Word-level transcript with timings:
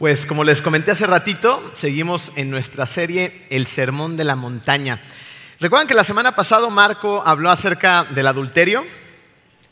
Pues 0.00 0.24
como 0.24 0.44
les 0.44 0.62
comenté 0.62 0.92
hace 0.92 1.06
ratito, 1.06 1.62
seguimos 1.74 2.32
en 2.34 2.48
nuestra 2.48 2.86
serie 2.86 3.44
El 3.50 3.66
Sermón 3.66 4.16
de 4.16 4.24
la 4.24 4.34
Montaña. 4.34 5.02
¿Recuerdan 5.58 5.86
que 5.86 5.92
la 5.92 6.04
semana 6.04 6.34
pasada 6.34 6.70
Marco 6.70 7.22
habló 7.22 7.50
acerca 7.50 8.04
del 8.04 8.26
adulterio? 8.26 8.82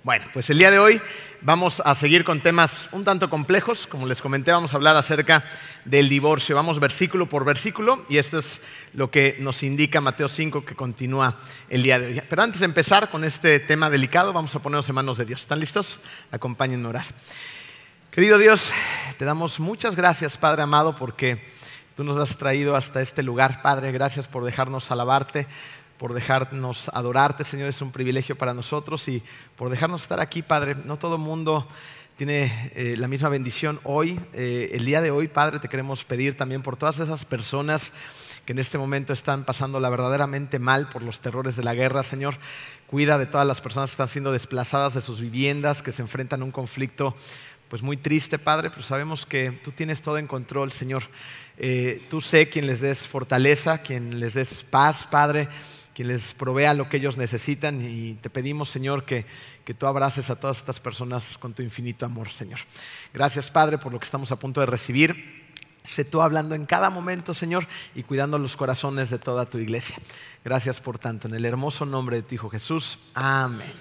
Bueno, 0.03 0.27
pues 0.35 0.51
el 0.51 0.59
día 0.59 0.71
de 0.71 0.79
hoy 0.79 1.01
vamos 1.41 1.81
a 1.83 1.95
seguir 1.95 2.25
con 2.25 2.43
temas 2.43 2.91
un 2.93 3.05
tanto 3.05 3.31
complejos. 3.31 3.87
Como 3.87 4.07
les 4.07 4.21
comenté, 4.21 4.53
vamos 4.53 4.75
a 4.75 4.77
hablar 4.77 4.99
acerca 4.99 5.47
del 5.87 6.11
divorcio. 6.11 6.55
Vamos 6.55 6.79
versículo 6.79 7.27
por 7.27 7.47
versículo 7.47 8.05
y 8.11 8.19
esto 8.19 8.41
es 8.41 8.61
lo 8.93 9.11
que 9.11 9.37
nos 9.41 9.63
indica 9.63 10.03
Mateo 10.03 10.29
5 10.29 10.63
que 10.63 10.75
continúa 10.75 11.39
el 11.71 11.83
día 11.83 11.99
de 11.99 12.07
hoy. 12.07 12.23
Pero 12.29 12.43
antes 12.43 12.61
de 12.61 12.67
empezar 12.67 13.09
con 13.09 13.25
este 13.25 13.61
tema 13.61 13.89
delicado, 13.89 14.35
vamos 14.35 14.55
a 14.55 14.59
ponernos 14.59 14.87
en 14.91 14.95
manos 14.95 15.17
de 15.17 15.25
Dios. 15.25 15.41
¿Están 15.41 15.59
listos? 15.59 15.99
Acompáñenme 16.31 16.85
a 16.85 16.91
orar. 16.91 17.07
Querido 18.19 18.37
Dios, 18.37 18.73
te 19.17 19.25
damos 19.25 19.61
muchas 19.61 19.95
gracias, 19.95 20.37
Padre 20.37 20.63
amado, 20.63 20.97
porque 20.97 21.41
tú 21.97 22.03
nos 22.03 22.17
has 22.17 22.37
traído 22.37 22.75
hasta 22.75 23.01
este 23.01 23.23
lugar, 23.23 23.63
Padre. 23.63 23.93
Gracias 23.93 24.27
por 24.27 24.45
dejarnos 24.45 24.91
alabarte, 24.91 25.47
por 25.99 26.15
dejarnos 26.15 26.89
adorarte, 26.89 27.45
Señor. 27.45 27.69
Es 27.69 27.81
un 27.81 27.93
privilegio 27.93 28.37
para 28.37 28.55
nosotros 28.55 29.07
y 29.07 29.23
por 29.55 29.71
dejarnos 29.71 30.03
estar 30.03 30.19
aquí, 30.19 30.43
Padre. 30.43 30.75
No 30.85 30.99
todo 30.99 31.17
mundo 31.17 31.69
tiene 32.17 32.73
eh, 32.75 32.97
la 32.99 33.07
misma 33.07 33.29
bendición 33.29 33.79
hoy. 33.85 34.19
Eh, 34.33 34.71
el 34.73 34.85
día 34.85 35.01
de 35.01 35.13
hoy, 35.13 35.29
Padre, 35.29 35.61
te 35.61 35.69
queremos 35.69 36.05
pedir 36.05 36.37
también 36.37 36.63
por 36.63 36.77
todas 36.77 36.99
esas 36.99 37.25
personas 37.25 37.93
que 38.45 38.53
en 38.53 38.59
este 38.59 38.79
momento 38.79 39.13
están 39.13 39.45
pasándola 39.45 39.91
verdaderamente 39.91 40.59
mal 40.59 40.89
por 40.89 41.03
los 41.03 41.21
terrores 41.21 41.55
de 41.55 41.63
la 41.63 41.75
guerra, 41.75 42.03
Señor. 42.03 42.35
Cuida 42.89 43.17
de 43.17 43.27
todas 43.27 43.47
las 43.47 43.61
personas 43.61 43.91
que 43.91 43.93
están 43.93 44.09
siendo 44.09 44.33
desplazadas 44.33 44.95
de 44.95 45.03
sus 45.03 45.21
viviendas, 45.21 45.83
que 45.83 45.93
se 45.93 46.03
enfrentan 46.03 46.43
a 46.43 46.45
un 46.47 46.51
conflicto 46.51 47.15
pues 47.69 47.83
muy 47.83 47.97
triste, 47.97 48.39
Padre, 48.39 48.71
pero 48.71 48.83
sabemos 48.83 49.27
que 49.27 49.53
tú 49.63 49.73
tienes 49.73 50.01
todo 50.01 50.19
en 50.19 50.27
control, 50.27 50.73
Señor. 50.73 51.05
Eh, 51.59 52.03
tú 52.09 52.21
sé 52.21 52.49
quien 52.49 52.67
les 52.67 52.81
des 52.81 53.07
fortaleza, 53.07 53.79
quien 53.79 54.21
les 54.21 54.35
des 54.35 54.63
paz, 54.65 55.07
Padre, 55.11 55.49
quien 55.95 56.09
les 56.09 56.33
provea 56.33 56.73
lo 56.73 56.89
que 56.89 56.97
ellos 56.97 57.17
necesitan 57.17 57.81
y 57.81 58.15
te 58.15 58.31
pedimos, 58.31 58.71
Señor, 58.71 59.05
que, 59.05 59.27
que 59.65 59.75
tú 59.75 59.87
abraces 59.87 60.31
a 60.31 60.37
todas 60.37 60.59
estas 60.59 60.81
personas 60.81 61.37
con 61.37 61.53
tu 61.53 61.63
infinito 61.63 62.07
amor, 62.07 62.31
Señor. 62.31 62.61
Gracias, 63.13 63.51
Padre, 63.51 63.77
por 63.77 63.93
lo 63.93 63.99
que 63.99 64.05
estamos 64.05 64.33
a 64.33 64.37
punto 64.37 64.61
de 64.61 64.67
recibir. 64.67 65.47
Sé 65.85 66.05
tú 66.05 66.23
hablando 66.23 66.55
en 66.55 66.67
cada 66.67 66.91
momento, 66.91 67.35
Señor, 67.35 67.67
y 67.95 68.03
cuidando 68.03 68.39
los 68.39 68.57
corazones 68.57 69.11
de 69.11 69.19
toda 69.19 69.47
tu 69.47 69.59
iglesia. 69.59 69.97
Gracias 70.45 70.81
por 70.81 70.99
tanto. 70.99 71.29
En 71.29 71.35
el 71.35 71.45
hermoso 71.45 71.85
nombre 71.85 72.17
de 72.17 72.23
tu 72.23 72.35
Hijo 72.35 72.51
Jesús. 72.51 72.99
Amén. 73.15 73.73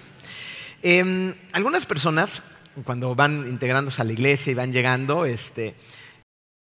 Em, 0.82 1.34
algunas 1.52 1.86
personas 1.86 2.42
cuando 2.84 3.14
van 3.14 3.46
integrándose 3.48 4.02
a 4.02 4.04
la 4.04 4.12
iglesia 4.12 4.50
y 4.50 4.54
van 4.54 4.72
llegando, 4.72 5.24
este, 5.24 5.74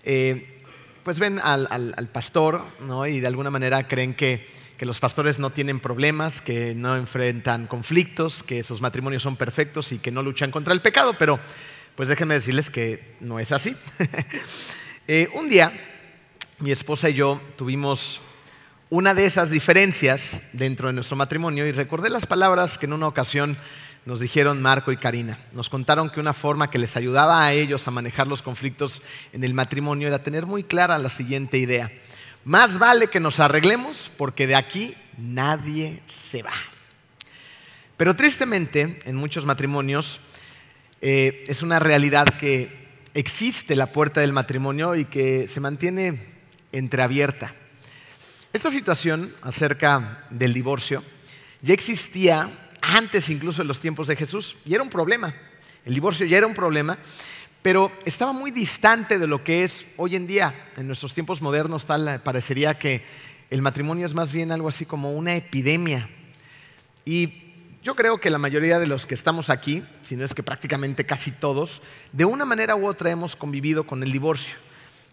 eh, 0.03 0.59
pues 1.03 1.19
ven 1.19 1.39
al, 1.39 2.09
pastor 2.11 2.63
¿no? 2.81 3.05
y 3.05 3.19
de 3.19 3.27
alguna 3.27 3.49
manera 3.49 3.87
creen 3.87 4.13
que, 4.13 4.47
que, 4.77 4.85
los 4.85 4.99
pastores 4.99 5.39
no 5.39 5.51
tienen 5.51 5.79
problemas, 5.79 6.41
que 6.41 6.73
no 6.75 6.95
enfrentan 6.95 7.67
conflictos, 7.67 8.43
que 8.43 8.63
sus 8.63 8.81
matrimonios 8.81 9.23
son 9.23 9.35
perfectos 9.35 9.91
y 9.91 9.99
que 9.99 10.11
no 10.11 10.23
luchan 10.23 10.51
contra 10.51 10.73
el 10.73 10.81
pecado, 10.81 11.15
pero 11.17 11.39
pues 11.95 12.09
déjenme 12.09 12.33
decirles 12.33 12.69
que 12.69 13.15
no 13.19 13.39
es 13.39 13.51
así. 13.51 13.75
eh, 15.07 15.29
un 15.33 15.49
día, 15.49 15.71
mi 16.59 16.71
esposa 16.71 17.09
y 17.09 17.13
yo 17.13 17.41
tuvimos 17.55 18.21
una 18.89 19.13
de 19.13 19.25
esas 19.25 19.49
diferencias 19.49 20.41
dentro 20.53 20.87
de 20.87 20.93
nuestro 20.93 21.17
matrimonio 21.17 21.65
y 21.65 21.71
recordé 21.71 22.09
las 22.09 22.25
palabras 22.25 22.77
que 22.77 22.85
en 22.85 22.93
una 22.93 23.07
ocasión 23.07 23.57
nos 24.05 24.19
dijeron 24.19 24.61
Marco 24.61 24.91
y 24.91 24.97
Karina. 24.97 25.39
Nos 25.51 25.69
contaron 25.69 26.09
que 26.09 26.19
una 26.19 26.33
forma 26.33 26.69
que 26.69 26.77
les 26.77 26.95
ayudaba 26.95 27.43
a 27.43 27.53
ellos 27.53 27.87
a 27.87 27.91
manejar 27.91 28.27
los 28.27 28.43
conflictos 28.43 29.01
en 29.33 29.43
el 29.43 29.55
matrimonio 29.55 30.07
era 30.07 30.21
tener 30.21 30.45
muy 30.45 30.63
clara 30.63 30.99
la 30.99 31.09
siguiente 31.09 31.57
idea. 31.57 31.91
Más 32.43 32.77
vale 32.77 33.07
que 33.07 33.19
nos 33.19 33.39
arreglemos 33.39 34.11
porque 34.15 34.45
de 34.45 34.55
aquí 34.55 34.95
nadie 35.17 36.03
se 36.05 36.43
va. 36.43 36.53
Pero 37.97 38.15
tristemente, 38.15 38.99
en 39.05 39.15
muchos 39.15 39.45
matrimonios, 39.45 40.19
eh, 41.01 41.43
es 41.47 41.63
una 41.63 41.79
realidad 41.79 42.25
que 42.39 42.85
existe 43.15 43.75
la 43.75 43.91
puerta 43.91 44.21
del 44.21 44.33
matrimonio 44.33 44.95
y 44.95 45.05
que 45.05 45.47
se 45.47 45.59
mantiene 45.59 46.19
entreabierta. 46.71 47.55
Esta 48.53 48.69
situación 48.69 49.33
acerca 49.41 50.27
del 50.29 50.53
divorcio 50.53 51.03
ya 51.61 51.73
existía 51.73 52.64
antes 52.93 53.29
incluso 53.29 53.61
en 53.61 53.67
los 53.67 53.79
tiempos 53.79 54.07
de 54.07 54.15
Jesús, 54.15 54.57
y 54.65 54.73
era 54.73 54.83
un 54.83 54.89
problema. 54.89 55.33
El 55.85 55.93
divorcio 55.93 56.25
ya 56.25 56.37
era 56.37 56.47
un 56.47 56.53
problema, 56.53 56.97
pero 57.61 57.91
estaba 58.05 58.31
muy 58.31 58.51
distante 58.51 59.17
de 59.17 59.27
lo 59.27 59.43
que 59.43 59.63
es 59.63 59.87
hoy 59.97 60.15
en 60.15 60.27
día. 60.27 60.53
En 60.77 60.87
nuestros 60.87 61.13
tiempos 61.13 61.41
modernos 61.41 61.85
tal 61.85 62.21
parecería 62.23 62.77
que 62.77 63.03
el 63.49 63.61
matrimonio 63.61 64.05
es 64.05 64.13
más 64.13 64.31
bien 64.31 64.51
algo 64.51 64.67
así 64.67 64.85
como 64.85 65.13
una 65.13 65.35
epidemia. 65.35 66.09
Y 67.05 67.43
yo 67.81 67.95
creo 67.95 68.19
que 68.19 68.29
la 68.29 68.37
mayoría 68.37 68.79
de 68.79 68.87
los 68.87 69.05
que 69.05 69.15
estamos 69.15 69.49
aquí, 69.49 69.83
si 70.03 70.15
no 70.15 70.25
es 70.25 70.33
que 70.33 70.43
prácticamente 70.43 71.05
casi 71.05 71.31
todos, 71.31 71.81
de 72.11 72.25
una 72.25 72.45
manera 72.45 72.75
u 72.75 72.87
otra 72.87 73.09
hemos 73.09 73.35
convivido 73.35 73.85
con 73.85 74.03
el 74.03 74.11
divorcio. 74.11 74.55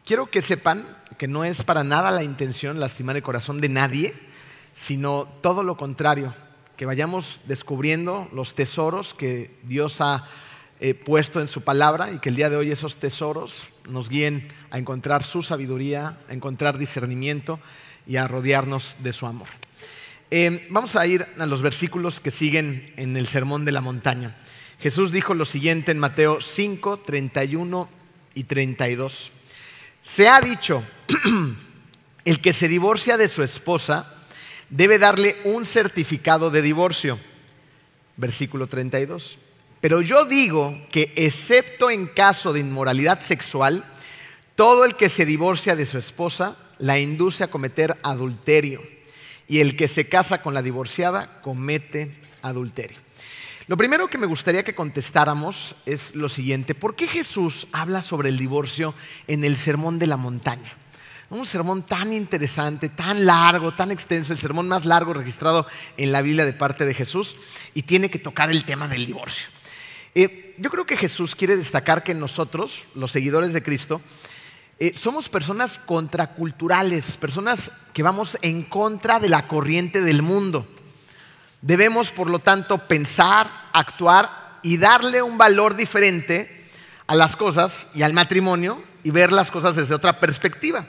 Quiero 0.04 0.30
que 0.30 0.42
sepan 0.42 0.86
que 1.16 1.28
no 1.28 1.44
es 1.44 1.62
para 1.64 1.84
nada 1.84 2.10
la 2.10 2.24
intención 2.24 2.80
lastimar 2.80 3.16
el 3.16 3.22
corazón 3.22 3.60
de 3.60 3.68
nadie, 3.68 4.14
sino 4.74 5.26
todo 5.42 5.62
lo 5.62 5.76
contrario 5.76 6.34
que 6.76 6.86
vayamos 6.86 7.40
descubriendo 7.46 8.28
los 8.32 8.54
tesoros 8.54 9.14
que 9.14 9.50
Dios 9.62 10.00
ha 10.00 10.28
eh, 10.80 10.94
puesto 10.94 11.40
en 11.40 11.48
su 11.48 11.62
palabra 11.62 12.10
y 12.10 12.18
que 12.18 12.28
el 12.28 12.36
día 12.36 12.50
de 12.50 12.56
hoy 12.56 12.70
esos 12.70 12.96
tesoros 12.96 13.72
nos 13.88 14.08
guíen 14.08 14.48
a 14.70 14.78
encontrar 14.78 15.22
su 15.22 15.42
sabiduría, 15.42 16.18
a 16.28 16.32
encontrar 16.32 16.78
discernimiento 16.78 17.60
y 18.06 18.16
a 18.16 18.26
rodearnos 18.26 18.96
de 18.98 19.12
su 19.12 19.26
amor. 19.26 19.48
Eh, 20.30 20.66
vamos 20.70 20.96
a 20.96 21.06
ir 21.06 21.26
a 21.38 21.46
los 21.46 21.62
versículos 21.62 22.18
que 22.18 22.30
siguen 22.30 22.92
en 22.96 23.16
el 23.16 23.26
Sermón 23.26 23.64
de 23.64 23.72
la 23.72 23.80
Montaña. 23.80 24.34
Jesús 24.80 25.12
dijo 25.12 25.34
lo 25.34 25.44
siguiente 25.44 25.92
en 25.92 25.98
Mateo 25.98 26.40
5, 26.40 27.00
31 27.00 27.88
y 28.34 28.44
32. 28.44 29.30
Se 30.02 30.28
ha 30.28 30.40
dicho, 30.40 30.82
el 32.24 32.40
que 32.40 32.52
se 32.52 32.66
divorcia 32.66 33.16
de 33.16 33.28
su 33.28 33.42
esposa, 33.44 34.14
debe 34.72 34.98
darle 34.98 35.36
un 35.44 35.66
certificado 35.66 36.50
de 36.50 36.62
divorcio. 36.62 37.18
Versículo 38.16 38.66
32. 38.66 39.38
Pero 39.80 40.00
yo 40.00 40.24
digo 40.24 40.80
que 40.90 41.12
excepto 41.14 41.90
en 41.90 42.06
caso 42.06 42.52
de 42.52 42.60
inmoralidad 42.60 43.20
sexual, 43.20 43.84
todo 44.56 44.84
el 44.84 44.96
que 44.96 45.08
se 45.08 45.26
divorcia 45.26 45.76
de 45.76 45.84
su 45.84 45.98
esposa 45.98 46.56
la 46.78 46.98
induce 46.98 47.44
a 47.44 47.50
cometer 47.50 47.98
adulterio 48.02 48.82
y 49.46 49.60
el 49.60 49.76
que 49.76 49.88
se 49.88 50.08
casa 50.08 50.40
con 50.40 50.54
la 50.54 50.62
divorciada 50.62 51.40
comete 51.42 52.16
adulterio. 52.40 52.98
Lo 53.66 53.76
primero 53.76 54.08
que 54.08 54.18
me 54.18 54.26
gustaría 54.26 54.64
que 54.64 54.74
contestáramos 54.74 55.76
es 55.84 56.14
lo 56.14 56.28
siguiente, 56.28 56.74
¿por 56.74 56.96
qué 56.96 57.08
Jesús 57.08 57.68
habla 57.72 58.02
sobre 58.02 58.30
el 58.30 58.38
divorcio 58.38 58.94
en 59.26 59.44
el 59.44 59.56
Sermón 59.56 59.98
de 59.98 60.06
la 60.06 60.16
Montaña? 60.16 60.81
Un 61.32 61.46
sermón 61.46 61.82
tan 61.82 62.12
interesante, 62.12 62.90
tan 62.90 63.24
largo, 63.24 63.72
tan 63.72 63.90
extenso, 63.90 64.34
el 64.34 64.38
sermón 64.38 64.68
más 64.68 64.84
largo 64.84 65.14
registrado 65.14 65.66
en 65.96 66.12
la 66.12 66.20
Biblia 66.20 66.44
de 66.44 66.52
parte 66.52 66.84
de 66.84 66.92
Jesús, 66.92 67.36
y 67.72 67.84
tiene 67.84 68.10
que 68.10 68.18
tocar 68.18 68.50
el 68.50 68.66
tema 68.66 68.86
del 68.86 69.06
divorcio. 69.06 69.48
Eh, 70.14 70.54
yo 70.58 70.68
creo 70.68 70.84
que 70.84 70.98
Jesús 70.98 71.34
quiere 71.34 71.56
destacar 71.56 72.02
que 72.02 72.12
nosotros, 72.12 72.84
los 72.94 73.12
seguidores 73.12 73.54
de 73.54 73.62
Cristo, 73.62 74.02
eh, 74.78 74.92
somos 74.94 75.30
personas 75.30 75.80
contraculturales, 75.86 77.16
personas 77.16 77.70
que 77.94 78.02
vamos 78.02 78.36
en 78.42 78.64
contra 78.64 79.18
de 79.18 79.30
la 79.30 79.48
corriente 79.48 80.02
del 80.02 80.20
mundo. 80.20 80.68
Debemos, 81.62 82.10
por 82.10 82.28
lo 82.28 82.40
tanto, 82.40 82.86
pensar, 82.86 83.70
actuar 83.72 84.58
y 84.62 84.76
darle 84.76 85.22
un 85.22 85.38
valor 85.38 85.76
diferente 85.76 86.66
a 87.06 87.14
las 87.14 87.36
cosas 87.36 87.86
y 87.94 88.02
al 88.02 88.12
matrimonio 88.12 88.84
y 89.02 89.10
ver 89.12 89.32
las 89.32 89.50
cosas 89.50 89.76
desde 89.76 89.94
otra 89.94 90.20
perspectiva. 90.20 90.86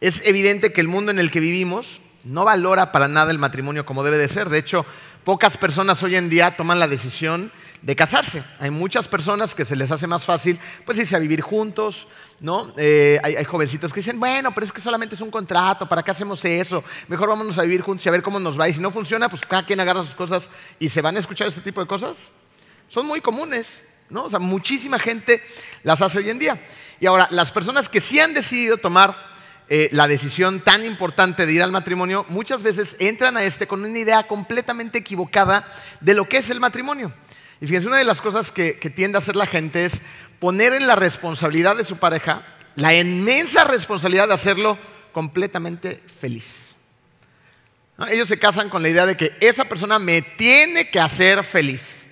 Es 0.00 0.26
evidente 0.26 0.72
que 0.72 0.80
el 0.80 0.88
mundo 0.88 1.10
en 1.10 1.18
el 1.18 1.30
que 1.30 1.40
vivimos 1.40 2.00
no 2.24 2.44
valora 2.44 2.92
para 2.92 3.08
nada 3.08 3.30
el 3.30 3.38
matrimonio 3.38 3.84
como 3.84 4.02
debe 4.02 4.18
de 4.18 4.28
ser. 4.28 4.48
De 4.48 4.58
hecho, 4.58 4.84
pocas 5.24 5.56
personas 5.56 6.02
hoy 6.02 6.16
en 6.16 6.28
día 6.28 6.56
toman 6.56 6.78
la 6.78 6.88
decisión 6.88 7.52
de 7.82 7.96
casarse. 7.96 8.42
Hay 8.60 8.70
muchas 8.70 9.08
personas 9.08 9.54
que 9.54 9.64
se 9.64 9.76
les 9.76 9.90
hace 9.90 10.06
más 10.06 10.24
fácil, 10.24 10.58
pues 10.86 10.98
irse 10.98 11.16
a 11.16 11.18
vivir 11.18 11.42
juntos, 11.42 12.08
¿no? 12.40 12.72
Eh, 12.78 13.20
hay, 13.22 13.36
hay, 13.36 13.44
jovencitos 13.44 13.92
que 13.92 14.00
dicen, 14.00 14.18
bueno, 14.18 14.54
pero 14.54 14.64
es 14.64 14.72
que 14.72 14.80
solamente 14.80 15.14
es 15.14 15.20
un 15.20 15.30
contrato, 15.30 15.86
¿para 15.86 16.02
qué 16.02 16.10
hacemos 16.10 16.42
eso? 16.44 16.82
Mejor 17.08 17.28
vámonos 17.28 17.58
a 17.58 17.62
vivir 17.62 17.82
juntos 17.82 18.04
y 18.06 18.08
a 18.08 18.12
ver 18.12 18.22
cómo 18.22 18.40
nos 18.40 18.58
va. 18.58 18.68
Y 18.68 18.72
si 18.72 18.80
no 18.80 18.90
funciona, 18.90 19.28
pues 19.28 19.42
cada 19.42 19.66
quien 19.66 19.80
agarra 19.80 20.02
sus 20.02 20.14
cosas 20.14 20.48
y 20.78 20.88
se 20.88 21.02
van 21.02 21.16
a 21.16 21.20
escuchar 21.20 21.46
este 21.48 21.60
tipo 21.60 21.80
de 21.80 21.86
cosas. 21.86 22.16
Son 22.88 23.06
muy 23.06 23.20
comunes, 23.20 23.82
¿no? 24.08 24.24
O 24.24 24.30
sea, 24.30 24.38
muchísima 24.38 24.98
gente 24.98 25.42
las 25.82 26.00
hace 26.00 26.18
hoy 26.18 26.30
en 26.30 26.38
día. 26.38 26.58
Y 27.00 27.06
ahora, 27.06 27.28
las 27.30 27.52
personas 27.52 27.90
que 27.90 28.00
sí 28.00 28.18
han 28.18 28.32
decidido 28.32 28.78
tomar 28.78 29.33
eh, 29.68 29.88
la 29.92 30.06
decisión 30.06 30.60
tan 30.60 30.84
importante 30.84 31.46
de 31.46 31.52
ir 31.54 31.62
al 31.62 31.72
matrimonio, 31.72 32.26
muchas 32.28 32.62
veces 32.62 32.96
entran 32.98 33.36
a 33.36 33.44
este 33.44 33.66
con 33.66 33.82
una 33.82 33.98
idea 33.98 34.24
completamente 34.24 34.98
equivocada 34.98 35.66
de 36.00 36.12
lo 36.12 36.28
que 36.28 36.36
es 36.36 36.50
el 36.50 36.60
matrimonio. 36.60 37.12
Y 37.60 37.66
fíjense, 37.66 37.88
una 37.88 37.96
de 37.96 38.04
las 38.04 38.20
cosas 38.20 38.52
que, 38.52 38.74
tiende 38.94 39.16
a 39.16 39.20
hacer 39.20 39.36
la 39.36 39.46
gente 39.46 39.86
es 39.86 40.02
poner 40.38 40.74
en 40.74 40.86
la 40.86 40.96
responsabilidad 40.96 41.76
de 41.76 41.84
su 41.84 41.96
pareja 41.96 42.44
la 42.76 42.94
inmensa 42.94 43.64
responsabilidad 43.64 44.28
de 44.28 44.34
hacerlo 44.34 44.78
completamente 45.12 46.02
feliz. 46.20 46.74
Ellos 48.10 48.28
se 48.28 48.38
casan 48.38 48.68
con 48.68 48.82
la 48.82 48.88
idea 48.88 49.06
de 49.06 49.16
que 49.16 49.36
esa 49.40 49.64
persona 49.64 49.98
me 49.98 50.20
tiene 50.20 50.90
que 50.90 51.00
hacer 51.00 51.42
feliz. 51.42 52.04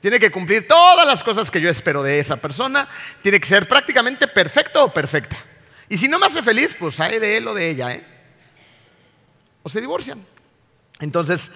Tiene 0.00 0.18
que 0.18 0.30
cumplir 0.30 0.66
todas 0.66 1.06
las 1.06 1.22
cosas 1.22 1.50
que 1.50 1.60
yo 1.60 1.68
espero 1.68 2.02
de 2.02 2.18
esa 2.18 2.36
persona. 2.36 2.88
Tiene 3.22 3.38
que 3.38 3.46
ser 3.46 3.68
prácticamente 3.68 4.26
perfecto 4.26 4.84
o 4.84 4.92
perfecta. 4.92 5.36
Y 5.88 5.96
si 5.96 6.08
no 6.08 6.18
me 6.18 6.26
hace 6.26 6.42
feliz, 6.42 6.76
pues 6.78 6.98
hay 7.00 7.18
de 7.18 7.36
él 7.36 7.48
o 7.48 7.54
de 7.54 7.70
ella. 7.70 7.94
¿eh? 7.94 8.06
O 9.62 9.68
se 9.68 9.80
divorcian. 9.80 10.24
Entonces, 11.00 11.50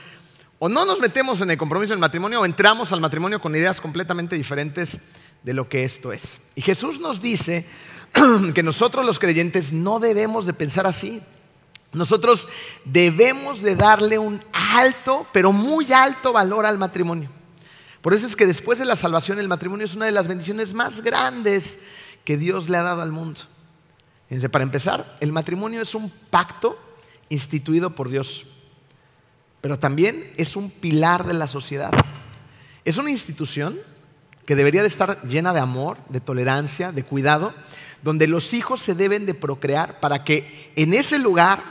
o 0.58 0.68
no 0.68 0.84
nos 0.84 1.00
metemos 1.00 1.40
en 1.40 1.50
el 1.50 1.58
compromiso 1.58 1.92
del 1.92 1.98
matrimonio 1.98 2.40
o 2.40 2.46
entramos 2.46 2.92
al 2.92 3.00
matrimonio 3.00 3.40
con 3.40 3.54
ideas 3.54 3.80
completamente 3.80 4.36
diferentes 4.36 4.98
de 5.42 5.54
lo 5.54 5.68
que 5.68 5.84
esto 5.84 6.12
es. 6.12 6.38
Y 6.54 6.62
Jesús 6.62 7.00
nos 7.00 7.20
dice 7.20 7.66
que 8.54 8.62
nosotros 8.62 9.04
los 9.04 9.18
creyentes 9.18 9.72
no 9.72 9.98
debemos 9.98 10.46
de 10.46 10.52
pensar 10.52 10.86
así. 10.86 11.20
Nosotros 11.92 12.48
debemos 12.84 13.60
de 13.60 13.76
darle 13.76 14.18
un 14.18 14.42
alto, 14.52 15.26
pero 15.32 15.52
muy 15.52 15.92
alto 15.92 16.32
valor 16.32 16.64
al 16.64 16.78
matrimonio. 16.78 17.28
Por 18.00 18.14
eso 18.14 18.26
es 18.26 18.34
que 18.34 18.46
después 18.46 18.78
de 18.78 18.84
la 18.84 18.96
salvación 18.96 19.38
el 19.38 19.48
matrimonio 19.48 19.84
es 19.84 19.94
una 19.94 20.06
de 20.06 20.12
las 20.12 20.26
bendiciones 20.26 20.74
más 20.74 21.02
grandes 21.02 21.78
que 22.24 22.36
Dios 22.36 22.68
le 22.68 22.78
ha 22.78 22.82
dado 22.82 23.02
al 23.02 23.12
mundo. 23.12 23.42
Fíjense, 24.32 24.48
para 24.48 24.64
empezar, 24.64 25.14
el 25.20 25.30
matrimonio 25.30 25.82
es 25.82 25.94
un 25.94 26.08
pacto 26.08 26.78
instituido 27.28 27.94
por 27.94 28.08
Dios, 28.08 28.46
pero 29.60 29.78
también 29.78 30.32
es 30.38 30.56
un 30.56 30.70
pilar 30.70 31.26
de 31.26 31.34
la 31.34 31.46
sociedad. 31.46 31.90
Es 32.82 32.96
una 32.96 33.10
institución 33.10 33.78
que 34.46 34.56
debería 34.56 34.80
de 34.80 34.88
estar 34.88 35.22
llena 35.24 35.52
de 35.52 35.60
amor, 35.60 35.98
de 36.08 36.20
tolerancia, 36.20 36.92
de 36.92 37.04
cuidado, 37.04 37.52
donde 38.02 38.26
los 38.26 38.54
hijos 38.54 38.80
se 38.80 38.94
deben 38.94 39.26
de 39.26 39.34
procrear 39.34 40.00
para 40.00 40.24
que 40.24 40.72
en 40.76 40.94
ese 40.94 41.18
lugar 41.18 41.62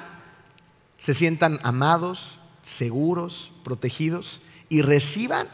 se 0.99 1.15
sientan 1.15 1.59
amados, 1.63 2.37
seguros, 2.61 3.51
protegidos 3.63 4.43
y 4.69 4.83
reciban 4.83 5.47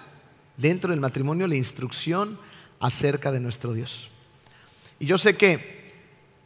dentro 0.58 0.92
del 0.92 1.00
matrimonio 1.00 1.48
la 1.48 1.56
instrucción 1.56 2.38
acerca 2.82 3.32
de 3.32 3.40
nuestro 3.40 3.72
Dios. 3.72 4.10
Y 5.00 5.06
yo 5.06 5.18
sé 5.18 5.38
que 5.38 5.87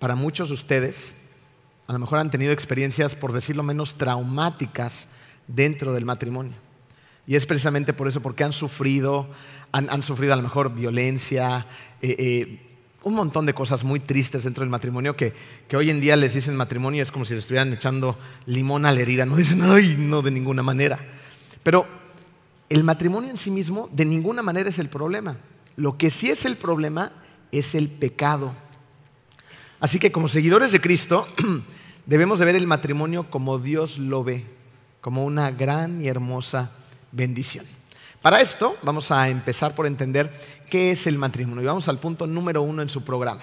para 0.01 0.15
muchos 0.15 0.47
de 0.47 0.55
ustedes 0.55 1.13
a 1.85 1.93
lo 1.93 1.99
mejor 1.99 2.17
han 2.17 2.31
tenido 2.31 2.51
experiencias, 2.53 3.15
por 3.15 3.33
decirlo 3.33 3.61
menos, 3.61 3.99
traumáticas 3.99 5.07
dentro 5.45 5.93
del 5.93 6.05
matrimonio. 6.05 6.53
Y 7.27 7.35
es 7.35 7.45
precisamente 7.45 7.93
por 7.93 8.07
eso, 8.07 8.19
porque 8.19 8.43
han 8.43 8.51
sufrido, 8.51 9.29
han, 9.71 10.01
sufrido 10.01 10.33
a 10.33 10.37
lo 10.37 10.41
mejor 10.41 10.73
violencia, 10.73 11.67
eh, 12.01 12.15
eh, 12.17 12.59
un 13.03 13.13
montón 13.13 13.45
de 13.45 13.53
cosas 13.53 13.83
muy 13.83 13.99
tristes 13.99 14.43
dentro 14.43 14.61
del 14.63 14.71
matrimonio 14.71 15.15
que, 15.15 15.33
hoy 15.75 15.91
en 15.91 16.01
día 16.01 16.15
les 16.15 16.33
dicen 16.33 16.55
matrimonio 16.55 17.03
es 17.03 17.11
como 17.11 17.25
si 17.25 17.33
le 17.33 17.39
estuvieran 17.39 17.71
echando 17.71 18.17
limón 18.47 18.87
a 18.87 18.91
la 18.91 19.01
herida. 19.01 19.27
No 19.27 19.35
dicen, 19.35 19.61
ay, 19.61 19.97
no, 19.99 20.23
de 20.23 20.31
ninguna 20.31 20.63
manera. 20.63 20.97
Pero 21.61 21.85
el 22.69 22.83
matrimonio 22.83 23.29
en 23.29 23.37
sí 23.37 23.51
mismo 23.51 23.87
de 23.91 24.05
ninguna 24.05 24.41
manera 24.41 24.67
es 24.67 24.79
el 24.79 24.89
problema. 24.89 25.37
Lo 25.75 25.99
que 25.99 26.09
sí 26.09 26.31
es 26.31 26.45
el 26.45 26.55
problema 26.55 27.11
es 27.51 27.75
el 27.75 27.87
pecado. 27.87 28.55
Así 29.81 29.97
que 29.97 30.11
como 30.11 30.27
seguidores 30.27 30.71
de 30.71 30.79
Cristo 30.79 31.27
debemos 32.05 32.37
de 32.37 32.45
ver 32.45 32.55
el 32.55 32.67
matrimonio 32.67 33.29
como 33.31 33.57
Dios 33.57 33.97
lo 33.97 34.23
ve, 34.23 34.45
como 35.01 35.25
una 35.25 35.49
gran 35.49 36.03
y 36.03 36.07
hermosa 36.07 36.71
bendición. 37.11 37.65
Para 38.21 38.41
esto 38.41 38.77
vamos 38.83 39.09
a 39.09 39.27
empezar 39.27 39.73
por 39.73 39.87
entender 39.87 40.31
qué 40.69 40.91
es 40.91 41.07
el 41.07 41.17
matrimonio. 41.17 41.63
Y 41.63 41.65
vamos 41.65 41.87
al 41.87 41.97
punto 41.97 42.27
número 42.27 42.61
uno 42.61 42.83
en 42.83 42.89
su 42.89 43.03
programa. 43.03 43.41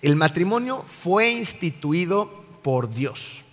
El 0.00 0.16
matrimonio 0.16 0.82
fue 0.86 1.30
instituido 1.30 2.30
por 2.62 2.92
Dios. 2.92 3.44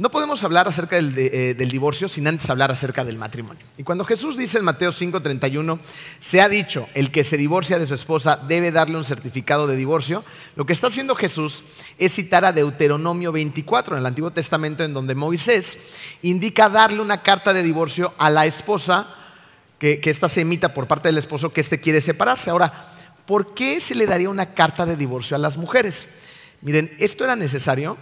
No 0.00 0.10
podemos 0.10 0.42
hablar 0.44 0.66
acerca 0.66 0.96
eh, 0.96 1.54
del, 1.54 1.70
divorcio 1.70 2.08
sin 2.08 2.26
antes 2.26 2.48
hablar 2.48 2.70
acerca 2.70 3.04
del 3.04 3.18
matrimonio. 3.18 3.66
Y 3.76 3.82
cuando 3.82 4.06
Jesús 4.06 4.38
dice 4.38 4.56
en 4.56 4.64
Mateo 4.64 4.92
5:31, 4.92 5.78
se 6.18 6.40
ha 6.40 6.48
dicho, 6.48 6.88
el 6.94 7.10
que 7.10 7.22
se 7.22 7.36
divorcia 7.36 7.78
de 7.78 7.84
su 7.84 7.92
esposa 7.92 8.38
debe 8.48 8.72
darle 8.72 8.96
un 8.96 9.04
certificado 9.04 9.66
de 9.66 9.76
divorcio, 9.76 10.24
lo 10.56 10.64
que 10.64 10.72
está 10.72 10.86
haciendo 10.86 11.14
Jesús 11.16 11.64
es 11.98 12.14
citar 12.14 12.46
a 12.46 12.52
Deuteronomio 12.54 13.30
24 13.30 13.94
en 13.94 14.00
el 14.00 14.06
Antiguo 14.06 14.30
Testamento, 14.30 14.84
en 14.84 14.94
donde 14.94 15.14
Moisés 15.14 15.76
indica 16.22 16.70
darle 16.70 17.02
una 17.02 17.20
carta 17.20 17.52
de 17.52 17.62
divorcio 17.62 18.14
a 18.16 18.30
la 18.30 18.46
esposa 18.46 19.06
que, 19.78 20.00
esta 20.02 20.30
se 20.30 20.40
emita 20.40 20.72
por 20.72 20.86
parte 20.86 21.08
del 21.08 21.18
esposo 21.18 21.52
que 21.52 21.60
éste 21.60 21.78
quiere 21.78 22.00
separarse. 22.00 22.48
Ahora, 22.48 22.72
¿por 23.26 23.52
qué 23.52 23.82
se 23.82 23.94
le 23.94 24.06
daría 24.06 24.30
una 24.30 24.54
carta 24.54 24.86
de 24.86 24.96
divorcio 24.96 25.36
a 25.36 25.38
las 25.38 25.58
mujeres? 25.58 26.08
Miren, 26.62 26.96
esto 26.98 27.24
era 27.24 27.36
necesario 27.36 27.98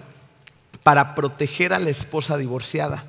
para 0.82 1.14
proteger 1.14 1.72
a 1.72 1.78
la 1.78 1.90
esposa 1.90 2.36
divorciada. 2.36 3.04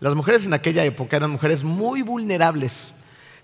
Las 0.00 0.14
mujeres 0.14 0.46
en 0.46 0.54
aquella 0.54 0.84
época 0.84 1.16
eran 1.16 1.30
mujeres 1.30 1.64
muy 1.64 2.02
vulnerables. 2.02 2.92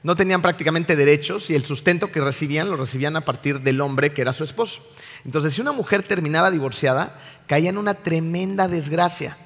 No 0.02 0.16
tenían 0.16 0.42
prácticamente 0.42 0.96
derechos 0.96 1.50
y 1.50 1.54
el 1.54 1.64
sustento 1.64 2.12
que 2.12 2.20
recibían 2.20 2.70
lo 2.70 2.76
recibían 2.76 3.16
a 3.16 3.22
partir 3.22 3.60
del 3.60 3.80
hombre 3.80 4.12
que 4.12 4.22
era 4.22 4.32
su 4.32 4.44
esposo. 4.44 4.82
Entonces, 5.24 5.54
si 5.54 5.60
una 5.60 5.72
mujer 5.72 6.02
terminaba 6.02 6.50
divorciada, 6.50 7.18
caía 7.46 7.70
en 7.70 7.78
una 7.78 7.94
tremenda 7.94 8.68
desgracia. 8.68 9.36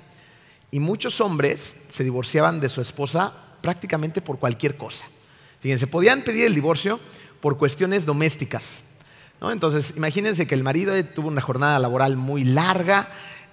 Y 0.71 0.81
muchos 0.81 1.21
hombres 1.21 1.77
se 1.89 2.05
divorciaban 2.05 2.61
de 2.61 2.69
su 2.69 2.81
esposa 2.81 3.33
prácticamente 3.61 4.21
por 4.21 4.39
cualquier 4.39 4.77
cosa. 4.77 5.07
Fíjense, 5.61 5.87
podían 5.87 6.23
pedir 6.23 6.45
el 6.45 6.55
divorcio 6.55 7.01
por 7.41 7.57
cuestiones 7.57 8.05
domésticas. 8.05 8.81
Entonces, 9.41 9.95
imagínense 9.97 10.47
que 10.47 10.55
el 10.55 10.65
marido 10.65 10.93
tuvo 11.05 11.29
una 11.29 11.41
jornada 11.41 11.79
laboral 11.79 12.17
muy 12.17 12.45
larga, 12.45 13.09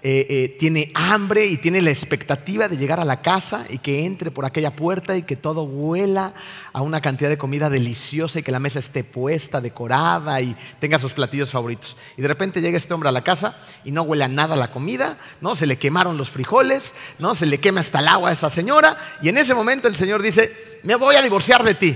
eh, 0.08 0.28
eh, 0.30 0.56
tiene 0.60 0.92
hambre 0.94 1.48
y 1.48 1.58
tiene 1.58 1.82
la 1.82 1.90
expectativa 1.90 2.68
de 2.68 2.78
llegar 2.78 3.00
a 3.00 3.06
la 3.06 3.24
casa 3.24 3.66
y 3.68 3.80
que 3.80 4.06
entre 4.06 4.30
por 4.30 4.46
aquella 4.46 4.76
puerta 4.76 5.18
y 5.18 5.24
que 5.24 5.36
todo 5.36 5.64
huela 5.64 6.36
a 6.74 6.84
una 6.84 7.02
cantidad 7.02 7.28
de 7.28 7.40
comida 7.40 7.72
deliciosa 7.72 8.38
y 8.38 8.44
que 8.44 8.52
la 8.52 8.60
mesa 8.60 8.78
esté 8.78 9.04
puesta, 9.04 9.62
decorada 9.62 10.40
y 10.42 10.56
tenga 10.80 11.00
sus 11.00 11.14
platillos 11.14 11.50
favoritos. 11.50 11.98
Y 12.18 12.22
de 12.22 12.28
repente 12.28 12.62
llega 12.62 12.78
este 12.78 12.94
hombre 12.94 13.10
a 13.10 13.12
la 13.12 13.24
casa 13.24 13.58
y 13.84 13.90
no 13.90 14.04
huele 14.04 14.26
a 14.26 14.28
nada 14.28 14.56
la 14.56 14.70
comida, 14.70 15.18
¿no? 15.42 15.56
Se 15.56 15.66
le 15.66 15.80
quemaron 15.80 16.18
los 16.18 16.30
frijoles, 16.30 16.94
¿no? 17.18 17.34
Se 17.34 17.48
le 17.48 17.60
quema 17.60 17.80
hasta 17.80 17.98
el 17.98 18.08
agua 18.08 18.30
a 18.30 18.34
esa 18.34 18.52
señora 18.52 19.00
y 19.24 19.30
en 19.30 19.40
ese 19.40 19.56
momento 19.56 19.88
el 19.88 19.96
Señor 19.96 20.22
dice, 20.22 20.80
me 20.84 20.94
voy 20.94 21.16
a 21.16 21.24
divorciar 21.24 21.64
de 21.64 21.74
ti 21.74 21.96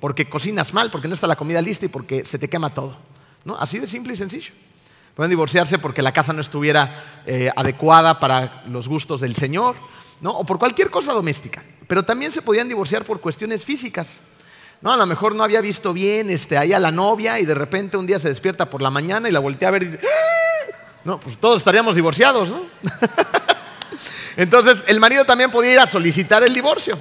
porque 0.00 0.28
cocinas 0.28 0.74
mal, 0.74 0.90
porque 0.90 1.06
no 1.06 1.14
está 1.14 1.28
la 1.28 1.36
comida 1.36 1.62
lista 1.62 1.84
y 1.84 1.90
porque 1.90 2.24
se 2.24 2.40
te 2.40 2.48
quema 2.48 2.70
todo. 2.70 2.96
¿no? 3.44 3.56
Así 3.56 3.78
de 3.78 3.86
simple 3.86 4.14
y 4.14 4.16
sencillo. 4.16 4.52
Pueden 5.16 5.30
divorciarse 5.30 5.78
porque 5.78 6.02
la 6.02 6.12
casa 6.12 6.34
no 6.34 6.42
estuviera 6.42 7.22
eh, 7.24 7.50
adecuada 7.56 8.20
para 8.20 8.62
los 8.68 8.86
gustos 8.86 9.22
del 9.22 9.34
Señor, 9.34 9.74
¿no? 10.20 10.32
o 10.32 10.44
por 10.44 10.58
cualquier 10.58 10.90
cosa 10.90 11.14
doméstica. 11.14 11.62
Pero 11.88 12.02
también 12.02 12.32
se 12.32 12.42
podían 12.42 12.68
divorciar 12.68 13.02
por 13.02 13.18
cuestiones 13.18 13.64
físicas. 13.64 14.20
¿no? 14.82 14.92
A 14.92 14.96
lo 14.98 15.06
mejor 15.06 15.34
no 15.34 15.42
había 15.42 15.62
visto 15.62 15.94
bien 15.94 16.28
este, 16.28 16.58
ahí 16.58 16.74
a 16.74 16.78
la 16.78 16.90
novia 16.90 17.40
y 17.40 17.46
de 17.46 17.54
repente 17.54 17.96
un 17.96 18.06
día 18.06 18.18
se 18.18 18.28
despierta 18.28 18.68
por 18.68 18.82
la 18.82 18.90
mañana 18.90 19.26
y 19.26 19.32
la 19.32 19.38
voltea 19.38 19.68
a 19.68 19.70
ver 19.70 19.84
y 19.84 19.86
dice, 19.86 20.00
¡Ah!". 20.04 20.76
no, 21.04 21.18
pues 21.18 21.38
todos 21.38 21.56
estaríamos 21.56 21.94
divorciados, 21.94 22.50
¿no? 22.50 22.60
Entonces 24.36 24.84
el 24.86 25.00
marido 25.00 25.24
también 25.24 25.50
podía 25.50 25.72
ir 25.72 25.80
a 25.80 25.86
solicitar 25.86 26.44
el 26.44 26.52
divorcio. 26.52 26.98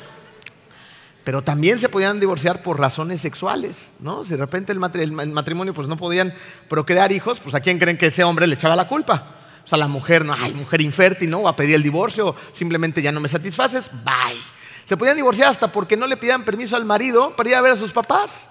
Pero 1.25 1.41
también 1.41 1.79
se 1.79 1.89
podían 1.89 2.19
divorciar 2.19 2.61
por 2.63 2.79
razones 2.79 3.19
sexuales, 3.19 3.91
¿no? 3.99 4.23
Si 4.23 4.31
de 4.31 4.37
repente 4.37 4.71
el 4.71 4.79
matrimonio 4.79 5.73
pues 5.73 5.87
no 5.87 5.97
podían 5.97 6.33
procrear 6.69 7.11
hijos, 7.11 7.41
pues 7.41 7.55
a 7.55 7.59
quién 7.59 7.79
creen 7.79 7.97
que 7.97 8.05
ese 8.05 8.23
hombre 8.23 8.47
le 8.47 8.55
echaba 8.55 8.75
la 8.75 8.87
culpa. 8.87 9.35
O 9.65 9.67
sea, 9.67 9.79
la 9.79 9.87
mujer, 9.87 10.23
no, 10.23 10.33
ay, 10.37 10.53
mujer 10.53 10.81
infértil, 10.81 11.31
¿no? 11.31 11.41
Va 11.41 11.49
a 11.49 11.55
pedir 11.55 11.73
el 11.73 11.81
divorcio, 11.81 12.35
simplemente 12.53 13.01
ya 13.01 13.11
no 13.11 13.19
me 13.19 13.27
satisfaces, 13.27 13.89
bye. 14.03 14.39
Se 14.85 14.95
podían 14.95 15.17
divorciar 15.17 15.49
hasta 15.49 15.71
porque 15.71 15.97
no 15.97 16.05
le 16.05 16.15
pidían 16.15 16.45
permiso 16.45 16.75
al 16.75 16.85
marido 16.85 17.35
para 17.35 17.49
ir 17.49 17.55
a 17.55 17.61
ver 17.61 17.71
a 17.71 17.77
sus 17.77 17.91
papás. 17.91 18.45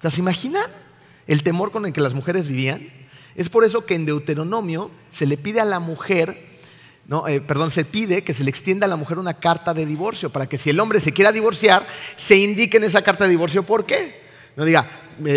¿Se 0.00 0.20
imaginan 0.20 0.70
el 1.26 1.42
temor 1.42 1.72
con 1.72 1.84
el 1.86 1.92
que 1.92 2.00
las 2.00 2.14
mujeres 2.14 2.46
vivían? 2.46 2.88
Es 3.34 3.48
por 3.48 3.64
eso 3.64 3.84
que 3.84 3.96
en 3.96 4.06
Deuteronomio 4.06 4.92
se 5.10 5.26
le 5.26 5.36
pide 5.36 5.60
a 5.60 5.64
la 5.64 5.80
mujer 5.80 6.45
eh, 7.28 7.40
perdón, 7.40 7.70
se 7.70 7.84
pide 7.84 8.24
que 8.24 8.34
se 8.34 8.42
le 8.42 8.50
extienda 8.50 8.86
a 8.86 8.88
la 8.88 8.96
mujer 8.96 9.18
una 9.18 9.34
carta 9.34 9.72
de 9.72 9.86
divorcio 9.86 10.30
para 10.30 10.48
que 10.48 10.58
si 10.58 10.70
el 10.70 10.80
hombre 10.80 11.00
se 11.00 11.12
quiera 11.12 11.30
divorciar, 11.30 11.86
se 12.16 12.36
indique 12.36 12.78
en 12.78 12.84
esa 12.84 13.02
carta 13.02 13.24
de 13.24 13.30
divorcio 13.30 13.64
por 13.64 13.84
qué. 13.84 14.26
No 14.56 14.64
diga, 14.64 14.88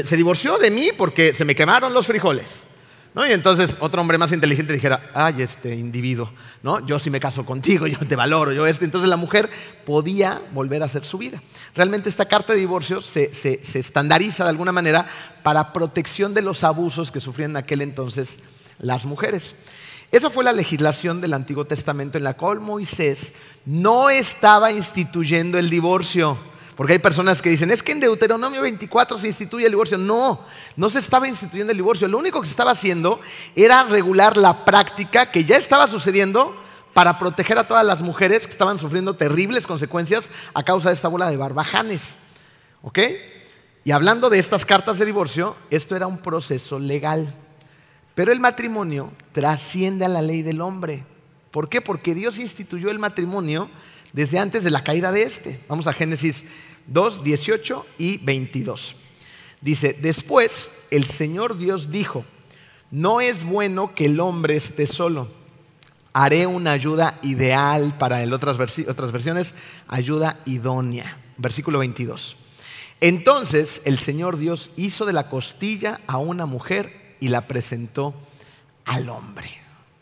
se 0.04 0.18
divorció 0.18 0.58
de 0.58 0.72
mí 0.72 0.90
porque 0.98 1.34
se 1.34 1.46
me 1.46 1.56
quemaron 1.56 1.94
los 1.94 2.08
frijoles. 2.08 2.66
¿No? 3.14 3.28
Y 3.28 3.32
entonces 3.32 3.76
otro 3.80 4.02
hombre 4.02 4.20
más 4.20 4.32
inteligente 4.32 4.72
dijera, 4.72 5.10
ay, 5.16 5.42
este 5.42 5.74
individuo, 5.76 6.32
¿no? 6.62 6.86
yo 6.86 7.00
sí 7.00 7.10
me 7.10 7.20
caso 7.20 7.44
contigo, 7.44 7.88
yo 7.88 7.98
te 8.00 8.16
valoro, 8.16 8.52
yo 8.52 8.68
este. 8.68 8.86
Entonces 8.86 9.10
la 9.10 9.18
mujer 9.18 9.50
podía 9.84 10.42
volver 10.52 10.84
a 10.84 10.86
hacer 10.86 11.04
su 11.04 11.18
vida. 11.18 11.42
Realmente 11.76 12.10
esta 12.10 12.26
carta 12.26 12.54
de 12.54 12.60
divorcio 12.60 13.02
se, 13.02 13.34
se 13.34 13.80
estandariza 13.80 14.44
de 14.44 14.52
alguna 14.52 14.72
manera 14.72 15.08
para 15.44 15.74
protección 15.74 16.34
de 16.34 16.44
los 16.44 16.64
abusos 16.64 17.12
que 17.12 17.20
sufrían 17.20 17.52
en 17.52 17.58
aquel 17.58 17.82
entonces 17.82 18.38
las 18.78 19.06
mujeres. 19.06 19.56
Esa 20.12 20.30
fue 20.30 20.44
la 20.44 20.54
legislación 20.54 21.22
del 21.22 21.34
Antiguo 21.34 21.66
Testamento 21.66 22.18
en 22.18 22.24
la 22.24 22.36
cual 22.36 22.60
Moisés 22.60 23.34
no 23.66 24.10
estaba 24.10 24.72
instituyendo 24.72 25.60
el 25.60 25.70
divorcio. 25.70 26.38
Porque 26.76 26.94
hay 26.94 27.00
personas 27.00 27.42
que 27.42 27.50
dicen, 27.50 27.72
es 27.72 27.84
que 27.84 27.92
en 27.92 28.00
Deuteronomio 28.00 28.62
24 28.62 29.18
se 29.18 29.28
instituye 29.28 29.66
el 29.66 29.72
divorcio. 29.74 29.98
No, 29.98 30.40
no 30.78 30.90
se 30.90 31.00
estaba 31.00 31.28
instituyendo 31.28 31.72
el 31.72 31.78
divorcio. 31.78 32.08
Lo 32.08 32.18
único 32.18 32.40
que 32.40 32.48
se 32.48 32.52
estaba 32.52 32.72
haciendo 32.72 33.20
era 33.56 33.84
regular 33.84 34.38
la 34.38 34.64
práctica 34.64 35.30
que 35.30 35.44
ya 35.44 35.58
estaba 35.58 35.88
sucediendo 35.88 36.56
para 36.94 37.20
proteger 37.20 37.60
a 37.60 37.68
todas 37.68 37.86
las 37.86 38.02
mujeres 38.02 38.46
que 38.46 38.52
estaban 38.52 38.80
sufriendo 38.80 39.14
terribles 39.14 39.68
consecuencias 39.68 40.32
a 40.54 40.64
causa 40.64 40.90
de 40.90 40.96
esta 40.96 41.10
bola 41.10 41.30
de 41.30 41.38
barbajanes. 41.38 42.16
¿Ok? 42.82 43.00
Y 43.84 43.92
hablando 43.92 44.30
de 44.30 44.40
estas 44.40 44.66
cartas 44.66 44.98
de 45.00 45.06
divorcio, 45.06 45.56
esto 45.70 45.96
era 45.96 46.08
un 46.08 46.18
proceso 46.18 46.80
legal. 46.80 47.36
Pero 48.20 48.34
el 48.34 48.42
matrimonio 48.42 49.14
trasciende 49.32 50.04
a 50.04 50.10
la 50.10 50.22
ley 50.22 50.42
del 50.42 50.60
hombre. 50.60 51.06
¿Por 51.52 51.70
qué? 51.70 51.80
Porque 51.80 52.14
Dios 52.14 52.38
instituyó 52.38 52.92
el 52.92 53.00
matrimonio 53.00 53.70
desde 54.12 54.40
antes 54.40 54.66
de 54.66 54.72
la 54.72 54.84
caída 54.84 55.14
de 55.14 55.24
este. 55.24 55.62
Vamos 55.70 55.88
a 55.88 55.94
Génesis 55.94 56.44
2, 56.88 57.24
18 57.24 57.86
y 57.98 58.18
22. 58.18 58.98
Dice, 59.62 59.98
después 60.02 60.70
el 60.92 61.06
Señor 61.06 61.58
Dios 61.58 61.92
dijo, 61.92 62.26
no 62.92 63.22
es 63.22 63.46
bueno 63.46 63.94
que 63.94 64.08
el 64.08 64.20
hombre 64.20 64.58
esté 64.58 64.86
solo. 64.86 65.30
Haré 66.12 66.46
una 66.46 66.74
ayuda 66.74 67.20
ideal 67.22 67.96
para 67.98 68.22
él. 68.22 68.34
Otras, 68.34 68.58
otras 68.86 69.14
versiones, 69.14 69.56
ayuda 69.88 70.42
idónea. 70.46 71.20
Versículo 71.38 71.80
22. 71.80 72.36
Entonces 73.00 73.82
el 73.86 73.98
Señor 73.98 74.38
Dios 74.38 74.72
hizo 74.76 75.06
de 75.06 75.14
la 75.14 75.30
costilla 75.30 76.02
a 76.06 76.18
una 76.18 76.46
mujer 76.46 76.99
y 77.20 77.28
la 77.28 77.48
presentó 77.48 78.14
al 78.86 79.10
hombre. 79.10 79.50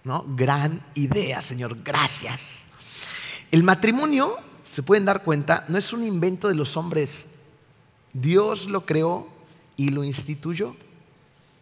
¿No? 0.04 0.26
Gran 0.36 0.82
idea, 0.96 1.42
Señor, 1.42 1.84
gracias. 1.84 2.60
El 3.52 3.64
matrimonio, 3.64 4.38
se 4.64 4.84
pueden 4.84 5.06
dar 5.06 5.24
cuenta, 5.24 5.66
no 5.68 5.78
es 5.78 5.92
un 5.92 6.06
invento 6.06 6.48
de 6.48 6.56
los 6.56 6.78
hombres. 6.78 7.26
Dios 8.14 8.68
lo 8.68 8.86
creó 8.86 9.28
y 9.76 9.90
lo 9.90 10.04
instituyó. 10.04 10.76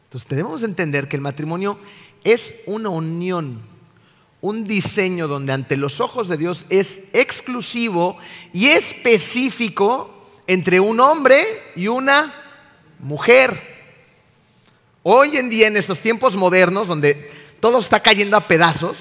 Entonces 0.06 0.30
debemos 0.30 0.64
entender 0.64 1.08
que 1.08 1.16
el 1.16 1.22
matrimonio 1.22 1.80
es 2.24 2.56
una 2.66 2.90
unión, 2.90 3.62
un 4.42 4.68
diseño 4.68 5.28
donde 5.28 5.54
ante 5.54 5.76
los 5.78 6.00
ojos 6.00 6.28
de 6.28 6.38
Dios 6.38 6.66
es 6.70 7.04
exclusivo 7.14 8.18
y 8.54 8.68
específico 8.68 10.28
entre 10.48 10.80
un 10.80 11.00
hombre 11.00 11.44
y 11.76 11.88
una 11.88 12.34
mujer. 13.00 13.75
Hoy 15.08 15.38
en 15.38 15.52
día, 15.52 15.68
en 15.68 15.78
estos 15.78 16.00
tiempos 16.00 16.36
modernos, 16.36 16.88
donde 16.88 17.30
todo 17.60 17.78
está 17.78 18.00
cayendo 18.00 18.36
a 18.38 18.48
pedazos, 18.48 18.98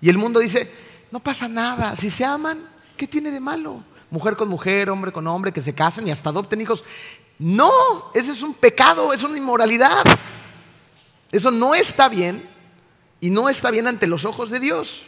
y 0.00 0.08
el 0.08 0.16
mundo 0.16 0.40
dice, 0.40 0.72
no 1.10 1.20
pasa 1.20 1.46
nada, 1.46 1.94
si 1.94 2.08
se 2.08 2.24
aman, 2.24 2.66
¿qué 2.96 3.06
tiene 3.06 3.30
de 3.30 3.38
malo? 3.38 3.84
Mujer 4.08 4.34
con 4.34 4.48
mujer, 4.48 4.88
hombre 4.88 5.12
con 5.12 5.26
hombre, 5.26 5.52
que 5.52 5.60
se 5.60 5.74
casen 5.74 6.08
y 6.08 6.10
hasta 6.10 6.30
adopten 6.30 6.62
hijos. 6.62 6.82
No, 7.38 7.70
ese 8.14 8.32
es 8.32 8.40
un 8.42 8.54
pecado, 8.54 9.12
es 9.12 9.22
una 9.24 9.36
inmoralidad. 9.36 10.02
Eso 11.30 11.50
no 11.50 11.74
está 11.74 12.08
bien 12.08 12.48
y 13.20 13.28
no 13.28 13.50
está 13.50 13.70
bien 13.70 13.86
ante 13.86 14.06
los 14.06 14.24
ojos 14.24 14.48
de 14.48 14.58
Dios. 14.58 15.02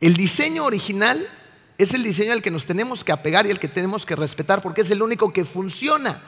El 0.00 0.16
diseño 0.16 0.64
original 0.64 1.28
es 1.78 1.94
el 1.94 2.02
diseño 2.02 2.32
al 2.32 2.42
que 2.42 2.50
nos 2.50 2.66
tenemos 2.66 3.04
que 3.04 3.12
apegar 3.12 3.46
y 3.46 3.52
al 3.52 3.60
que 3.60 3.68
tenemos 3.68 4.04
que 4.04 4.16
respetar 4.16 4.62
porque 4.62 4.80
es 4.80 4.90
el 4.90 5.00
único 5.00 5.32
que 5.32 5.44
funciona. 5.44 6.20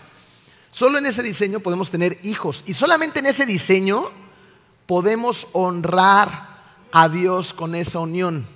Solo 0.70 0.98
en 0.98 1.06
ese 1.06 1.22
diseño 1.22 1.60
podemos 1.60 1.90
tener 1.90 2.18
hijos 2.22 2.62
y 2.66 2.74
solamente 2.74 3.20
en 3.20 3.26
ese 3.26 3.46
diseño 3.46 4.10
podemos 4.86 5.48
honrar 5.52 6.58
a 6.92 7.08
Dios 7.08 7.54
con 7.54 7.74
esa 7.74 7.98
unión. 7.98 8.46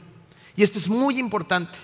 Y 0.57 0.63
esto 0.63 0.79
es 0.79 0.89
muy 0.89 1.19
importante. 1.19 1.79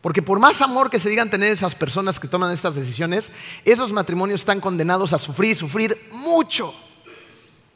Porque 0.00 0.22
por 0.22 0.38
más 0.38 0.62
amor 0.62 0.88
que 0.88 0.98
se 0.98 1.10
digan 1.10 1.28
tener 1.28 1.52
esas 1.52 1.74
personas 1.74 2.18
que 2.18 2.28
toman 2.28 2.52
estas 2.52 2.74
decisiones, 2.74 3.30
esos 3.64 3.92
matrimonios 3.92 4.40
están 4.40 4.60
condenados 4.60 5.12
a 5.12 5.18
sufrir, 5.18 5.54
sufrir 5.54 6.08
mucho. 6.12 6.72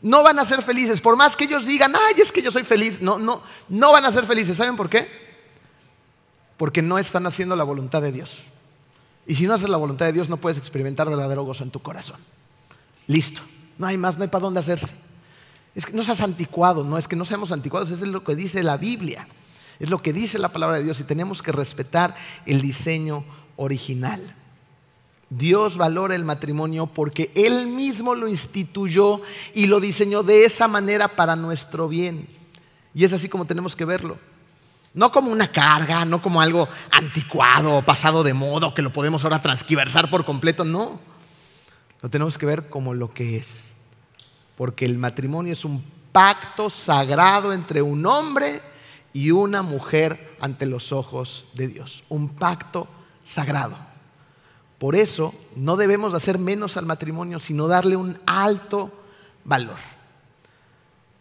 No 0.01 0.23
van 0.23 0.39
a 0.39 0.45
ser 0.45 0.63
felices. 0.63 1.01
Por 1.01 1.17
más 1.17 1.37
que 1.37 1.45
ellos 1.45 1.67
digan, 1.67 1.95
ay, 1.95 2.15
es 2.23 2.33
que 2.33 2.41
yo 2.41 2.51
soy 2.51 2.65
feliz. 2.65 3.03
No, 3.03 3.19
no, 3.19 3.43
no 3.69 3.93
van 3.93 4.07
a 4.07 4.13
ser 4.13 4.25
felices. 4.25 4.57
¿Saben 4.57 4.77
por 4.77 4.89
qué? 4.89 5.25
porque 6.57 6.83
no 6.83 6.99
están 6.99 7.27
haciendo 7.27 7.57
la 7.57 7.65
voluntad 7.65 8.03
de 8.03 8.13
Dios. 8.13 8.43
Y 9.27 9.35
si 9.35 9.47
no 9.47 9.55
haces 9.55 9.69
la 9.69 9.77
voluntad 9.77 10.07
de 10.07 10.13
Dios, 10.13 10.29
no 10.29 10.37
puedes 10.37 10.59
experimentar 10.59 11.09
verdadero 11.09 11.45
gozo 11.45 11.65
en 11.65 11.71
tu 11.71 11.81
corazón. 11.81 12.19
Listo. 13.07 13.43
No 13.79 13.87
hay 13.87 13.97
más, 13.97 14.17
no 14.17 14.23
hay 14.23 14.29
para 14.29 14.45
dónde 14.45 14.61
hacerse. 14.61 14.93
Es 15.75 15.87
que 15.87 15.93
no 15.93 16.05
seas 16.05 16.21
anticuado, 16.21 16.85
no 16.85 16.99
es 16.99 17.09
que 17.09 17.17
no 17.17 17.25
seamos 17.25 17.51
anticuados, 17.51 17.91
es 17.91 18.01
lo 18.03 18.23
que 18.23 18.37
dice 18.37 18.63
la 18.63 18.77
Biblia. 18.77 19.27
Es 19.81 19.91
lo 19.91 20.01
que 20.01 20.13
dice 20.13 20.39
la 20.39 20.51
palabra 20.51 20.77
de 20.77 20.85
Dios 20.85 21.01
y 21.01 21.05
tenemos 21.05 21.43
que 21.43 21.51
respetar 21.51 22.15
el 22.47 22.61
diseño 22.61 23.25
original. 23.57 24.37
Dios 25.31 25.77
valora 25.77 26.15
el 26.15 26.25
matrimonio 26.25 26.87
porque 26.87 27.33
Él 27.35 27.67
mismo 27.67 28.15
lo 28.15 28.29
instituyó 28.29 29.21
y 29.53 29.67
lo 29.67 29.81
diseñó 29.81 30.23
de 30.23 30.45
esa 30.45 30.69
manera 30.69 31.09
para 31.09 31.35
nuestro 31.35 31.89
bien. 31.89 32.29
Y 32.95 33.05
es 33.05 33.13
así 33.13 33.29
como 33.29 33.45
tenemos 33.45 33.75
que 33.75 33.85
verlo. 33.85 34.17
No 34.95 35.11
como 35.11 35.31
una 35.31 35.49
carga, 35.49 36.05
no 36.05 36.23
como 36.23 36.41
algo 36.41 36.69
anticuado 36.93 37.75
o 37.75 37.85
pasado 37.85 38.23
de 38.23 38.33
moda 38.33 38.73
que 38.73 38.83
lo 38.83 38.93
podemos 38.93 39.25
ahora 39.25 39.43
transquiversar 39.43 40.09
por 40.09 40.25
completo, 40.25 40.65
no. 40.65 41.01
Lo 42.01 42.09
tenemos 42.09 42.39
que 42.39 42.47
ver 42.47 42.69
como 42.69 42.95
lo 42.95 43.13
que 43.13 43.37
es. 43.37 43.73
Porque 44.57 44.85
el 44.85 44.97
matrimonio 44.97 45.53
es 45.53 45.65
un 45.65 45.85
pacto 46.13 46.71
sagrado 46.71 47.53
entre 47.53 47.83
un 47.83 48.07
hombre 48.07 48.63
y 49.13 49.33
una 49.33 49.63
mujer 49.63 50.37
ante 50.41 50.65
los 50.65 50.93
ojos 50.93 51.47
de 51.55 51.67
Dios. 51.67 52.05
Un 52.09 52.29
pacto 52.29 52.87
sagrado. 53.25 53.77
Por 54.79 54.95
eso 54.95 55.35
no 55.57 55.77
debemos 55.77 56.15
hacer 56.15 56.39
menos 56.39 56.77
al 56.77 56.87
matrimonio, 56.87 57.41
sino 57.41 57.67
darle 57.67 57.97
un 57.97 58.19
alto 58.27 58.93
valor. 59.45 59.94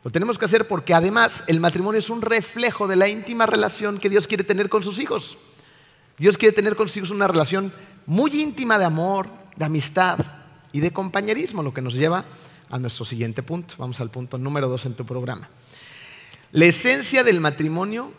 Lo 0.03 0.11
tenemos 0.11 0.37
que 0.37 0.45
hacer 0.45 0.67
porque 0.67 0.93
además 0.93 1.43
el 1.47 1.59
matrimonio 1.59 1.99
es 1.99 2.09
un 2.09 2.21
reflejo 2.21 2.87
de 2.87 2.97
la 2.97 3.07
íntima 3.07 3.45
relación 3.45 3.97
que 3.97 4.09
Dios 4.09 4.27
quiere 4.27 4.43
tener 4.43 4.69
con 4.69 4.83
sus 4.83 4.99
hijos. 4.99 5.37
Dios 6.17 6.37
quiere 6.37 6.53
tener 6.53 6.75
con 6.75 6.87
sus 6.87 6.97
hijos 6.97 7.09
una 7.11 7.27
relación 7.27 7.73
muy 8.05 8.41
íntima 8.41 8.77
de 8.77 8.85
amor, 8.85 9.29
de 9.55 9.65
amistad 9.65 10.19
y 10.73 10.81
de 10.81 10.91
compañerismo, 10.91 11.63
lo 11.63 11.73
que 11.73 11.81
nos 11.81 11.93
lleva 11.93 12.25
a 12.69 12.79
nuestro 12.79 13.05
siguiente 13.05 13.43
punto. 13.43 13.75
Vamos 13.77 13.99
al 14.01 14.09
punto 14.09 14.37
número 14.37 14.67
dos 14.67 14.85
en 14.85 14.93
tu 14.93 15.05
programa. 15.05 15.49
La 16.51 16.65
esencia 16.65 17.23
del 17.23 17.39
matrimonio 17.39 18.11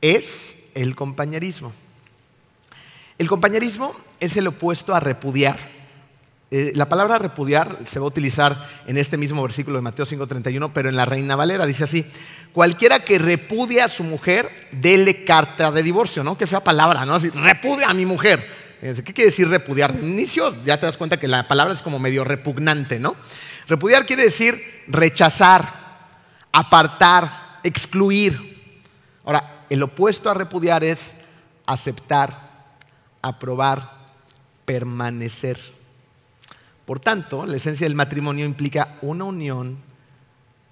es 0.00 0.56
el 0.74 0.96
compañerismo. 0.96 1.72
El 3.18 3.28
compañerismo 3.28 3.94
es 4.18 4.36
el 4.36 4.46
opuesto 4.46 4.94
a 4.94 5.00
repudiar. 5.00 5.58
Eh, 6.54 6.72
la 6.74 6.86
palabra 6.86 7.18
repudiar 7.18 7.78
se 7.86 7.98
va 7.98 8.04
a 8.04 8.08
utilizar 8.08 8.68
en 8.86 8.98
este 8.98 9.16
mismo 9.16 9.42
versículo 9.42 9.78
de 9.78 9.82
Mateo 9.82 10.04
5:31, 10.04 10.70
pero 10.74 10.90
en 10.90 10.96
la 10.96 11.06
Reina 11.06 11.34
Valera 11.34 11.64
dice 11.64 11.84
así, 11.84 12.04
cualquiera 12.52 13.06
que 13.06 13.18
repudia 13.18 13.86
a 13.86 13.88
su 13.88 14.04
mujer, 14.04 14.68
dele 14.70 15.24
carta 15.24 15.72
de 15.72 15.82
divorcio, 15.82 16.22
¿no? 16.22 16.36
Qué 16.36 16.46
fea 16.46 16.62
palabra, 16.62 17.06
¿no? 17.06 17.14
Así, 17.14 17.30
repudia 17.30 17.88
a 17.88 17.94
mi 17.94 18.04
mujer. 18.04 18.46
¿Qué 18.82 19.14
quiere 19.14 19.30
decir 19.30 19.48
repudiar? 19.48 19.94
De 19.94 20.06
inicio 20.06 20.54
ya 20.62 20.78
te 20.78 20.84
das 20.84 20.98
cuenta 20.98 21.18
que 21.18 21.26
la 21.26 21.48
palabra 21.48 21.72
es 21.72 21.80
como 21.80 21.98
medio 21.98 22.22
repugnante, 22.22 23.00
¿no? 23.00 23.16
Repudiar 23.66 24.04
quiere 24.04 24.24
decir 24.24 24.82
rechazar, 24.88 25.66
apartar, 26.52 27.60
excluir. 27.62 28.60
Ahora, 29.24 29.64
el 29.70 29.82
opuesto 29.82 30.28
a 30.28 30.34
repudiar 30.34 30.84
es 30.84 31.14
aceptar, 31.64 32.36
aprobar, 33.22 33.90
permanecer. 34.66 35.58
Por 36.84 37.00
tanto, 37.00 37.46
la 37.46 37.56
esencia 37.56 37.86
del 37.86 37.94
matrimonio 37.94 38.44
implica 38.44 38.98
una 39.02 39.24
unión 39.24 39.78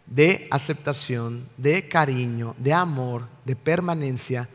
de 0.07 0.49
aceptación, 0.51 1.49
de 1.57 1.89
cariño, 1.89 2.55
de 2.59 2.73
amor, 2.73 3.29
de 3.45 3.55
permanencia. 3.55 4.49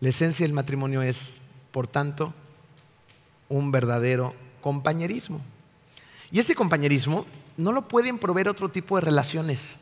La 0.00 0.08
esencia 0.08 0.44
del 0.44 0.52
matrimonio 0.52 1.00
es, 1.00 1.36
por 1.70 1.86
tanto, 1.86 2.34
un 3.48 3.70
verdadero 3.70 4.34
compañerismo. 4.60 5.40
Y 6.32 6.40
este 6.40 6.56
compañerismo 6.56 7.24
no 7.56 7.70
lo 7.72 7.86
pueden 7.86 8.18
proveer 8.18 8.48
otro 8.48 8.68
tipo 8.68 8.96
de 8.96 9.02
relaciones. 9.02 9.76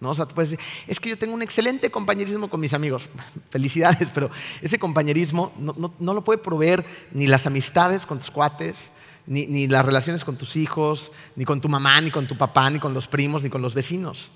¿no? 0.00 0.10
O 0.10 0.14
sea, 0.14 0.26
tú 0.26 0.34
puedes 0.34 0.50
decir, 0.50 0.66
es 0.88 0.98
que 0.98 1.10
yo 1.10 1.18
tengo 1.18 1.32
un 1.32 1.42
excelente 1.42 1.90
compañerismo 1.90 2.48
con 2.48 2.58
mis 2.58 2.74
amigos. 2.74 3.08
Felicidades, 3.50 4.08
pero 4.12 4.30
ese 4.60 4.80
compañerismo 4.80 5.52
no, 5.58 5.94
no 5.96 6.14
lo 6.14 6.24
puede 6.24 6.38
proveer 6.38 6.84
ni 7.12 7.28
las 7.28 7.46
amistades 7.46 8.04
con 8.04 8.18
tus 8.18 8.32
cuates, 8.32 8.90
ni, 9.26 9.66
las 9.66 9.84
relaciones 9.84 10.24
con 10.24 10.36
tus 10.36 10.56
hijos, 10.56 11.12
ni 11.34 11.44
con 11.44 11.60
tu 11.60 11.68
mamá, 11.68 12.00
ni 12.00 12.10
con 12.10 12.26
tu 12.26 12.36
papá, 12.36 12.70
ni 12.70 12.78
con 12.78 12.94
los 12.94 13.08
primos, 13.08 13.42
ni 13.42 13.50
con 13.50 13.62
los 13.62 13.74
vecinos. 13.74 14.30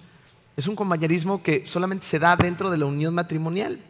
Es 0.57 0.67
un 0.67 0.77
compañerismo 0.77 1.43
que 1.43 1.67
solamente 1.67 2.07
se 2.07 2.19
da 2.19 2.37
dentro 2.37 2.71
de 2.71 2.79
la 2.79 2.87
unión 2.87 3.15
matrimonial. 3.15 3.81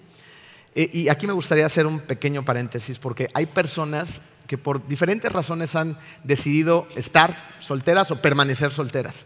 Eh, 0.75 0.91
y 0.93 1.09
aquí 1.09 1.27
me 1.27 1.33
gustaría 1.33 1.67
hacer 1.67 1.87
un 1.87 2.01
pequeño 2.01 2.45
paréntesis, 2.45 2.99
porque 2.99 3.29
hay 3.35 3.47
personas 3.47 4.21
que 4.47 4.59
por 4.59 4.87
diferentes 4.87 5.31
razones 5.33 5.75
han 5.75 5.97
decidido 6.25 6.89
estar 6.97 7.57
solteras 7.61 8.11
o 8.11 8.21
permanecer 8.21 8.73
solteras. 8.73 9.25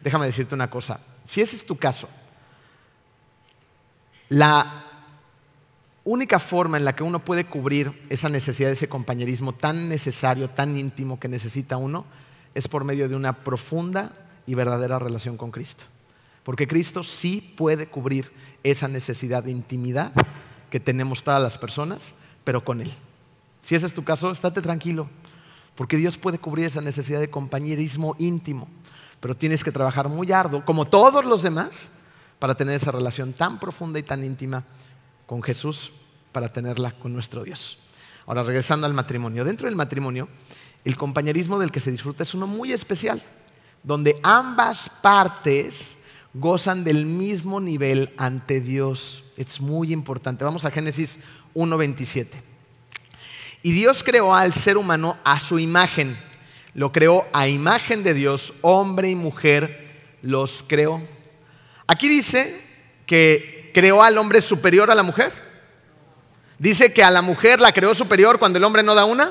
Déjame 0.00 0.26
decirte 0.26 0.54
una 0.54 0.70
cosa, 0.70 1.00
si 1.26 1.40
ese 1.40 1.56
es 1.56 1.66
tu 1.66 1.76
caso, 1.76 2.08
la 4.28 4.85
única 6.06 6.38
forma 6.38 6.76
en 6.76 6.84
la 6.84 6.94
que 6.94 7.02
uno 7.02 7.18
puede 7.18 7.44
cubrir 7.44 8.06
esa 8.08 8.28
necesidad 8.28 8.70
ese 8.70 8.88
compañerismo 8.88 9.52
tan 9.52 9.88
necesario, 9.88 10.48
tan 10.48 10.78
íntimo 10.78 11.18
que 11.18 11.28
necesita 11.28 11.76
uno, 11.76 12.06
es 12.54 12.68
por 12.68 12.84
medio 12.84 13.08
de 13.08 13.16
una 13.16 13.32
profunda 13.32 14.12
y 14.46 14.54
verdadera 14.54 15.00
relación 15.00 15.36
con 15.36 15.50
Cristo. 15.50 15.84
Porque 16.44 16.68
Cristo 16.68 17.02
sí 17.02 17.54
puede 17.56 17.88
cubrir 17.88 18.30
esa 18.62 18.86
necesidad 18.86 19.42
de 19.42 19.50
intimidad 19.50 20.12
que 20.70 20.78
tenemos 20.78 21.24
todas 21.24 21.42
las 21.42 21.58
personas, 21.58 22.14
pero 22.44 22.64
con 22.64 22.80
Él. 22.80 22.94
Si 23.62 23.74
ese 23.74 23.86
es 23.86 23.94
tu 23.94 24.04
caso, 24.04 24.30
estate 24.30 24.62
tranquilo, 24.62 25.10
porque 25.74 25.96
Dios 25.96 26.18
puede 26.18 26.38
cubrir 26.38 26.66
esa 26.66 26.80
necesidad 26.80 27.18
de 27.18 27.30
compañerismo 27.30 28.14
íntimo, 28.20 28.68
pero 29.18 29.36
tienes 29.36 29.64
que 29.64 29.72
trabajar 29.72 30.08
muy 30.08 30.30
arduo, 30.30 30.64
como 30.64 30.84
todos 30.84 31.24
los 31.24 31.42
demás, 31.42 31.90
para 32.38 32.54
tener 32.54 32.76
esa 32.76 32.92
relación 32.92 33.32
tan 33.32 33.58
profunda 33.58 33.98
y 33.98 34.04
tan 34.04 34.22
íntima 34.22 34.64
con 35.26 35.42
Jesús, 35.42 35.92
para 36.32 36.52
tenerla 36.52 36.92
con 36.92 37.12
nuestro 37.12 37.44
Dios. 37.44 37.78
Ahora, 38.26 38.42
regresando 38.42 38.86
al 38.86 38.94
matrimonio. 38.94 39.44
Dentro 39.44 39.66
del 39.66 39.76
matrimonio, 39.76 40.28
el 40.84 40.96
compañerismo 40.96 41.58
del 41.58 41.70
que 41.70 41.80
se 41.80 41.90
disfruta 41.90 42.22
es 42.22 42.34
uno 42.34 42.46
muy 42.46 42.72
especial, 42.72 43.22
donde 43.82 44.18
ambas 44.22 44.90
partes 45.02 45.96
gozan 46.34 46.84
del 46.84 47.06
mismo 47.06 47.60
nivel 47.60 48.12
ante 48.16 48.60
Dios. 48.60 49.24
Es 49.36 49.60
muy 49.60 49.92
importante. 49.92 50.44
Vamos 50.44 50.64
a 50.64 50.70
Génesis 50.70 51.18
1.27. 51.54 52.26
Y 53.62 53.72
Dios 53.72 54.02
creó 54.04 54.34
al 54.34 54.52
ser 54.52 54.76
humano 54.76 55.16
a 55.24 55.40
su 55.40 55.58
imagen. 55.58 56.16
Lo 56.74 56.92
creó 56.92 57.26
a 57.32 57.48
imagen 57.48 58.02
de 58.02 58.14
Dios, 58.14 58.52
hombre 58.60 59.10
y 59.10 59.14
mujer 59.14 59.86
los 60.22 60.64
creó. 60.68 61.02
Aquí 61.86 62.08
dice 62.08 62.60
que 63.06 63.55
creó 63.76 64.02
al 64.02 64.16
hombre 64.16 64.40
superior 64.40 64.90
a 64.90 64.94
la 64.94 65.02
mujer. 65.02 65.30
Dice 66.58 66.94
que 66.94 67.04
a 67.04 67.10
la 67.10 67.20
mujer 67.20 67.60
la 67.60 67.72
creó 67.72 67.94
superior 67.94 68.38
cuando 68.38 68.56
el 68.56 68.64
hombre 68.64 68.82
no 68.82 68.94
da 68.94 69.04
una. 69.04 69.30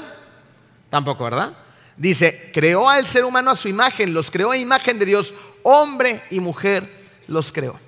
Tampoco, 0.91 1.23
¿verdad? 1.23 1.53
Dice, 1.97 2.51
creó 2.53 2.87
al 2.87 3.07
ser 3.07 3.25
humano 3.25 3.49
a 3.49 3.55
su 3.55 3.69
imagen, 3.69 4.13
los 4.13 4.29
creó 4.29 4.51
a 4.51 4.57
imagen 4.57 4.99
de 4.99 5.07
Dios, 5.07 5.33
hombre 5.63 6.21
y 6.29 6.39
mujer 6.41 6.95
los 7.25 7.51
creó. 7.51 7.79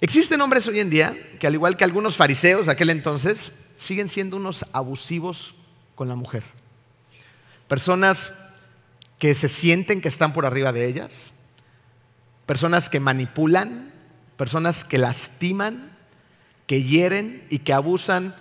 Existen 0.00 0.40
hombres 0.40 0.68
hoy 0.68 0.78
en 0.78 0.88
día 0.88 1.16
que 1.40 1.48
al 1.48 1.54
igual 1.54 1.76
que 1.76 1.82
algunos 1.82 2.16
fariseos 2.16 2.66
de 2.66 2.72
aquel 2.72 2.90
entonces, 2.90 3.50
siguen 3.76 4.08
siendo 4.08 4.36
unos 4.36 4.64
abusivos 4.72 5.56
con 5.96 6.06
la 6.06 6.14
mujer. 6.14 6.44
Personas 7.66 8.32
que 9.18 9.34
se 9.34 9.48
sienten 9.48 10.00
que 10.00 10.06
están 10.06 10.32
por 10.32 10.46
arriba 10.46 10.70
de 10.70 10.86
ellas, 10.86 11.32
personas 12.46 12.88
que 12.88 13.00
manipulan, 13.00 13.87
personas 14.38 14.84
que 14.84 14.96
lastiman, 14.96 15.90
que 16.66 16.82
hieren 16.82 17.46
y 17.50 17.58
que 17.58 17.74
abusan 17.74 18.34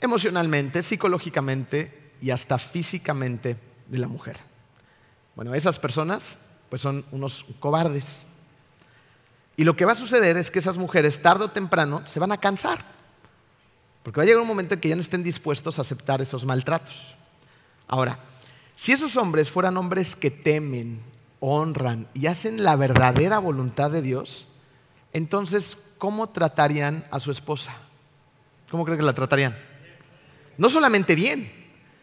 emocionalmente, 0.00 0.82
psicológicamente 0.82 2.12
y 2.22 2.30
hasta 2.30 2.58
físicamente 2.58 3.58
de 3.86 3.98
la 3.98 4.08
mujer. 4.08 4.38
Bueno, 5.36 5.54
esas 5.54 5.78
personas 5.78 6.38
pues 6.70 6.80
son 6.80 7.04
unos 7.10 7.44
cobardes. 7.58 8.22
Y 9.58 9.64
lo 9.64 9.76
que 9.76 9.84
va 9.84 9.92
a 9.92 9.96
suceder 9.96 10.38
es 10.38 10.50
que 10.50 10.60
esas 10.60 10.78
mujeres 10.78 11.20
tarde 11.20 11.44
o 11.44 11.50
temprano 11.50 12.02
se 12.06 12.18
van 12.18 12.32
a 12.32 12.38
cansar 12.38 12.82
porque 14.02 14.18
va 14.18 14.22
a 14.22 14.26
llegar 14.26 14.40
un 14.40 14.48
momento 14.48 14.74
en 14.74 14.80
que 14.80 14.88
ya 14.88 14.96
no 14.96 15.02
estén 15.02 15.22
dispuestos 15.22 15.78
a 15.78 15.82
aceptar 15.82 16.22
esos 16.22 16.44
maltratos. 16.46 17.14
Ahora, 17.86 18.18
si 18.76 18.92
esos 18.92 19.16
hombres 19.16 19.50
fueran 19.50 19.76
hombres 19.76 20.16
que 20.16 20.30
temen, 20.30 21.00
honran 21.40 22.06
y 22.14 22.26
hacen 22.26 22.64
la 22.64 22.76
verdadera 22.76 23.38
voluntad 23.38 23.90
de 23.90 24.00
Dios, 24.00 24.48
entonces, 25.12 25.76
¿cómo 25.98 26.28
tratarían 26.28 27.04
a 27.10 27.20
su 27.20 27.30
esposa? 27.30 27.74
¿Cómo 28.70 28.84
creen 28.84 28.98
que 28.98 29.06
la 29.06 29.12
tratarían? 29.12 29.56
No 30.56 30.68
solamente 30.68 31.14
bien. 31.14 31.50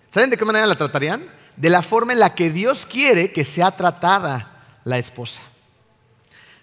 ¿Saben 0.09 0.29
de 0.29 0.37
qué 0.37 0.45
manera 0.45 0.65
la 0.65 0.75
tratarían? 0.75 1.25
De 1.55 1.69
la 1.69 1.81
forma 1.81 2.13
en 2.13 2.19
la 2.19 2.35
que 2.35 2.49
Dios 2.49 2.85
quiere 2.85 3.31
que 3.31 3.45
sea 3.45 3.71
tratada 3.71 4.79
la 4.83 4.97
esposa. 4.97 5.41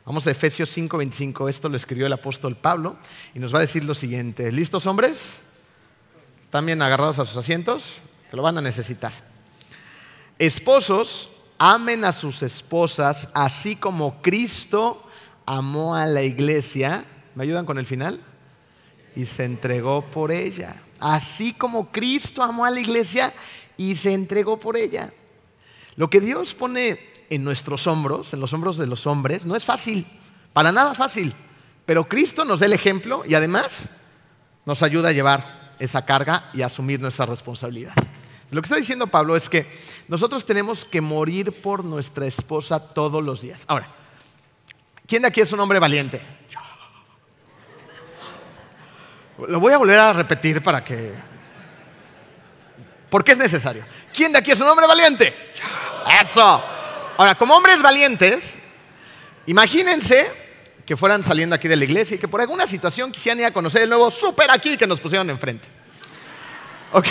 Vamos 0.05 0.27
a 0.27 0.31
Efesios 0.31 0.77
5:25, 0.77 1.49
esto 1.49 1.69
lo 1.69 1.77
escribió 1.77 2.07
el 2.07 2.13
apóstol 2.13 2.57
Pablo 2.57 2.97
y 3.35 3.39
nos 3.39 3.55
va 3.55 3.59
a 3.59 3.63
decir 3.63 3.85
lo 3.85 3.95
siguiente, 3.95 4.53
¿listos 4.53 4.87
hombres? 4.87 5.41
¿Están 6.43 6.67
bien 6.67 6.83
agarrados 6.83 7.19
a 7.19 7.25
sus 7.25 7.39
asientos? 7.39 7.97
Que 8.31 8.37
lo 8.37 8.43
van 8.43 8.59
a 8.59 8.61
necesitar. 8.61 9.13
Esposos, 10.39 11.33
amen 11.57 12.05
a 12.05 12.13
sus 12.13 12.43
esposas 12.43 13.31
así 13.33 13.77
como 13.77 14.21
Cristo 14.21 15.04
amó 15.47 15.95
a 15.95 16.07
la 16.07 16.23
iglesia. 16.23 17.05
¿Me 17.35 17.45
ayudan 17.45 17.67
con 17.67 17.79
el 17.79 17.87
final? 17.87 18.21
Y 19.17 19.27
se 19.27 19.45
entregó 19.45 20.03
por 20.03 20.33
ella. 20.33 20.77
Así 21.01 21.53
como 21.53 21.91
Cristo 21.91 22.43
amó 22.43 22.65
a 22.65 22.71
la 22.71 22.81
iglesia 22.81 23.33
y 23.77 23.95
se 23.97 24.13
entregó 24.13 24.59
por 24.59 24.77
ella. 24.77 25.13
Lo 25.97 26.11
que 26.11 26.21
Dios 26.21 26.55
pone 26.55 26.99
en 27.31 27.45
nuestros 27.45 27.87
hombros, 27.87 28.33
en 28.33 28.41
los 28.41 28.53
hombros 28.53 28.77
de 28.77 28.87
los 28.87 29.07
hombres, 29.07 29.47
no 29.47 29.57
es 29.57 29.65
fácil, 29.65 30.07
para 30.53 30.73
nada 30.73 30.95
fácil. 30.95 31.33
Pero 31.87 32.09
Cristo 32.09 32.45
nos 32.45 32.61
da 32.61 32.67
el 32.67 32.73
ejemplo 32.73 33.25
y 33.27 33.35
además 33.35 33.91
nos 34.65 34.83
ayuda 34.83 35.11
a 35.11 35.13
llevar 35.13 35.75
esa 35.79 36.05
carga 36.05 36.51
y 36.55 36.63
a 36.63 36.67
asumir 36.67 37.01
nuestra 37.01 37.27
responsabilidad. 37.27 37.95
Lo 38.51 38.63
que 38.63 38.67
está 38.67 38.77
diciendo 38.77 39.07
Pablo 39.07 39.37
es 39.37 39.49
que 39.49 39.67
nosotros 40.09 40.47
tenemos 40.47 40.85
que 40.85 41.01
morir 41.01 41.61
por 41.61 41.85
nuestra 41.85 42.27
esposa 42.27 42.79
todos 42.79 43.23
los 43.23 43.41
días. 43.41 43.65
Ahora, 43.67 43.89
¿quién 45.07 45.23
de 45.23 45.29
aquí 45.29 45.41
es 45.41 45.53
un 45.53 45.61
hombre 45.61 45.79
valiente? 45.79 46.21
Lo 49.49 49.59
voy 49.61 49.73
a 49.73 49.79
volver 49.79 49.99
a 49.99 50.13
repetir 50.13 50.63
para 50.63 50.85
que... 50.85 51.13
Porque 53.11 53.33
es 53.33 53.39
necesario. 53.39 53.85
¿Quién 54.13 54.33
de 54.33 54.39
aquí 54.39 54.53
es 54.53 54.61
un 54.61 54.69
hombre 54.69 54.87
valiente? 54.87 55.35
Eso. 56.21 56.63
Ahora, 57.17 57.35
como 57.35 57.57
hombres 57.57 57.81
valientes, 57.83 58.57
imagínense 59.47 60.31
que 60.87 60.97
fueran 60.97 61.23
saliendo 61.23 61.55
aquí 61.55 61.69
de 61.69 61.77
la 61.77 61.85
iglesia 61.85 62.17
y 62.17 62.19
que 62.19 62.29
por 62.29 62.41
alguna 62.41 62.67
situación 62.67 63.11
quisieran 63.11 63.41
ir 63.41 63.47
a 63.47 63.53
conocer 63.53 63.83
el 63.83 63.89
nuevo 63.89 64.11
súper 64.11 64.51
aquí 64.51 64.77
que 64.77 64.87
nos 64.87 65.01
pusieron 65.01 65.29
enfrente. 65.31 65.69
Ok. 66.93 67.07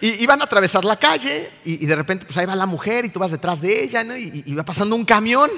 Y, 0.00 0.24
van 0.26 0.40
a 0.40 0.44
atravesar 0.44 0.84
la 0.84 0.96
calle 0.98 1.50
y, 1.64 1.84
de 1.84 1.94
repente 1.94 2.24
pues 2.24 2.36
ahí 2.38 2.46
va 2.46 2.54
la 2.54 2.66
mujer 2.66 3.04
y 3.04 3.10
tú 3.10 3.18
vas 3.18 3.30
detrás 3.30 3.60
de 3.60 3.84
ella 3.84 4.02
y, 4.16 4.42
y, 4.46 4.54
va 4.54 4.64
pasando 4.64 4.96
un 4.96 5.04
camión. 5.04 5.50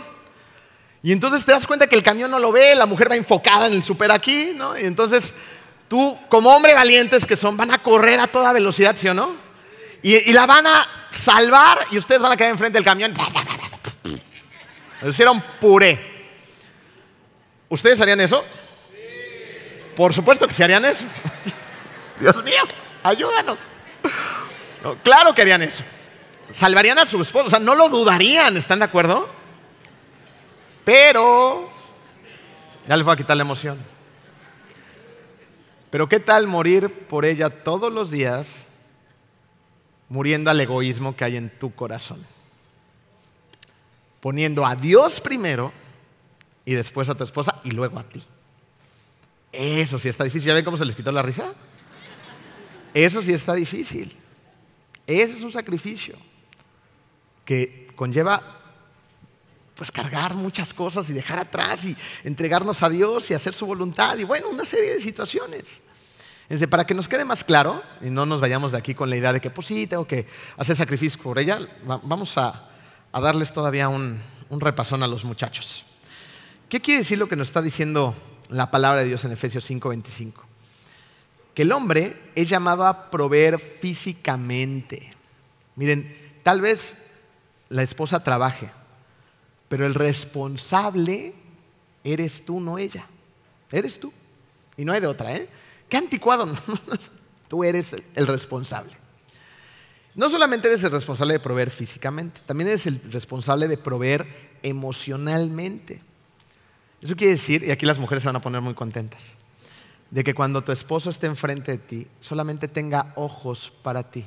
Y 1.02 1.12
entonces 1.12 1.44
te 1.44 1.52
das 1.52 1.66
cuenta 1.66 1.86
que 1.86 1.96
el 1.96 2.02
camión 2.02 2.30
no 2.30 2.38
lo 2.38 2.52
ve, 2.52 2.74
la 2.74 2.86
mujer 2.86 3.10
va 3.10 3.16
enfocada 3.16 3.66
en 3.66 3.74
el 3.74 3.82
súper 3.82 4.10
aquí, 4.10 4.52
¿no? 4.54 4.78
Y 4.78 4.84
entonces 4.84 5.34
tú, 5.88 6.16
como 6.28 6.50
hombre 6.54 6.74
valientes 6.74 7.26
que 7.26 7.36
son, 7.36 7.56
van 7.56 7.70
a 7.70 7.78
correr 7.78 8.18
a 8.20 8.26
toda 8.26 8.52
velocidad, 8.52 8.96
¿sí 8.96 9.08
o 9.08 9.14
no? 9.14 9.36
Y, 10.02 10.32
la 10.32 10.46
van 10.46 10.66
a 10.66 10.88
salvar 11.10 11.78
y 11.90 11.98
ustedes 11.98 12.20
van 12.20 12.32
a 12.32 12.36
quedar 12.36 12.50
enfrente 12.50 12.76
del 12.76 12.84
camión. 12.84 13.14
hicieron 15.08 15.42
puré. 15.60 16.00
¿Ustedes 17.68 18.00
harían 18.00 18.20
eso? 18.20 18.44
Por 19.94 20.12
supuesto 20.12 20.48
que 20.48 20.54
se 20.54 20.64
harían 20.64 20.84
eso. 20.84 21.04
Dios 22.20 22.42
mío, 22.42 22.62
ayúdanos. 23.02 23.58
claro 25.02 25.34
que 25.34 25.42
harían 25.42 25.62
eso. 25.62 25.84
Salvarían 26.52 26.98
a 26.98 27.06
su 27.06 27.20
esposo, 27.20 27.46
o 27.46 27.50
sea, 27.50 27.58
no 27.58 27.74
lo 27.74 27.88
dudarían, 27.88 28.56
¿están 28.56 28.80
de 28.80 28.84
acuerdo? 28.84 29.28
Pero, 30.84 31.70
ya 32.86 32.96
les 32.96 33.04
voy 33.04 33.14
a 33.14 33.16
quitar 33.16 33.36
la 33.36 33.42
emoción. 33.42 33.78
Pero 35.90 36.08
¿qué 36.08 36.20
tal 36.20 36.46
morir 36.46 36.90
por 37.08 37.24
ella 37.24 37.50
todos 37.50 37.92
los 37.92 38.10
días 38.10 38.66
muriendo 40.12 40.50
al 40.50 40.60
egoísmo 40.60 41.16
que 41.16 41.24
hay 41.24 41.36
en 41.38 41.48
tu 41.58 41.74
corazón. 41.74 42.24
Poniendo 44.20 44.66
a 44.66 44.76
Dios 44.76 45.22
primero 45.22 45.72
y 46.66 46.74
después 46.74 47.08
a 47.08 47.14
tu 47.14 47.24
esposa 47.24 47.60
y 47.64 47.70
luego 47.70 47.98
a 47.98 48.02
ti. 48.02 48.22
Eso 49.50 49.98
sí 49.98 50.10
está 50.10 50.24
difícil. 50.24 50.48
¿Ya 50.48 50.54
ven 50.54 50.66
cómo 50.66 50.76
se 50.76 50.84
les 50.84 50.94
quitó 50.94 51.10
la 51.12 51.22
risa? 51.22 51.54
Eso 52.94 53.22
sí 53.22 53.32
está 53.32 53.54
difícil. 53.54 54.16
Ese 55.06 55.32
es 55.32 55.42
un 55.42 55.52
sacrificio 55.52 56.16
que 57.44 57.88
conlleva 57.96 58.58
pues 59.74 59.90
cargar 59.90 60.34
muchas 60.34 60.72
cosas 60.72 61.08
y 61.10 61.12
dejar 61.12 61.38
atrás 61.38 61.84
y 61.84 61.96
entregarnos 62.24 62.82
a 62.82 62.88
Dios 62.88 63.30
y 63.30 63.34
hacer 63.34 63.54
su 63.54 63.66
voluntad 63.66 64.16
y 64.18 64.24
bueno, 64.24 64.48
una 64.48 64.64
serie 64.64 64.92
de 64.92 65.00
situaciones 65.00 65.82
para 66.68 66.86
que 66.86 66.94
nos 66.94 67.08
quede 67.08 67.24
más 67.24 67.44
claro 67.44 67.82
y 68.00 68.10
no 68.10 68.26
nos 68.26 68.40
vayamos 68.40 68.72
de 68.72 68.78
aquí 68.78 68.94
con 68.94 69.08
la 69.08 69.16
idea 69.16 69.32
de 69.32 69.40
que, 69.40 69.50
pues 69.50 69.66
sí, 69.66 69.86
tengo 69.86 70.06
que 70.06 70.26
hacer 70.58 70.76
sacrificio 70.76 71.20
por 71.22 71.38
ella, 71.38 71.58
vamos 71.84 72.36
a, 72.36 72.68
darles 73.12 73.52
todavía 73.52 73.88
un, 73.88 74.20
un 74.50 74.60
repasón 74.60 75.02
a 75.02 75.06
los 75.06 75.24
muchachos. 75.24 75.84
¿Qué 76.68 76.80
quiere 76.80 77.00
decir 77.00 77.18
lo 77.18 77.28
que 77.28 77.36
nos 77.36 77.48
está 77.48 77.62
diciendo 77.62 78.14
la 78.48 78.70
palabra 78.70 79.00
de 79.00 79.06
Dios 79.06 79.24
en 79.24 79.32
Efesios 79.32 79.68
5:25? 79.68 80.51
Que 81.54 81.62
el 81.62 81.72
hombre 81.72 82.16
es 82.34 82.48
llamado 82.48 82.86
a 82.86 83.10
proveer 83.10 83.58
físicamente. 83.58 85.12
Miren, 85.76 86.16
tal 86.42 86.60
vez 86.60 86.96
la 87.68 87.82
esposa 87.82 88.22
trabaje, 88.22 88.70
pero 89.68 89.86
el 89.86 89.94
responsable 89.94 91.34
eres 92.04 92.44
tú, 92.44 92.60
no 92.60 92.78
ella. 92.78 93.06
Eres 93.70 93.98
tú. 93.98 94.12
Y 94.76 94.84
no 94.84 94.92
hay 94.92 95.00
de 95.00 95.06
otra, 95.06 95.34
¿eh? 95.36 95.48
Qué 95.88 95.96
anticuado. 95.96 96.46
Tú 97.48 97.64
eres 97.64 97.94
el 98.14 98.26
responsable. 98.26 98.92
No 100.14 100.28
solamente 100.28 100.68
eres 100.68 100.84
el 100.84 100.90
responsable 100.90 101.34
de 101.34 101.40
proveer 101.40 101.70
físicamente, 101.70 102.40
también 102.44 102.68
eres 102.68 102.86
el 102.86 103.00
responsable 103.10 103.66
de 103.66 103.78
proveer 103.78 104.52
emocionalmente. 104.62 106.02
Eso 107.00 107.16
quiere 107.16 107.32
decir, 107.32 107.64
y 107.64 107.70
aquí 107.70 107.86
las 107.86 107.98
mujeres 107.98 108.22
se 108.22 108.28
van 108.28 108.36
a 108.36 108.42
poner 108.42 108.60
muy 108.60 108.74
contentas, 108.74 109.34
de 110.12 110.22
que 110.22 110.34
cuando 110.34 110.62
tu 110.62 110.72
esposo 110.72 111.08
esté 111.08 111.26
enfrente 111.26 111.72
de 111.72 111.78
ti, 111.78 112.06
solamente 112.20 112.68
tenga 112.68 113.14
ojos 113.16 113.72
para 113.82 114.10
ti. 114.10 114.26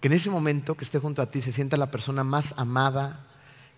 Que 0.00 0.08
en 0.08 0.12
ese 0.12 0.28
momento 0.28 0.76
que 0.76 0.84
esté 0.84 0.98
junto 0.98 1.22
a 1.22 1.30
ti 1.30 1.40
se 1.40 1.50
sienta 1.50 1.78
la 1.78 1.90
persona 1.90 2.24
más 2.24 2.52
amada, 2.58 3.24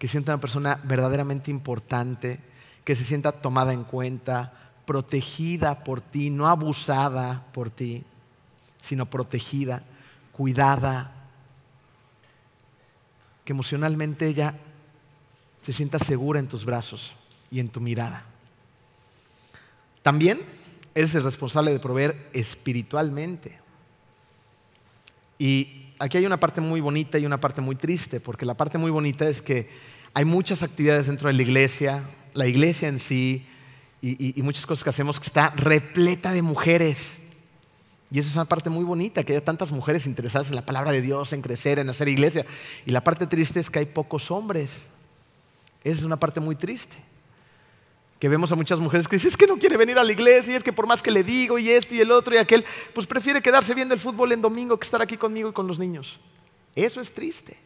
que 0.00 0.08
sienta 0.08 0.32
una 0.32 0.40
persona 0.40 0.80
verdaderamente 0.82 1.52
importante, 1.52 2.40
que 2.82 2.96
se 2.96 3.04
sienta 3.04 3.30
tomada 3.30 3.72
en 3.72 3.84
cuenta, 3.84 4.72
protegida 4.86 5.84
por 5.84 6.00
ti, 6.00 6.30
no 6.30 6.48
abusada 6.48 7.46
por 7.52 7.70
ti, 7.70 8.02
sino 8.82 9.06
protegida 9.06 9.84
cuidada, 10.32 11.12
que 13.44 13.52
emocionalmente 13.52 14.26
ella 14.26 14.58
se 15.62 15.72
sienta 15.72 16.00
segura 16.00 16.40
en 16.40 16.48
tus 16.48 16.64
brazos 16.64 17.14
y 17.52 17.60
en 17.60 17.68
tu 17.68 17.80
mirada. 17.80 18.24
También 20.02 20.57
eres 20.98 21.14
el 21.14 21.22
responsable 21.22 21.72
de 21.72 21.78
proveer 21.78 22.30
espiritualmente. 22.32 23.58
Y 25.38 25.92
aquí 25.98 26.18
hay 26.18 26.26
una 26.26 26.40
parte 26.40 26.60
muy 26.60 26.80
bonita 26.80 27.18
y 27.18 27.26
una 27.26 27.40
parte 27.40 27.60
muy 27.60 27.76
triste, 27.76 28.20
porque 28.20 28.44
la 28.44 28.54
parte 28.54 28.78
muy 28.78 28.90
bonita 28.90 29.28
es 29.28 29.40
que 29.40 29.68
hay 30.14 30.24
muchas 30.24 30.62
actividades 30.62 31.06
dentro 31.06 31.28
de 31.28 31.34
la 31.34 31.42
iglesia, 31.42 32.08
la 32.34 32.46
iglesia 32.46 32.88
en 32.88 32.98
sí, 32.98 33.46
y, 34.00 34.40
muchas 34.42 34.64
cosas 34.66 34.84
que 34.84 34.90
hacemos 34.90 35.18
que 35.18 35.26
está 35.26 35.50
repleta 35.50 36.32
de 36.32 36.42
mujeres 36.42 37.18
y 38.10 38.18
esa 38.18 38.30
es 38.30 38.36
una 38.36 38.46
parte 38.46 38.70
muy 38.70 38.84
bonita, 38.84 39.22
que 39.22 39.32
haya 39.34 39.44
tantas 39.44 39.70
mujeres 39.70 40.06
interesadas 40.06 40.48
en 40.48 40.56
la 40.56 40.64
palabra 40.64 40.92
de 40.92 41.02
Dios, 41.02 41.32
en 41.32 41.42
crecer, 41.42 41.78
en 41.78 41.90
hacer 41.90 42.08
iglesia. 42.08 42.46
Y 42.86 42.90
la 42.90 43.04
parte 43.04 43.26
triste 43.26 43.60
es 43.60 43.68
que 43.68 43.80
hay 43.80 43.86
pocos 43.86 44.30
hombres. 44.30 44.84
Esa 45.84 45.98
es 45.98 46.04
una 46.04 46.18
parte 46.18 46.40
muy 46.40 46.56
triste. 46.56 46.96
Que 48.18 48.28
vemos 48.28 48.50
a 48.50 48.56
muchas 48.56 48.80
mujeres 48.80 49.06
que 49.06 49.16
dicen, 49.16 49.30
es 49.30 49.36
que 49.36 49.46
no 49.46 49.58
quiere 49.58 49.76
venir 49.76 49.98
a 49.98 50.04
la 50.04 50.12
iglesia, 50.12 50.52
y 50.52 50.56
es 50.56 50.62
que 50.62 50.72
por 50.72 50.86
más 50.86 51.02
que 51.02 51.10
le 51.10 51.22
digo, 51.22 51.58
y 51.58 51.70
esto 51.70 51.94
y 51.94 52.00
el 52.00 52.10
otro 52.10 52.34
y 52.34 52.38
aquel, 52.38 52.64
pues 52.92 53.06
prefiere 53.06 53.40
quedarse 53.40 53.74
viendo 53.74 53.94
el 53.94 54.00
fútbol 54.00 54.32
en 54.32 54.42
domingo 54.42 54.76
que 54.76 54.84
estar 54.84 55.00
aquí 55.00 55.16
conmigo 55.16 55.50
y 55.50 55.52
con 55.52 55.66
los 55.66 55.78
niños. 55.78 56.18
Eso 56.74 57.00
es 57.00 57.12
triste. 57.12 57.56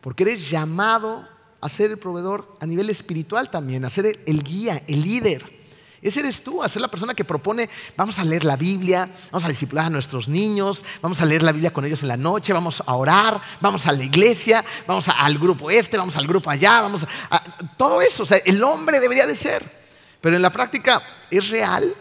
Porque 0.00 0.24
eres 0.24 0.50
llamado 0.50 1.26
a 1.60 1.68
ser 1.68 1.92
el 1.92 1.96
proveedor 1.96 2.56
a 2.60 2.66
nivel 2.66 2.90
espiritual 2.90 3.50
también, 3.50 3.84
a 3.84 3.90
ser 3.90 4.20
el 4.26 4.42
guía, 4.42 4.82
el 4.86 5.02
líder. 5.02 5.63
Ese 6.04 6.20
eres 6.20 6.44
tú, 6.44 6.62
a 6.62 6.68
ser 6.68 6.82
la 6.82 6.88
persona 6.88 7.14
que 7.14 7.24
propone, 7.24 7.70
vamos 7.96 8.18
a 8.18 8.24
leer 8.24 8.44
la 8.44 8.58
Biblia, 8.58 9.08
vamos 9.32 9.46
a 9.46 9.48
disciplinar 9.48 9.86
a 9.86 9.90
nuestros 9.90 10.28
niños, 10.28 10.84
vamos 11.00 11.18
a 11.22 11.24
leer 11.24 11.42
la 11.42 11.50
Biblia 11.50 11.72
con 11.72 11.82
ellos 11.86 12.02
en 12.02 12.08
la 12.08 12.18
noche, 12.18 12.52
vamos 12.52 12.82
a 12.84 12.94
orar, 12.94 13.40
vamos 13.62 13.86
a 13.86 13.92
la 13.92 14.04
iglesia, 14.04 14.62
vamos 14.86 15.08
al 15.08 15.38
grupo 15.38 15.70
este, 15.70 15.96
vamos 15.96 16.14
al 16.18 16.26
grupo 16.26 16.50
allá, 16.50 16.82
vamos 16.82 17.06
a, 17.30 17.42
todo 17.78 18.02
eso. 18.02 18.24
O 18.24 18.26
sea, 18.26 18.36
el 18.44 18.62
hombre 18.62 19.00
debería 19.00 19.26
de 19.26 19.34
ser. 19.34 19.82
Pero 20.20 20.36
en 20.36 20.42
la 20.42 20.50
práctica 20.50 21.02
es 21.30 21.48
real. 21.48 21.96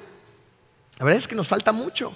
La 0.97 1.05
verdad 1.05 1.19
es 1.19 1.27
que 1.27 1.35
nos 1.35 1.47
falta 1.47 1.71
mucho. 1.71 2.13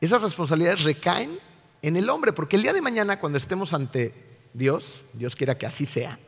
Esas 0.00 0.20
responsabilidades 0.20 0.82
recaen 0.82 1.38
en 1.80 1.96
el 1.96 2.10
hombre, 2.10 2.32
porque 2.32 2.56
el 2.56 2.62
día 2.62 2.72
de 2.72 2.82
mañana 2.82 3.20
cuando 3.20 3.38
estemos 3.38 3.72
ante 3.72 4.40
Dios, 4.52 5.04
Dios 5.12 5.36
quiera 5.36 5.56
que 5.56 5.66
así 5.66 5.86
sea, 5.86 6.18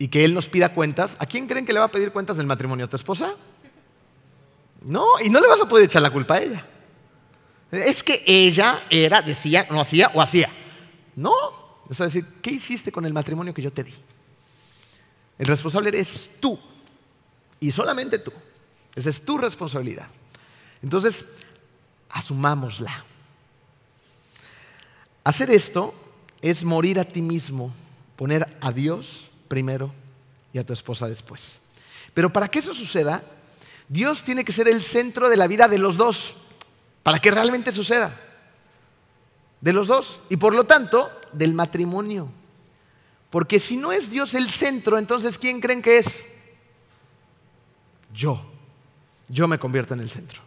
y 0.00 0.08
que 0.08 0.24
Él 0.24 0.32
nos 0.32 0.48
pida 0.48 0.72
cuentas, 0.72 1.14
¿a 1.18 1.26
quién 1.26 1.46
creen 1.46 1.66
que 1.66 1.74
le 1.74 1.78
va 1.78 1.84
a 1.84 1.90
pedir 1.90 2.10
cuentas 2.10 2.38
del 2.38 2.46
matrimonio? 2.46 2.86
¿A 2.86 2.88
tu 2.88 2.96
esposa? 2.96 3.34
No, 4.86 5.04
y 5.22 5.28
no 5.28 5.42
le 5.42 5.46
vas 5.46 5.60
a 5.60 5.68
poder 5.68 5.84
echar 5.84 6.00
la 6.00 6.10
culpa 6.10 6.36
a 6.36 6.40
ella. 6.40 6.66
Es 7.70 8.02
que 8.02 8.24
ella 8.26 8.80
era, 8.88 9.20
decía, 9.20 9.66
no 9.68 9.78
hacía 9.78 10.10
o 10.14 10.22
hacía. 10.22 10.48
No, 11.16 11.34
o 11.86 11.92
sea, 11.92 12.06
decir, 12.06 12.24
¿qué 12.40 12.50
hiciste 12.50 12.90
con 12.90 13.04
el 13.04 13.12
matrimonio 13.12 13.52
que 13.52 13.60
yo 13.60 13.70
te 13.70 13.84
di? 13.84 13.92
El 15.38 15.46
responsable 15.46 15.90
eres 15.90 16.30
tú, 16.40 16.58
y 17.60 17.70
solamente 17.70 18.18
tú. 18.20 18.32
Esa 18.94 19.10
es 19.10 19.22
tu 19.22 19.36
responsabilidad. 19.36 20.08
Entonces, 20.82 21.26
asumámosla. 22.08 23.04
Hacer 25.24 25.50
esto 25.50 25.94
es 26.40 26.64
morir 26.64 26.98
a 26.98 27.04
ti 27.04 27.20
mismo, 27.20 27.74
poner 28.16 28.56
a 28.62 28.72
Dios 28.72 29.30
primero 29.50 29.92
y 30.52 30.58
a 30.58 30.64
tu 30.64 30.72
esposa 30.72 31.08
después. 31.08 31.58
Pero 32.14 32.32
para 32.32 32.48
que 32.48 32.60
eso 32.60 32.72
suceda, 32.72 33.22
Dios 33.88 34.22
tiene 34.22 34.44
que 34.44 34.52
ser 34.52 34.68
el 34.68 34.80
centro 34.80 35.28
de 35.28 35.36
la 35.36 35.48
vida 35.48 35.66
de 35.66 35.78
los 35.78 35.96
dos, 35.96 36.34
para 37.02 37.18
que 37.18 37.32
realmente 37.32 37.72
suceda. 37.72 38.18
De 39.60 39.72
los 39.72 39.88
dos. 39.88 40.20
Y 40.28 40.36
por 40.36 40.54
lo 40.54 40.64
tanto, 40.64 41.10
del 41.32 41.52
matrimonio. 41.52 42.30
Porque 43.28 43.58
si 43.58 43.76
no 43.76 43.90
es 43.90 44.08
Dios 44.08 44.34
el 44.34 44.48
centro, 44.50 44.98
entonces 44.98 45.36
¿quién 45.36 45.60
creen 45.60 45.82
que 45.82 45.98
es? 45.98 46.24
Yo. 48.14 48.46
Yo 49.28 49.48
me 49.48 49.58
convierto 49.58 49.94
en 49.94 50.00
el 50.00 50.10
centro. 50.10 50.40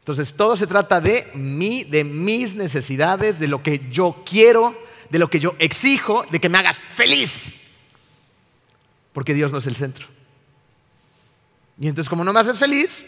Entonces 0.00 0.34
todo 0.34 0.56
se 0.56 0.66
trata 0.66 1.00
de 1.00 1.30
mí, 1.34 1.84
de 1.84 2.02
mis 2.02 2.56
necesidades, 2.56 3.38
de 3.38 3.46
lo 3.46 3.62
que 3.62 3.88
yo 3.90 4.24
quiero, 4.28 4.76
de 5.12 5.18
lo 5.18 5.28
que 5.28 5.38
yo 5.38 5.54
exijo, 5.58 6.24
de 6.30 6.40
que 6.40 6.48
me 6.48 6.56
hagas 6.56 6.78
feliz. 6.88 7.60
Porque 9.12 9.34
Dios 9.34 9.52
no 9.52 9.58
es 9.58 9.66
el 9.66 9.76
centro. 9.76 10.06
Y 11.78 11.86
entonces 11.86 12.08
como 12.08 12.24
no 12.24 12.32
me 12.32 12.40
haces 12.40 12.58
feliz, 12.58 13.04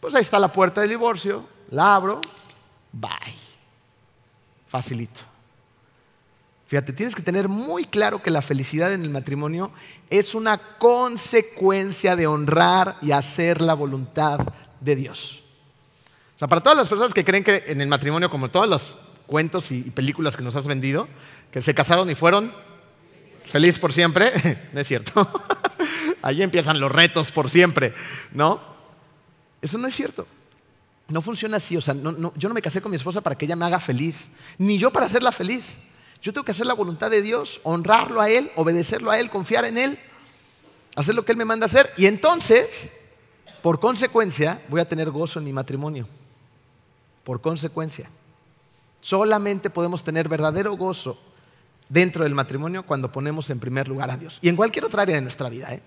pues 0.00 0.14
ahí 0.14 0.20
está 0.20 0.38
la 0.38 0.52
puerta 0.52 0.82
del 0.82 0.90
divorcio, 0.90 1.48
la 1.70 1.94
abro, 1.94 2.20
bye. 2.92 3.10
Facilito. 4.68 5.22
Fíjate, 6.66 6.92
tienes 6.92 7.14
que 7.14 7.22
tener 7.22 7.48
muy 7.48 7.86
claro 7.86 8.22
que 8.22 8.30
la 8.30 8.42
felicidad 8.42 8.92
en 8.92 9.02
el 9.02 9.10
matrimonio 9.10 9.72
es 10.10 10.34
una 10.34 10.58
consecuencia 10.76 12.16
de 12.16 12.26
honrar 12.26 12.98
y 13.00 13.12
hacer 13.12 13.62
la 13.62 13.72
voluntad 13.72 14.40
de 14.78 14.94
Dios. 14.94 15.42
O 16.36 16.38
sea, 16.38 16.48
para 16.48 16.62
todas 16.62 16.76
las 16.76 16.88
personas 16.88 17.14
que 17.14 17.24
creen 17.24 17.44
que 17.44 17.64
en 17.66 17.80
el 17.80 17.88
matrimonio, 17.88 18.28
como 18.28 18.50
todos 18.50 18.68
los 18.68 18.94
cuentos 19.30 19.70
y 19.70 19.82
películas 19.82 20.36
que 20.36 20.42
nos 20.42 20.56
has 20.56 20.66
vendido, 20.66 21.06
que 21.52 21.62
se 21.62 21.72
casaron 21.72 22.10
y 22.10 22.16
fueron 22.16 22.52
feliz 23.46 23.78
por 23.78 23.92
siempre, 23.92 24.32
no 24.72 24.80
es 24.80 24.88
cierto. 24.88 25.30
Allí 26.22 26.42
empiezan 26.42 26.80
los 26.80 26.90
retos 26.90 27.30
por 27.30 27.48
siempre, 27.48 27.94
¿no? 28.32 28.60
Eso 29.62 29.78
no 29.78 29.86
es 29.86 29.94
cierto. 29.94 30.26
No 31.08 31.22
funciona 31.22 31.58
así, 31.58 31.76
o 31.76 31.80
sea, 31.80 31.94
yo 31.94 32.48
no 32.48 32.54
me 32.54 32.60
casé 32.60 32.82
con 32.82 32.90
mi 32.90 32.96
esposa 32.96 33.20
para 33.20 33.38
que 33.38 33.44
ella 33.44 33.56
me 33.56 33.64
haga 33.64 33.78
feliz, 33.78 34.28
ni 34.58 34.78
yo 34.78 34.92
para 34.92 35.06
hacerla 35.06 35.30
feliz. 35.30 35.78
Yo 36.20 36.32
tengo 36.32 36.44
que 36.44 36.52
hacer 36.52 36.66
la 36.66 36.74
voluntad 36.74 37.08
de 37.08 37.22
Dios, 37.22 37.60
honrarlo 37.62 38.20
a 38.20 38.28
Él, 38.28 38.50
obedecerlo 38.56 39.12
a 39.12 39.18
Él, 39.18 39.30
confiar 39.30 39.64
en 39.64 39.78
Él, 39.78 39.98
hacer 40.96 41.14
lo 41.14 41.24
que 41.24 41.32
Él 41.32 41.38
me 41.38 41.44
manda 41.44 41.66
hacer. 41.66 41.92
Y 41.96 42.06
entonces, 42.06 42.90
por 43.62 43.78
consecuencia, 43.78 44.60
voy 44.68 44.80
a 44.80 44.88
tener 44.88 45.10
gozo 45.10 45.38
en 45.38 45.44
mi 45.44 45.52
matrimonio. 45.52 46.08
Por 47.24 47.40
consecuencia. 47.40 48.10
Solamente 49.00 49.70
podemos 49.70 50.04
tener 50.04 50.28
verdadero 50.28 50.76
gozo 50.76 51.18
dentro 51.88 52.24
del 52.24 52.34
matrimonio 52.34 52.84
cuando 52.84 53.10
ponemos 53.10 53.50
en 53.50 53.58
primer 53.58 53.88
lugar 53.88 54.10
a 54.10 54.16
Dios. 54.16 54.38
Y 54.40 54.48
en 54.48 54.56
cualquier 54.56 54.84
otra 54.84 55.02
área 55.02 55.16
de 55.16 55.22
nuestra 55.22 55.48
vida. 55.48 55.72
¿eh? 55.72 55.82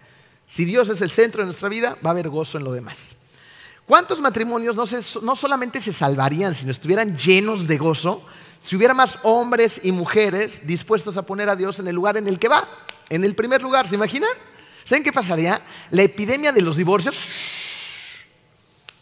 Si 0.48 0.66
Dios 0.66 0.90
es 0.90 1.02
el 1.02 1.10
centro 1.10 1.42
de 1.42 1.46
nuestra 1.46 1.70
vida, 1.70 1.98
va 2.06 2.10
a 2.10 2.12
haber 2.12 2.30
gozo 2.30 2.58
en 2.58 2.64
lo 2.64 2.72
demás. 2.72 3.16
¿Cuántos 3.86 4.20
matrimonios 4.20 4.76
no, 4.76 4.86
no 5.22 5.36
solamente 5.36 5.82
se 5.82 5.94
salvarían, 5.94 6.54
sino 6.54 6.72
estuvieran 6.72 7.18
llenos 7.18 7.68
de 7.68 7.78
gozo 7.78 8.24
si 8.60 8.78
hubiera 8.78 8.94
más 8.94 9.20
hombres 9.24 9.82
y 9.84 9.92
mujeres 9.92 10.66
dispuestos 10.66 11.18
a 11.18 11.24
poner 11.24 11.50
a 11.50 11.56
Dios 11.56 11.80
en 11.80 11.88
el 11.88 11.96
lugar 11.96 12.18
en 12.18 12.28
el 12.28 12.40
que 12.40 12.48
va? 12.48 12.68
En 13.10 13.24
el 13.24 13.36
primer 13.36 13.62
lugar, 13.62 13.88
¿se 13.88 13.96
imaginan? 13.96 14.30
¿Saben 14.86 15.04
qué 15.04 15.12
pasaría? 15.12 15.62
La 15.92 16.04
epidemia 16.04 16.52
de 16.52 16.62
los 16.62 16.78
divorcios 16.78 17.16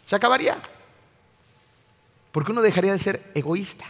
se 0.04 0.16
acabaría. 0.16 0.60
Porque 2.30 2.52
uno 2.52 2.62
dejaría 2.62 2.92
de 2.92 2.98
ser 2.98 3.30
egoísta. 3.34 3.84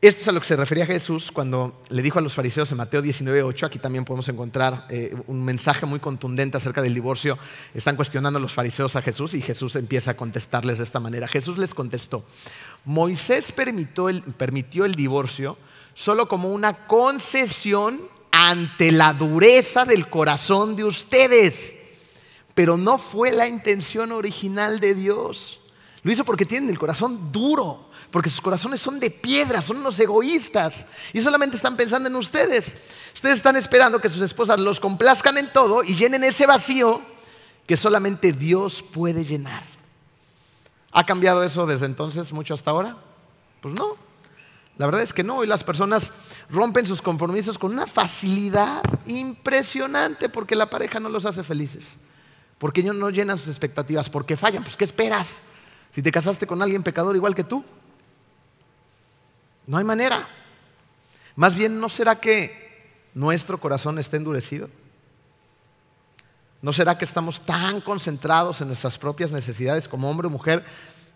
Esto 0.00 0.22
es 0.22 0.28
a 0.28 0.32
lo 0.32 0.38
que 0.38 0.46
se 0.46 0.54
refería 0.54 0.86
Jesús 0.86 1.32
cuando 1.32 1.82
le 1.88 2.02
dijo 2.02 2.20
a 2.20 2.22
los 2.22 2.32
fariseos 2.32 2.70
en 2.70 2.76
Mateo 2.76 3.02
19:8. 3.02 3.66
Aquí 3.66 3.80
también 3.80 4.04
podemos 4.04 4.28
encontrar 4.28 4.86
eh, 4.90 5.16
un 5.26 5.44
mensaje 5.44 5.86
muy 5.86 5.98
contundente 5.98 6.56
acerca 6.56 6.80
del 6.80 6.94
divorcio. 6.94 7.36
Están 7.74 7.96
cuestionando 7.96 8.38
los 8.38 8.54
fariseos 8.54 8.94
a 8.94 9.02
Jesús 9.02 9.34
y 9.34 9.42
Jesús 9.42 9.74
empieza 9.74 10.12
a 10.12 10.16
contestarles 10.16 10.78
de 10.78 10.84
esta 10.84 11.00
manera. 11.00 11.26
Jesús 11.26 11.58
les 11.58 11.74
contestó: 11.74 12.24
Moisés 12.84 13.50
permitió 13.50 14.08
el, 14.08 14.22
permitió 14.22 14.84
el 14.84 14.94
divorcio 14.94 15.58
solo 15.94 16.28
como 16.28 16.50
una 16.50 16.86
concesión 16.86 18.00
ante 18.30 18.92
la 18.92 19.14
dureza 19.14 19.84
del 19.84 20.08
corazón 20.08 20.76
de 20.76 20.84
ustedes, 20.84 21.74
pero 22.54 22.76
no 22.76 22.98
fue 22.98 23.32
la 23.32 23.48
intención 23.48 24.12
original 24.12 24.78
de 24.78 24.94
Dios. 24.94 25.58
Lo 26.04 26.12
hizo 26.12 26.24
porque 26.24 26.46
tienen 26.46 26.70
el 26.70 26.78
corazón 26.78 27.32
duro 27.32 27.87
porque 28.10 28.30
sus 28.30 28.40
corazones 28.40 28.80
son 28.80 28.98
de 28.98 29.10
piedra, 29.10 29.60
son 29.60 29.78
unos 29.78 29.98
egoístas 29.98 30.86
y 31.12 31.20
solamente 31.20 31.56
están 31.56 31.76
pensando 31.76 32.08
en 32.08 32.16
ustedes. 32.16 32.74
Ustedes 33.14 33.36
están 33.36 33.56
esperando 33.56 34.00
que 34.00 34.08
sus 34.08 34.22
esposas 34.22 34.58
los 34.58 34.80
complazcan 34.80 35.36
en 35.38 35.52
todo 35.52 35.84
y 35.84 35.94
llenen 35.94 36.24
ese 36.24 36.46
vacío 36.46 37.02
que 37.66 37.76
solamente 37.76 38.32
Dios 38.32 38.82
puede 38.82 39.24
llenar. 39.24 39.62
¿Ha 40.92 41.04
cambiado 41.04 41.44
eso 41.44 41.66
desde 41.66 41.86
entonces 41.86 42.32
mucho 42.32 42.54
hasta 42.54 42.70
ahora? 42.70 42.96
Pues 43.60 43.74
no. 43.74 43.96
La 44.78 44.86
verdad 44.86 45.02
es 45.02 45.12
que 45.12 45.22
no. 45.22 45.44
Y 45.44 45.46
las 45.46 45.64
personas 45.64 46.12
rompen 46.48 46.86
sus 46.86 47.02
compromisos 47.02 47.58
con 47.58 47.72
una 47.72 47.86
facilidad 47.86 48.82
impresionante 49.06 50.28
porque 50.28 50.54
la 50.54 50.70
pareja 50.70 50.98
no 50.98 51.08
los 51.08 51.26
hace 51.26 51.44
felices. 51.44 51.96
Porque 52.58 52.80
ellos 52.80 52.94
no 52.94 53.10
llenan 53.10 53.38
sus 53.38 53.48
expectativas. 53.48 54.08
Porque 54.08 54.36
fallan. 54.36 54.62
Pues 54.62 54.76
¿qué 54.76 54.84
esperas? 54.84 55.36
Si 55.92 56.00
te 56.02 56.10
casaste 56.10 56.46
con 56.46 56.62
alguien 56.62 56.82
pecador 56.82 57.16
igual 57.16 57.34
que 57.34 57.44
tú. 57.44 57.64
No 59.68 59.76
hay 59.76 59.84
manera. 59.84 60.26
Más 61.36 61.54
bien, 61.54 61.78
¿no 61.78 61.88
será 61.90 62.18
que 62.18 62.88
nuestro 63.14 63.60
corazón 63.60 63.98
está 63.98 64.16
endurecido? 64.16 64.68
¿No 66.62 66.72
será 66.72 66.96
que 66.96 67.04
estamos 67.04 67.42
tan 67.42 67.82
concentrados 67.82 68.60
en 68.60 68.68
nuestras 68.68 68.98
propias 68.98 69.30
necesidades 69.30 69.86
como 69.86 70.10
hombre 70.10 70.26
o 70.26 70.30
mujer 70.30 70.64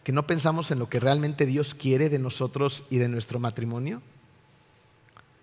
que 0.04 0.12
no 0.12 0.26
pensamos 0.26 0.70
en 0.70 0.78
lo 0.78 0.88
que 0.88 1.00
realmente 1.00 1.46
Dios 1.46 1.74
quiere 1.74 2.10
de 2.10 2.18
nosotros 2.18 2.84
y 2.90 2.98
de 2.98 3.08
nuestro 3.08 3.40
matrimonio? 3.40 4.02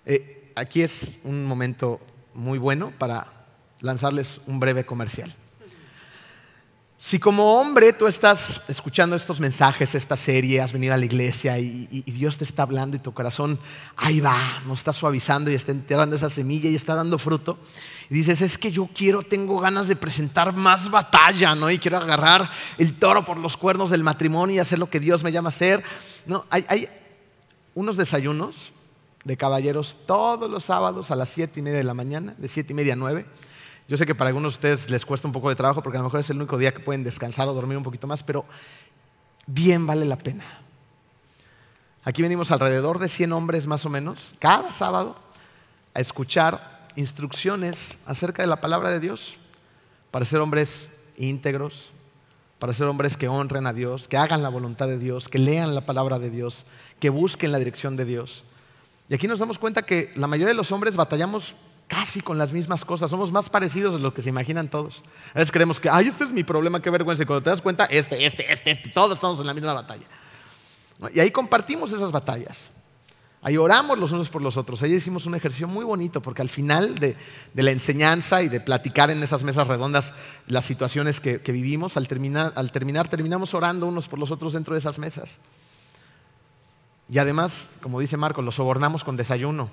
Eh, 0.05 0.53
aquí 0.55 0.83
es 0.83 1.11
un 1.23 1.45
momento 1.45 1.99
muy 2.35 2.59
bueno 2.59 2.93
para 2.97 3.27
lanzarles 3.81 4.39
un 4.45 4.59
breve 4.59 4.85
comercial. 4.85 5.35
Si 7.01 7.17
como 7.17 7.55
hombre 7.55 7.93
tú 7.93 8.07
estás 8.07 8.59
escuchando 8.67 9.15
estos 9.15 9.39
mensajes, 9.39 9.95
esta 9.95 10.17
serie, 10.17 10.59
has 10.59 10.73
venido 10.73 10.93
a 10.93 10.97
la 10.97 11.05
iglesia 11.05 11.57
y, 11.57 12.03
Dios 12.05 12.37
te 12.37 12.43
está 12.43 12.63
hablando 12.63 12.97
y 12.97 12.99
tu 12.99 13.13
corazón 13.13 13.57
ahí 13.95 14.19
va, 14.19 14.37
nos 14.67 14.79
está 14.79 14.91
suavizando 14.91 15.49
y 15.49 15.55
está 15.55 15.71
enterrando 15.71 16.17
esa 16.17 16.29
semilla 16.29 16.69
y 16.69 16.75
está 16.75 16.95
dando 16.95 17.17
fruto, 17.17 17.57
y 18.09 18.15
dices, 18.15 18.41
es 18.41 18.57
que 18.57 18.73
yo 18.73 18.89
quiero, 18.93 19.21
tengo 19.21 19.61
ganas 19.61 19.87
de 19.87 19.95
presentar 19.95 20.57
más 20.57 20.91
batalla, 20.91 21.55
¿no? 21.55 21.71
Y 21.71 21.79
quiero 21.79 21.99
agarrar 21.99 22.49
el 22.77 22.99
toro 22.99 23.23
por 23.23 23.37
los 23.37 23.55
cuernos 23.55 23.91
del 23.91 24.03
matrimonio 24.03 24.57
y 24.57 24.59
hacer 24.59 24.77
lo 24.77 24.89
que 24.89 24.99
Dios 24.99 25.23
me 25.23 25.31
llama 25.31 25.47
a 25.47 25.55
hacer. 25.55 25.81
No, 26.25 26.45
hay, 26.49 26.65
hay 26.67 26.89
unos 27.75 27.95
desayunos 27.95 28.73
de 29.23 29.37
caballeros 29.37 29.95
todos 30.05 30.49
los 30.49 30.65
sábados 30.65 31.11
a 31.11 31.15
las 31.15 31.29
siete 31.29 31.61
y 31.61 31.63
media 31.63 31.77
de 31.77 31.85
la 31.85 31.93
mañana, 31.93 32.35
de 32.37 32.47
siete 32.49 32.73
y 32.73 32.75
media 32.75 32.93
a 32.93 32.97
nueve 32.97 33.25
yo 33.89 33.97
sé 33.97 34.05
que 34.05 34.13
para 34.13 34.27
algunos 34.27 34.53
de 34.53 34.57
ustedes 34.57 34.89
les 34.91 35.03
cuesta 35.03 35.27
un 35.27 35.31
poco 35.31 35.49
de 35.49 35.55
trabajo 35.55 35.81
porque 35.81 35.97
a 35.97 36.01
lo 36.01 36.05
mejor 36.05 36.19
es 36.19 36.29
el 36.29 36.37
único 36.37 36.59
día 36.59 36.71
que 36.71 36.79
pueden 36.79 37.03
descansar 37.03 37.47
o 37.47 37.55
dormir 37.55 37.75
un 37.75 37.83
poquito 37.83 38.05
más, 38.05 38.23
pero 38.23 38.45
bien 39.47 39.87
vale 39.87 40.05
la 40.05 40.15
pena. 40.15 40.43
Aquí 42.03 42.21
venimos 42.21 42.51
alrededor 42.51 42.99
de 42.99 43.09
100 43.09 43.33
hombres 43.33 43.65
más 43.65 43.87
o 43.87 43.89
menos, 43.89 44.35
cada 44.37 44.71
sábado, 44.71 45.15
a 45.95 45.99
escuchar 45.99 46.87
instrucciones 46.97 47.97
acerca 48.05 48.43
de 48.43 48.47
la 48.47 48.61
palabra 48.61 48.91
de 48.91 48.99
Dios, 48.99 49.37
para 50.11 50.23
ser 50.23 50.39
hombres 50.39 50.91
íntegros, 51.17 51.89
para 52.59 52.73
ser 52.73 52.85
hombres 52.85 53.17
que 53.17 53.27
honren 53.27 53.65
a 53.65 53.73
Dios, 53.73 54.07
que 54.07 54.17
hagan 54.17 54.43
la 54.43 54.49
voluntad 54.49 54.87
de 54.87 54.99
Dios, 54.99 55.27
que 55.27 55.39
lean 55.39 55.73
la 55.73 55.87
palabra 55.87 56.19
de 56.19 56.29
Dios, 56.29 56.67
que 56.99 57.09
busquen 57.09 57.51
la 57.51 57.57
dirección 57.57 57.95
de 57.95 58.05
Dios. 58.05 58.43
Y 59.09 59.15
aquí 59.15 59.27
nos 59.27 59.39
damos 59.39 59.57
cuenta 59.57 59.81
que 59.81 60.11
la 60.15 60.27
mayoría 60.27 60.49
de 60.49 60.53
los 60.53 60.71
hombres 60.71 60.95
batallamos 60.95 61.55
casi 61.89 62.21
con 62.21 62.37
las 62.37 62.53
mismas 62.53 62.85
cosas. 62.85 63.11
Somos 63.11 63.33
más 63.33 63.49
parecidos 63.49 63.95
de 63.95 63.99
lo 63.99 64.13
que 64.13 64.21
se 64.21 64.29
imaginan 64.29 64.69
todos. 64.69 65.03
A 65.33 65.39
veces 65.39 65.51
creemos 65.51 65.81
que, 65.81 65.89
ay, 65.89 66.07
este 66.07 66.23
es 66.23 66.31
mi 66.31 66.45
problema, 66.45 66.81
qué 66.81 66.89
vergüenza. 66.89 67.23
Y 67.23 67.25
cuando 67.25 67.43
te 67.43 67.49
das 67.49 67.61
cuenta, 67.61 67.85
este, 67.85 68.25
este, 68.25 68.49
este, 68.49 68.71
este, 68.71 68.89
todos 68.89 69.15
estamos 69.15 69.39
en 69.41 69.47
la 69.47 69.53
misma 69.53 69.73
batalla. 69.73 70.05
Y 71.13 71.19
ahí 71.19 71.31
compartimos 71.31 71.91
esas 71.91 72.11
batallas. 72.11 72.69
Ahí 73.41 73.55
oramos 73.55 73.97
los 73.97 74.11
unos 74.11 74.29
por 74.29 74.41
los 74.41 74.55
otros. 74.55 74.81
Ahí 74.83 74.93
hicimos 74.93 75.25
un 75.25 75.33
ejercicio 75.33 75.67
muy 75.67 75.83
bonito 75.83 76.21
porque 76.21 76.41
al 76.41 76.49
final 76.49 76.95
de, 76.95 77.15
la 77.55 77.71
enseñanza 77.71 78.43
y 78.43 78.49
de 78.49 78.59
platicar 78.59 79.09
en 79.09 79.23
esas 79.23 79.43
mesas 79.43 79.65
redondas 79.65 80.13
las 80.47 80.65
situaciones 80.65 81.19
que, 81.19 81.37
vivimos, 81.37 81.97
al 81.97 82.07
terminar, 82.07 82.53
al 82.55 82.71
terminar 82.71 83.07
terminamos 83.07 83.53
orando 83.53 83.87
unos 83.87 84.07
por 84.07 84.19
los 84.19 84.29
otros 84.29 84.53
dentro 84.53 84.73
de 84.73 84.79
esas 84.79 84.99
mesas. 84.99 85.37
Y 87.09 87.17
además, 87.17 87.67
como 87.81 87.99
dice 87.99 88.17
Marco, 88.17 88.41
los 88.41 88.55
sobornamos 88.55 89.03
con 89.03 89.17
desayuno. 89.17 89.71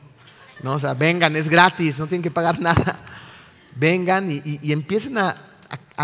¿No? 0.62 0.74
O 0.74 0.78
sea, 0.78 0.94
vengan, 0.94 1.36
es 1.36 1.48
gratis, 1.48 1.98
no 1.98 2.06
tienen 2.06 2.22
que 2.22 2.30
pagar 2.30 2.60
nada. 2.60 3.00
Vengan 3.74 4.30
y, 4.30 4.72
empiecen 4.72 5.18
a, 5.18 5.36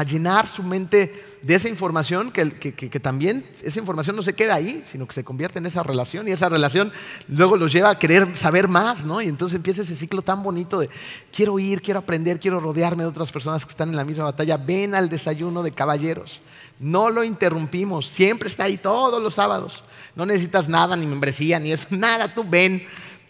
llenar 0.07 0.47
su 0.47 0.63
mente 0.63 1.39
de 1.43 1.55
esa 1.55 1.69
información, 1.69 2.31
que, 2.31 3.01
también 3.01 3.47
esa 3.63 3.79
información 3.79 4.15
no 4.15 4.23
se 4.23 4.35
queda 4.35 4.55
ahí, 4.55 4.83
sino 4.85 5.07
que 5.07 5.15
se 5.15 5.25
convierte 5.25 5.59
en 5.59 5.67
esa 5.67 5.83
relación 5.83 6.29
y 6.29 6.33
esa 6.33 6.49
relación 6.49 6.93
luego 7.29 7.57
los 7.57 7.73
lleva 7.73 7.91
a 7.91 7.99
querer 7.99 8.37
saber 8.37 8.69
más, 8.69 9.05
¿no? 9.05 9.23
Y 9.23 9.29
entonces 9.29 9.57
empieza 9.57 9.83
ese 9.83 9.95
ciclo 9.95 10.21
tan 10.21 10.43
bonito 10.43 10.81
de 10.81 10.91
quiero 11.35 11.59
ir, 11.59 11.81
quiero 11.81 12.01
aprender, 12.01 12.39
quiero 12.39 12.61
rodearme 12.61 13.05
de 13.05 13.09
otras 13.09 13.33
personas 13.33 13.65
que 13.65 13.71
están 13.71 13.89
en 13.89 13.97
la 13.97 14.05
misma 14.05 14.25
batalla. 14.25 14.59
Ven 14.59 14.95
al 14.95 15.09
desayuno 15.09 15.63
de 15.63 15.73
caballeros. 15.73 16.43
No 16.79 17.11
lo 17.11 17.25
interrumpimos, 17.25 18.07
siempre 18.07 18.49
está 18.49 18.65
ahí 18.65 18.77
todos 18.77 19.23
los 19.23 19.35
sábados. 19.35 19.83
No 20.15 20.27
necesitas 20.27 20.69
nada, 20.69 20.95
ni 20.97 21.07
membresía, 21.07 21.59
ni 21.59 21.73
es 21.73 21.91
nada, 21.91 22.35
tú 22.35 22.45
ven 22.47 22.83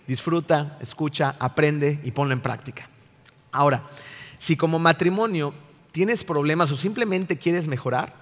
disfruta, 0.07 0.79
escucha, 0.81 1.37
aprende 1.38 2.01
y 2.05 2.11
ponlo 2.11 2.33
en 2.33 2.41
práctica. 2.41 2.88
Ahora, 3.51 3.85
si 4.38 4.57
como 4.57 4.79
matrimonio 4.79 5.55
tienes 5.93 6.25
problemas 6.25 6.71
o 6.71 6.77
simplemente 6.77 7.38
quieres 7.38 7.67
mejorar, 7.67 8.15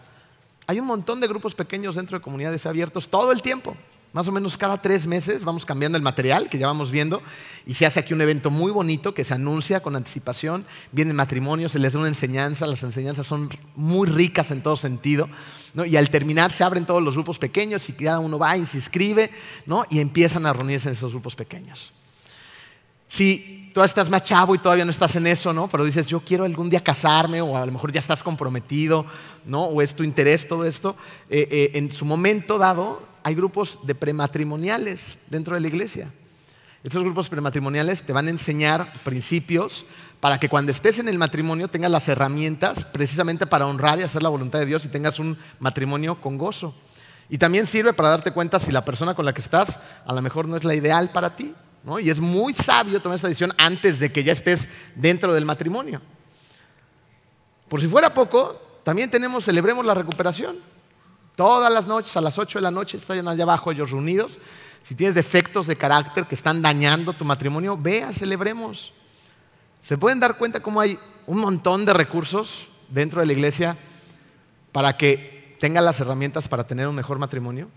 hay 0.67 0.79
un 0.79 0.87
montón 0.87 1.21
de 1.21 1.29
grupos 1.29 1.55
pequeños 1.55 1.95
dentro 1.95 2.19
de 2.19 2.23
comunidad 2.23 2.51
de 2.51 2.59
fe 2.59 2.69
abiertos 2.69 3.09
todo 3.09 3.33
el 3.33 3.43
tiempo. 3.43 3.77
Más 4.13 4.27
o 4.27 4.33
menos 4.33 4.57
cada 4.57 4.83
tres 4.83 5.07
meses 5.07 5.45
vamos 5.45 5.65
cambiando 5.65 5.97
el 5.97 6.03
material 6.03 6.49
que 6.49 6.59
ya 6.59 6.67
vamos 6.67 6.91
viendo 6.91 7.23
y 7.65 7.75
se 7.75 7.87
hace 7.87 8.01
aquí 8.01 8.13
un 8.13 8.21
evento 8.21 8.51
muy 8.51 8.73
bonito 8.73 9.15
que 9.15 9.23
se 9.23 9.35
anuncia 9.35 9.81
con 9.81 9.95
anticipación. 9.95 10.67
Vienen 10.91 11.15
matrimonios, 11.15 11.73
se 11.73 11.79
les 11.79 11.93
da 11.93 12.01
una 12.01 12.09
enseñanza, 12.09 12.67
las 12.67 12.83
enseñanzas 12.83 13.27
son 13.27 13.49
muy 13.77 14.09
ricas 14.09 14.51
en 14.51 14.63
todo 14.63 14.77
sentido. 14.77 15.29
Y 15.87 15.95
al 15.95 16.11
terminar 16.11 16.51
se 16.51 16.65
abren 16.65 16.87
todos 16.87 17.03
los 17.03 17.15
grupos 17.15 17.39
pequeños 17.39 17.89
y 17.89 17.93
cada 17.93 18.19
uno 18.19 18.37
va 18.37 18.57
y 18.57 18.67
se 18.67 18.79
inscribe 18.79 19.31
y 19.91 20.01
empiezan 20.01 20.45
a 20.47 20.53
reunirse 20.53 20.89
en 20.89 20.95
esos 20.95 21.13
grupos 21.13 21.37
pequeños. 21.37 21.93
Si 23.11 23.73
tú 23.75 23.83
estás 23.83 24.09
más 24.09 24.23
chavo 24.23 24.55
y 24.55 24.59
todavía 24.59 24.85
no 24.85 24.93
estás 24.93 25.17
en 25.17 25.27
eso, 25.27 25.53
¿no? 25.53 25.69
pero 25.69 25.85
dices, 25.85 26.07
yo 26.07 26.21
quiero 26.21 26.45
algún 26.45 26.71
día 26.71 26.81
casarme 26.81 27.43
o 27.43 27.57
a 27.57 27.67
lo 27.67 27.73
mejor 27.73 27.91
ya 27.91 27.99
estás 27.99 28.23
comprometido 28.23 29.05
¿no? 29.45 29.65
o 29.65 29.83
es 29.83 29.95
tu 29.97 30.05
interés 30.05 30.47
todo 30.47 30.65
esto, 30.65 30.97
eh, 31.29 31.49
eh, 31.51 31.71
en 31.75 31.91
su 31.91 32.05
momento 32.05 32.57
dado 32.57 33.03
hay 33.25 33.35
grupos 33.35 33.81
de 33.83 33.97
prematrimoniales 33.97 35.19
dentro 35.29 35.57
de 35.57 35.61
la 35.61 35.67
iglesia. 35.67 36.09
Estos 36.85 37.03
grupos 37.03 37.29
prematrimoniales 37.29 38.03
te 38.03 38.13
van 38.13 38.29
a 38.29 38.31
enseñar 38.31 38.93
principios 39.03 39.85
para 40.21 40.39
que 40.39 40.49
cuando 40.49 40.71
estés 40.71 41.01
en 41.01 41.09
el 41.09 41.19
matrimonio 41.19 41.67
tengas 41.67 41.91
las 41.91 42.07
herramientas 42.07 42.85
precisamente 42.85 43.45
para 43.45 43.67
honrar 43.67 43.99
y 43.99 44.05
hacer 44.05 44.23
la 44.23 44.29
voluntad 44.29 44.61
de 44.61 44.67
Dios 44.67 44.85
y 44.85 44.89
tengas 44.89 45.19
un 45.19 45.37
matrimonio 45.59 46.21
con 46.21 46.39
gozo. 46.39 46.75
Y 47.29 47.39
también 47.39 47.67
sirve 47.67 47.93
para 47.93 48.11
darte 48.11 48.31
cuenta 48.31 48.61
si 48.61 48.71
la 48.71 48.85
persona 48.85 49.15
con 49.15 49.25
la 49.25 49.35
que 49.35 49.41
estás 49.41 49.81
a 50.07 50.15
lo 50.15 50.23
mejor 50.23 50.47
no 50.47 50.57
es 50.57 50.65
la 50.65 50.75
ideal 50.75 51.11
para 51.11 51.35
ti. 51.35 51.55
Y 52.01 52.11
es 52.11 52.21
muy 52.21 52.53
sabio 52.53 53.01
tomar 53.01 53.17
esta 53.17 53.29
decisión 53.29 53.53
antes 53.57 53.99
de 53.99 54.13
que 54.13 54.23
ya 54.23 54.33
estés 54.33 54.69
dentro 54.95 55.33
del 55.33 55.45
matrimonio. 55.45 56.01
Por 57.69 57.81
si 57.81 57.87
fuera 57.87 58.13
poco, 58.13 58.81
también 58.83 59.11
tenemos, 59.11 59.45
celebremos 59.45 59.85
la 59.85 59.95
recuperación. 59.95 60.59
Todas 61.37 61.73
las 61.73 61.87
noches, 61.87 62.15
a 62.17 62.21
las 62.21 62.39
8 62.39 62.59
de 62.59 62.63
la 62.63 62.71
noche, 62.71 62.99
están 62.99 63.27
allá 63.27 63.45
abajo 63.45 63.71
ellos 63.71 63.91
reunidos. 63.91 64.39
Si 64.83 64.95
tienes 64.95 65.15
defectos 65.15 65.67
de 65.67 65.77
carácter 65.77 66.27
que 66.27 66.35
están 66.35 66.61
dañando 66.61 67.13
tu 67.13 67.25
matrimonio, 67.25 67.79
vea, 67.79 68.13
celebremos. 68.13 68.93
¿Se 69.83 69.97
pueden 69.97 70.21
dar 70.21 70.37
cuenta 70.37 70.61
cómo 70.61 70.81
hay 70.81 70.99
un 71.27 71.39
montón 71.39 71.87
de 71.87 71.95
recursos 71.95 72.69
dentro 72.89 73.21
de 73.21 73.27
la 73.27 73.33
iglesia 73.33 73.79
para 74.73 74.97
que 74.97 75.57
tengan 75.59 75.85
las 75.85 76.01
herramientas 76.01 76.49
para 76.49 76.67
tener 76.67 76.89
un 76.89 76.95
mejor 76.95 77.19
matrimonio? 77.19 77.69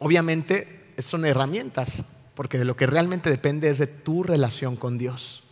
Obviamente 0.00 0.94
son 0.98 1.24
herramientas, 1.24 2.02
porque 2.38 2.56
de 2.56 2.64
lo 2.64 2.76
que 2.76 2.86
realmente 2.86 3.30
depende 3.30 3.68
es 3.68 3.78
de 3.78 3.88
tu 3.88 4.22
relación 4.22 4.76
con 4.76 4.96
Dios. 4.96 5.42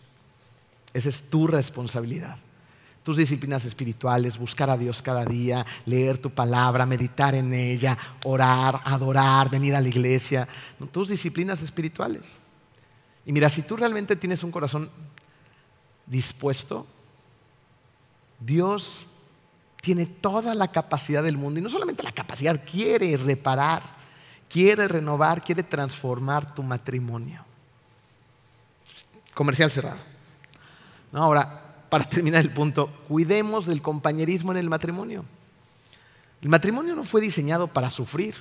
Esa 0.95 1.09
es 1.09 1.21
tu 1.23 1.49
responsabilidad 1.49 2.39
tus 3.03 3.17
disciplinas 3.17 3.65
espirituales, 3.65 4.37
buscar 4.37 4.69
a 4.69 4.77
Dios 4.77 5.01
cada 5.01 5.25
día, 5.25 5.65
leer 5.85 6.19
tu 6.19 6.31
palabra, 6.31 6.87
meditar 6.87 7.37
en 7.37 7.55
ella, 7.55 7.97
orar, 8.25 8.81
adorar, 8.85 9.49
venir 9.49 9.77
a 9.77 9.81
la 9.81 9.87
iglesia, 9.87 10.47
tus 10.91 11.09
disciplinas 11.09 11.63
espirituales. 11.63 12.23
Y 13.25 13.31
mira, 13.31 13.49
si 13.49 13.63
tú 13.63 13.77
realmente 13.77 14.17
tienes 14.17 14.43
un 14.43 14.51
corazón 14.51 14.91
dispuesto, 16.05 16.85
Dios 18.41 19.07
tiene 19.81 20.07
toda 20.07 20.55
la 20.55 20.73
capacidad 20.73 21.23
del 21.23 21.37
mundo, 21.37 21.61
y 21.61 21.63
no 21.63 21.71
solamente 21.71 22.03
la 22.03 22.13
capacidad, 22.13 22.61
quiere 22.65 23.17
reparar, 23.17 23.96
quiere 24.49 24.89
renovar, 24.89 25.43
quiere 25.43 25.63
transformar 25.63 26.55
tu 26.55 26.63
matrimonio. 26.63 27.45
Comercial 29.35 29.71
cerrado. 29.71 29.99
ahora, 31.13 31.63
para 31.89 32.05
terminar 32.09 32.41
el 32.41 32.53
punto, 32.53 32.91
cuidemos 33.09 33.67
del 33.67 33.83
compañerismo 33.83 34.53
en 34.53 34.59
el 34.59 34.69
matrimonio. 34.69 35.25
El 36.43 36.49
matrimonio 36.49 36.95
no 36.95 37.05
fue 37.05 37.21
diseñado 37.21 37.67
para 37.69 37.91
sufrir. 37.91 38.35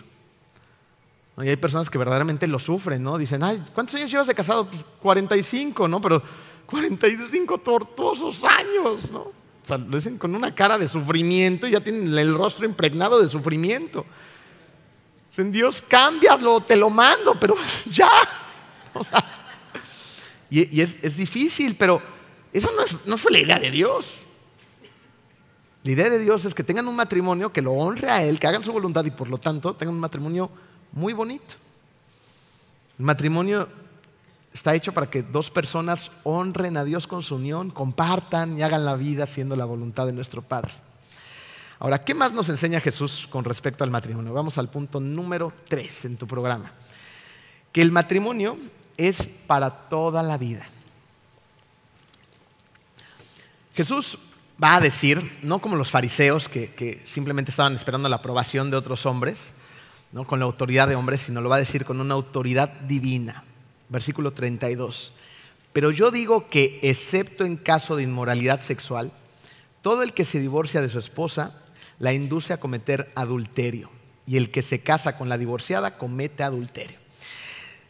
Y 1.38 1.50
hay 1.50 1.58
personas 1.58 1.90
que 1.90 1.98
verdaderamente 1.98 2.48
lo 2.48 2.60
sufren, 2.60 3.04
¿no? 3.04 3.18
Dicen, 3.18 3.44
ay, 3.44 3.62
¿cuántos 3.74 3.96
años 3.96 4.10
llevas 4.10 4.28
de 4.28 4.36
casado? 4.36 4.68
Pues 4.68 4.82
45, 5.02 5.88
¿no? 5.88 6.00
Pero 6.00 6.24
45 6.66 7.58
tortuosos 7.60 8.44
años, 8.44 9.12
¿no? 9.12 9.20
O 9.20 9.68
sea, 9.68 9.78
lo 9.78 9.98
dicen 9.98 10.18
con 10.18 10.34
una 10.36 10.54
cara 10.54 10.78
de 10.78 10.88
sufrimiento 10.88 11.68
y 11.68 11.72
ya 11.72 11.82
tienen 11.82 12.16
el 12.18 12.36
rostro 12.36 12.66
impregnado 12.66 13.20
de 13.20 13.28
sufrimiento. 13.28 14.06
Dicen, 15.36 15.52
Dios, 15.52 15.84
cámbialo, 15.86 16.62
te 16.62 16.78
lo 16.78 16.90
mando, 16.90 17.38
pero 17.38 17.56
ya. 17.92 18.10
y, 20.50 20.80
es, 20.80 21.18
difícil, 21.18 21.76
pero 21.76 22.02
eso 22.54 22.70
no, 22.72 22.84
no 23.06 23.18
fue 23.18 23.34
la 23.34 23.40
idea 23.40 23.60
de 23.60 23.70
Dios. 23.70 24.14
La 25.84 25.92
idea 25.92 26.10
de 26.10 26.20
Dios 26.20 26.46
es 26.46 26.56
que 26.56 26.64
tengan 26.64 26.88
un 26.88 26.96
matrimonio 26.96 27.52
que 27.52 27.62
lo 27.62 27.74
honre 27.74 28.10
a 28.10 28.24
Él, 28.24 28.40
que 28.40 28.48
hagan 28.48 28.64
su 28.64 28.72
voluntad 28.72 29.04
y 29.04 29.12
por 29.12 29.28
lo 29.28 29.38
tanto 29.38 29.76
tengan 29.76 29.96
un 29.96 30.00
matrimonio 30.00 30.50
muy 30.94 31.12
bonito. 31.12 31.56
El 32.98 33.04
matrimonio 33.04 33.68
está 34.54 34.74
hecho 34.74 34.94
para 34.94 35.10
que 35.10 35.22
dos 35.22 35.52
personas 35.52 36.12
honren 36.24 36.78
a 36.78 36.86
Dios 36.86 37.08
con 37.08 37.24
su 37.24 37.36
unión, 37.36 37.72
compartan 37.72 38.58
y 38.58 38.62
hagan 38.62 38.86
la 38.86 38.96
vida 38.96 39.26
haciendo 39.26 39.58
la 39.58 39.66
voluntad 39.66 40.06
de 40.06 40.14
nuestro 40.14 40.42
Padre. 40.42 40.72
Ahora, 41.80 42.04
¿qué 42.04 42.14
más 42.14 42.32
nos 42.32 42.48
enseña 42.50 42.80
Jesús 42.80 43.28
con 43.30 43.44
respecto 43.44 43.84
al 43.84 43.92
matrimonio? 43.92 44.34
Vamos 44.34 44.58
al 44.58 44.70
punto 44.70 45.00
número 45.00 45.52
3 45.68 46.06
en 46.06 46.18
tu 46.18 46.26
programa. 46.26 46.72
Que 47.72 47.82
el 47.82 47.92
matrimonio 47.92 48.58
es 48.96 49.28
para 49.46 49.70
toda 49.70 50.24
la 50.24 50.38
vida. 50.38 50.66
Jesús 53.74 54.18
va 54.64 54.78
a 54.78 54.82
decir, 54.82 55.40
no 55.42 55.60
como 55.60 55.76
los 55.76 55.92
fariseos 55.92 56.48
que, 56.48 56.74
que 56.74 57.02
simplemente 57.04 57.52
estaban 57.52 57.76
esperando 57.76 58.08
la 58.08 58.16
aprobación 58.18 58.72
de 58.72 58.78
otros 58.78 59.06
hombres, 59.06 59.52
¿no? 60.14 60.26
con 60.26 60.40
la 60.40 60.46
autoridad 60.46 60.88
de 60.88 60.96
hombres, 60.96 61.22
sino 61.22 61.42
lo 61.42 61.50
va 61.50 61.58
a 61.58 61.60
decir 61.60 61.84
con 61.84 62.00
una 62.00 62.14
autoridad 62.14 62.70
divina. 62.70 63.44
Versículo 63.90 64.32
32. 64.32 65.12
Pero 65.74 65.92
yo 65.92 66.10
digo 66.10 66.48
que, 66.48 66.80
excepto 66.84 67.44
en 67.44 67.58
caso 67.58 67.98
de 67.98 68.04
inmoralidad 68.04 68.62
sexual, 68.62 69.12
todo 69.82 70.04
el 70.04 70.14
que 70.14 70.24
se 70.24 70.40
divorcia 70.40 70.82
de 70.82 70.88
su 70.88 71.00
esposa 71.00 71.62
la 72.00 72.14
induce 72.14 72.54
a 72.54 72.60
cometer 72.60 73.12
adulterio. 73.16 73.90
Y 74.28 74.38
el 74.38 74.52
que 74.52 74.62
se 74.62 74.82
casa 74.82 75.18
con 75.18 75.30
la 75.30 75.38
divorciada 75.38 75.98
comete 75.98 76.44
adulterio. 76.44 76.98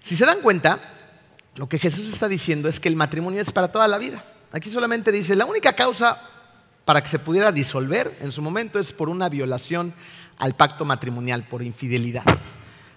Si 0.02 0.16
se 0.16 0.26
dan 0.26 0.42
cuenta, 0.42 0.80
lo 1.56 1.70
que 1.70 1.80
Jesús 1.80 2.12
está 2.12 2.28
diciendo 2.28 2.68
es 2.68 2.80
que 2.80 2.90
el 2.90 2.96
matrimonio 2.96 3.42
es 3.42 3.52
para 3.52 3.72
toda 3.72 3.88
la 3.88 3.98
vida. 3.98 4.24
Aquí 4.52 4.70
solamente 4.70 5.12
dice, 5.12 5.36
la 5.36 5.46
única 5.46 5.74
causa 5.74 6.22
para 6.84 7.02
que 7.02 7.08
se 7.08 7.20
pudiera 7.20 7.52
disolver 7.52 8.16
en 8.22 8.32
su 8.32 8.42
momento 8.42 8.80
es 8.80 8.94
por 8.94 9.10
una 9.10 9.30
violación 9.30 9.94
al 10.38 10.56
pacto 10.56 10.86
matrimonial 10.86 11.44
por 11.44 11.64
infidelidad. 11.64 12.24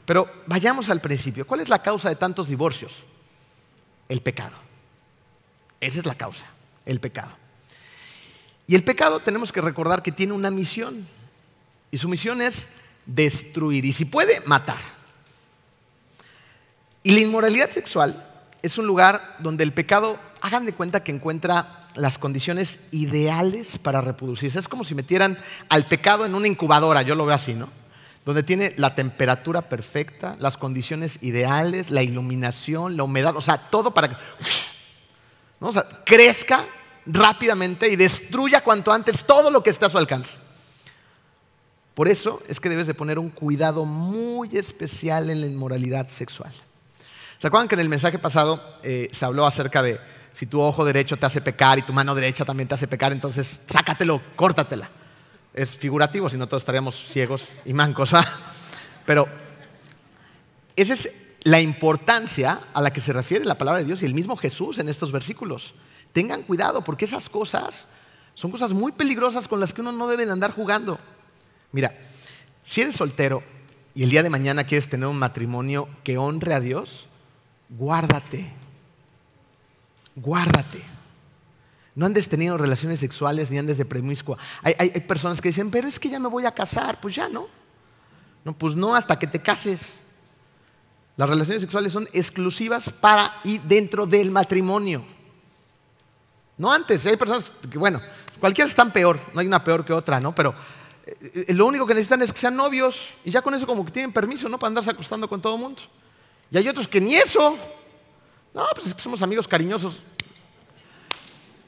Pero 0.05 0.31
vayamos 0.47 0.91
al 0.91 1.01
principio. 1.01 1.47
¿Cuál 1.47 1.61
es 1.61 1.69
la 1.69 1.83
causa 1.83 2.09
de 2.09 2.17
tantos 2.17 2.49
divorcios? 2.49 3.05
El 4.09 4.21
pecado. 4.21 4.57
Esa 5.81 6.01
es 6.01 6.07
la 6.07 6.15
causa, 6.15 6.47
el 6.85 7.01
pecado. 7.01 7.31
Y 8.69 8.75
el 8.75 8.85
pecado 8.85 9.19
tenemos 9.21 9.51
que 9.51 9.63
recordar 9.63 10.03
que 10.03 10.13
tiene 10.13 10.35
una 10.35 10.51
misión. 10.51 11.09
Y 11.91 11.97
su 11.97 12.07
misión 12.07 12.43
es 12.43 12.69
destruir 13.07 13.87
y 13.87 13.93
si 13.93 14.05
puede, 14.05 14.41
matar. 14.41 14.77
Y 17.03 17.13
la 17.13 17.21
inmoralidad 17.21 17.71
sexual 17.71 18.29
es 18.61 18.77
un 18.77 18.87
lugar 18.87 19.37
donde 19.39 19.65
el 19.65 19.73
pecado, 19.73 20.21
hagan 20.43 20.67
de 20.67 20.75
cuenta 20.75 21.03
que 21.03 21.13
encuentra 21.13 21.87
las 21.95 22.19
condiciones 22.19 22.81
ideales 22.91 23.79
para 23.79 24.03
reproducirse. 24.03 24.59
Es 24.59 24.69
como 24.69 24.85
si 24.85 24.95
metieran 24.95 25.39
al 25.71 25.89
pecado 25.89 26.27
en 26.27 26.35
una 26.35 26.47
incubadora, 26.47 27.01
yo 27.01 27.15
lo 27.15 27.25
veo 27.25 27.35
así, 27.35 27.55
¿no? 27.55 27.71
Donde 28.27 28.43
tiene 28.43 28.75
la 28.77 28.95
temperatura 28.95 29.63
perfecta, 29.63 30.37
las 30.39 30.59
condiciones 30.59 31.19
ideales, 31.23 31.91
la 31.91 32.03
iluminación, 32.03 32.99
la 32.99 33.05
humedad, 33.05 33.35
o 33.35 33.41
sea, 33.41 33.57
todo 33.71 33.95
para 33.95 34.11
que 34.11 34.17
¿no? 35.59 35.71
crezca 36.05 36.67
rápidamente 37.09 37.89
y 37.89 37.97
destruya 37.97 38.63
cuanto 38.63 38.93
antes 38.93 39.25
todo 39.25 39.51
lo 39.51 39.63
que 39.63 39.71
está 39.71 39.87
a 39.87 39.91
su 39.91 39.99
alcance. 39.99 40.37
Por 41.95 42.07
eso 42.07 42.43
es 42.47 42.61
que 42.61 42.69
debes 42.69 42.87
de 42.87 42.95
poner 42.95 43.19
un 43.19 43.31
cuidado 43.31 43.85
muy 43.85 44.57
especial 44.57 45.31
en 45.31 45.41
la 45.41 45.49
inmoralidad 45.49 46.09
sexual. 46.09 46.53
¿Se 47.39 47.47
acuerdan 47.47 47.69
que 47.69 47.75
en 47.75 47.81
el 47.81 47.89
mensaje 47.89 48.19
pasado 48.19 48.63
eh, 48.83 49.09
se 49.13 49.25
habló 49.25 49.47
acerca 49.47 49.83
de 49.83 49.99
si 50.33 50.47
tu 50.47 50.61
ojo 50.61 50.85
derecho 50.85 51.17
te 51.17 51.27
hace 51.27 51.41
pecar 51.41 51.79
y 51.79 51.83
tu 51.83 51.93
mano 51.93 52.15
derecha 52.15 52.45
también 52.45 52.69
te 52.69 52.75
hace 52.75 52.87
pecar, 52.87 53.11
entonces 53.11 53.61
sácatelo, 53.67 54.21
córtatela. 54.37 54.89
Es 55.53 55.77
figurativo, 55.77 56.29
si 56.29 56.37
no 56.37 56.47
todos 56.47 56.63
estaríamos 56.63 56.95
ciegos 57.09 57.45
y 57.65 57.73
mancos. 57.73 58.13
Pero 59.05 59.27
esa 60.77 60.95
es 60.95 61.13
la 61.43 61.61
importancia 61.61 62.61
a 62.73 62.81
la 62.81 62.93
que 62.93 63.01
se 63.01 63.13
refiere 63.13 63.45
la 63.45 63.59
palabra 63.59 63.81
de 63.81 63.87
Dios 63.87 64.03
y 64.03 64.07
el 64.07 64.15
mismo 64.15 64.37
Jesús 64.37 64.79
en 64.79 64.89
estos 64.89 65.11
versículos. 65.11 65.75
Tengan 66.19 66.43
cuidado 66.43 66.83
porque 66.83 67.05
esas 67.05 67.29
cosas 67.29 67.87
son 68.35 68.51
cosas 68.51 68.73
muy 68.73 68.91
peligrosas 68.91 69.47
con 69.47 69.61
las 69.61 69.73
que 69.73 69.83
uno 69.83 69.93
no 69.93 70.09
debe 70.09 70.29
andar 70.29 70.53
jugando. 70.53 70.99
Mira, 71.71 71.97
si 72.65 72.81
eres 72.81 72.97
soltero 72.97 73.41
y 73.95 74.03
el 74.03 74.11
día 74.11 74.25
de 74.25 74.31
mañana 74.31 74.65
quieres 74.65 74.89
tener 74.89 75.07
un 75.07 75.19
matrimonio 75.19 75.89
que 76.03 76.19
honre 76.19 76.55
a 76.55 76.61
Dios, 76.61 77.07
guárdate 77.69 78.53
guárdate. 80.21 80.83
No 81.95 82.07
andes 82.07 82.29
teniendo 82.29 82.57
relaciones 82.59 82.99
sexuales 82.99 83.51
ni 83.53 83.59
andes 83.59 83.79
de 83.79 83.85
promiscua. 83.85 84.39
Hay, 84.63 84.75
hay, 84.79 84.91
personas 85.03 85.41
que 85.41 85.51
dicen, 85.51 85.71
pero 85.71 85.87
es 85.87 86.01
que 86.01 86.09
ya 86.09 86.19
me 86.19 86.29
voy 86.29 86.47
a 86.47 86.51
casar. 86.51 87.01
Pues 87.01 87.15
ya, 87.15 87.29
¿no? 87.29 87.47
No, 88.45 88.57
pues 88.57 88.75
no 88.75 88.95
hasta 88.95 89.19
que 89.21 89.29
te 89.29 89.41
cases. 89.41 90.01
Las 91.17 91.29
relaciones 91.29 91.63
sexuales 91.63 91.93
son 91.93 92.09
exclusivas 92.13 92.91
para 92.91 93.35
y 93.43 93.59
dentro 93.59 94.07
del 94.07 94.31
matrimonio. 94.31 95.05
No 96.59 96.73
antes. 96.73 97.07
Hay 97.07 97.17
personas 97.17 97.53
que, 97.71 97.79
bueno, 97.79 98.01
cualquiera 98.41 98.69
están 98.69 98.93
peor. 98.93 99.19
No 99.33 99.41
hay 99.41 99.47
una 99.47 99.63
peor 99.63 99.85
que 99.85 99.93
otra, 99.93 100.21
¿no? 100.21 100.35
Pero 100.35 100.55
eh, 101.07 101.47
eh, 101.49 101.55
lo 101.55 101.67
único 101.67 101.87
que 101.87 101.95
necesitan 101.95 102.21
es 102.23 102.33
que 102.33 102.39
sean 102.39 102.57
novios 102.57 103.15
y 103.25 103.31
ya 103.31 103.41
con 103.41 103.55
eso 103.55 103.67
como 103.67 103.85
que 103.85 103.93
tienen 103.93 104.13
permiso, 104.13 104.49
¿no? 104.49 104.59
Para 104.59 104.69
andarse 104.69 104.91
acostando 104.91 105.29
con 105.29 105.41
todo 105.41 105.55
el 105.55 105.61
mundo. 105.61 105.81
Y 106.51 106.59
hay 106.59 106.69
otros 106.69 106.89
que 106.89 107.01
ni 107.01 107.15
eso. 107.15 107.57
No, 108.53 108.67
pues 108.75 108.89
es 108.89 108.95
que 108.95 109.01
somos 109.01 109.23
amigos 109.23 109.47
cariñosos. 109.47 109.95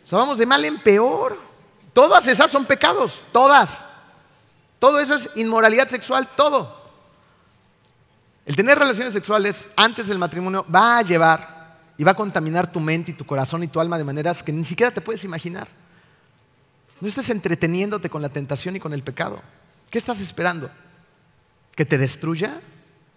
O 0.04 0.08
sea, 0.08 0.18
vamos 0.18 0.38
de 0.38 0.46
mal 0.46 0.64
en 0.64 0.78
peor. 0.80 1.38
Todas 1.92 2.26
esas 2.26 2.50
son 2.50 2.64
pecados, 2.64 3.22
todas. 3.32 3.86
Todo 4.78 4.98
eso 4.98 5.14
es 5.14 5.30
inmoralidad 5.36 5.88
sexual, 5.88 6.28
todo. 6.36 6.80
El 8.46 8.56
tener 8.56 8.78
relaciones 8.78 9.12
sexuales 9.12 9.68
antes 9.76 10.08
del 10.08 10.18
matrimonio 10.18 10.64
va 10.74 10.98
a 10.98 11.02
llevar 11.02 11.59
y 12.00 12.02
va 12.02 12.12
a 12.12 12.16
contaminar 12.16 12.72
tu 12.72 12.80
mente 12.80 13.10
y 13.10 13.14
tu 13.14 13.26
corazón 13.26 13.62
y 13.62 13.68
tu 13.68 13.78
alma 13.78 13.98
de 13.98 14.04
maneras 14.04 14.42
que 14.42 14.52
ni 14.52 14.64
siquiera 14.64 14.90
te 14.90 15.02
puedes 15.02 15.22
imaginar. 15.22 15.68
No 16.98 17.06
estés 17.06 17.28
entreteniéndote 17.28 18.08
con 18.08 18.22
la 18.22 18.30
tentación 18.30 18.74
y 18.74 18.80
con 18.80 18.94
el 18.94 19.02
pecado. 19.02 19.42
¿Qué 19.90 19.98
estás 19.98 20.18
esperando? 20.18 20.70
¿Que 21.76 21.84
te 21.84 21.98
destruya? 21.98 22.62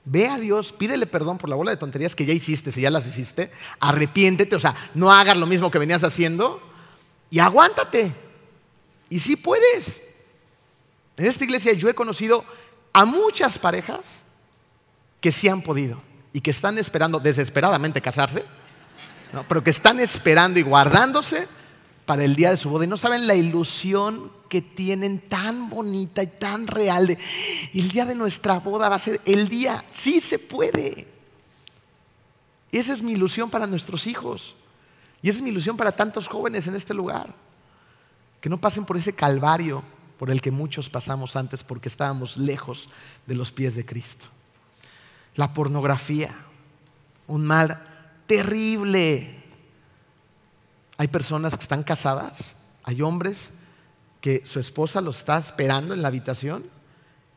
Ve 0.03 0.27
a 0.27 0.37
Dios, 0.37 0.73
pídele 0.73 1.05
perdón 1.05 1.37
por 1.37 1.49
la 1.49 1.55
bola 1.55 1.71
de 1.71 1.77
tonterías 1.77 2.13
que 2.13 2.25
ya 2.25 2.33
hiciste, 2.33 2.73
si 2.73 2.81
ya 2.81 2.89
las 2.89 3.07
hiciste, 3.07 3.51
arrepiéntete, 3.79 4.53
o 4.53 4.59
sea, 4.59 4.75
no 4.95 5.13
hagas 5.13 5.37
lo 5.37 5.47
mismo 5.47 5.71
que 5.71 5.79
venías 5.79 6.03
haciendo 6.03 6.61
y 7.31 7.39
aguántate. 7.39 8.13
Y 9.09 9.21
sí 9.21 9.37
puedes. 9.37 10.01
En 11.15 11.27
esta 11.27 11.45
iglesia 11.45 11.71
yo 11.71 11.87
he 11.87 11.95
conocido 11.95 12.43
a 12.91 13.05
muchas 13.05 13.57
parejas 13.57 14.19
que 15.21 15.31
sí 15.31 15.47
han 15.47 15.61
podido 15.61 16.01
y 16.33 16.41
que 16.41 16.51
están 16.51 16.77
esperando 16.77 17.21
desesperadamente 17.21 18.01
casarse, 18.01 18.43
pero 19.47 19.63
que 19.63 19.71
están 19.71 19.99
esperando 19.99 20.59
y 20.59 20.63
guardándose 20.63 21.47
para 22.05 22.23
el 22.23 22.35
día 22.35 22.51
de 22.51 22.57
su 22.57 22.69
boda. 22.69 22.85
Y 22.85 22.87
no 22.87 22.97
saben 22.97 23.27
la 23.27 23.35
ilusión 23.35 24.31
que 24.49 24.61
tienen 24.61 25.19
tan 25.19 25.69
bonita 25.69 26.21
y 26.21 26.27
tan 26.27 26.67
real 26.67 27.17
el 27.73 27.89
día 27.89 28.05
de 28.05 28.13
nuestra 28.13 28.59
boda 28.59 28.89
va 28.89 28.95
a 28.95 28.99
ser 28.99 29.19
el 29.25 29.47
día, 29.49 29.83
sí 29.91 30.21
se 30.21 30.37
puede. 30.37 31.07
Esa 32.71 32.93
es 32.93 33.01
mi 33.01 33.13
ilusión 33.13 33.49
para 33.49 33.67
nuestros 33.67 34.07
hijos. 34.07 34.55
Y 35.21 35.29
esa 35.29 35.37
es 35.37 35.43
mi 35.43 35.49
ilusión 35.49 35.77
para 35.77 35.91
tantos 35.91 36.27
jóvenes 36.27 36.67
en 36.67 36.75
este 36.75 36.93
lugar, 36.93 37.33
que 38.41 38.49
no 38.49 38.59
pasen 38.59 38.83
por 38.83 38.97
ese 38.97 39.13
calvario 39.13 39.83
por 40.19 40.29
el 40.29 40.41
que 40.41 40.51
muchos 40.51 40.89
pasamos 40.89 41.35
antes 41.35 41.63
porque 41.63 41.89
estábamos 41.89 42.37
lejos 42.37 42.87
de 43.25 43.35
los 43.35 43.51
pies 43.51 43.75
de 43.75 43.85
Cristo. 43.85 44.27
La 45.35 45.53
pornografía, 45.53 46.35
un 47.27 47.45
mal 47.45 47.92
terrible 48.37 49.43
hay 50.97 51.07
personas 51.07 51.55
que 51.55 51.63
están 51.63 51.83
casadas, 51.83 52.55
hay 52.83 53.01
hombres 53.01 53.51
que 54.21 54.45
su 54.45 54.59
esposa 54.59 55.01
los 55.01 55.17
está 55.17 55.37
esperando 55.37 55.93
en 55.93 56.01
la 56.01 56.07
habitación 56.07 56.63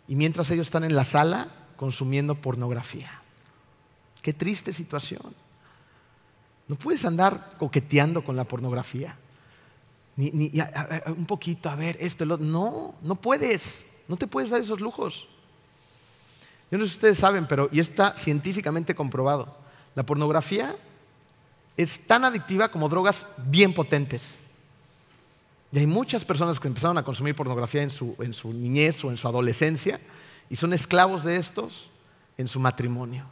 y 0.07 0.15
mientras 0.15 0.51
ellos 0.51 0.67
están 0.67 0.85
en 0.85 0.95
la 0.95 1.05
sala 1.05 1.49
consumiendo 1.77 2.37
pornografía. 2.37 3.21
Qué 4.23 4.33
triste 4.33 4.73
situación. 4.73 5.35
No 6.69 6.77
puedes 6.77 7.05
andar 7.05 7.55
coqueteando 7.59 8.25
con 8.25 8.37
la 8.37 8.45
pornografía. 8.45 9.17
Ni, 10.17 10.53
un 11.07 11.27
poquito, 11.27 11.69
a 11.69 11.75
ver, 11.75 11.97
esto, 12.01 12.25
lo, 12.25 12.39
no, 12.39 12.95
no 13.03 13.17
puedes. 13.17 13.85
No 14.09 14.17
te 14.17 14.27
puedes 14.27 14.51
dar 14.51 14.61
esos 14.61 14.81
lujos. 14.81 15.29
Yo 16.71 16.79
no 16.79 16.85
sé 16.85 16.91
si 16.91 16.97
ustedes 16.97 17.19
saben, 17.19 17.47
pero 17.47 17.69
y 17.73 17.81
está 17.81 18.17
científicamente 18.17 18.95
comprobado. 18.95 19.66
La 19.97 20.05
pornografía 20.05 20.77
es 21.77 22.07
tan 22.07 22.25
adictiva 22.25 22.71
como 22.71 22.89
drogas 22.89 23.27
bien 23.39 23.75
potentes. 23.75 24.37
Y 25.73 25.79
hay 25.79 25.87
muchas 25.87 26.25
personas 26.25 26.61
que 26.61 26.69
empezaron 26.69 26.97
a 26.99 27.05
consumir 27.05 27.35
pornografía 27.35 27.83
en 27.83 27.91
su, 27.91 28.15
en 28.21 28.33
su 28.33 28.53
niñez 28.53 29.03
o 29.05 29.11
en 29.11 29.17
su 29.17 29.27
adolescencia 29.27 29.99
y 30.49 30.57
son 30.57 30.73
esclavos 30.73 31.25
de 31.25 31.37
estos 31.37 31.91
en 32.39 32.47
su 32.47 32.61
matrimonio. 32.61 33.25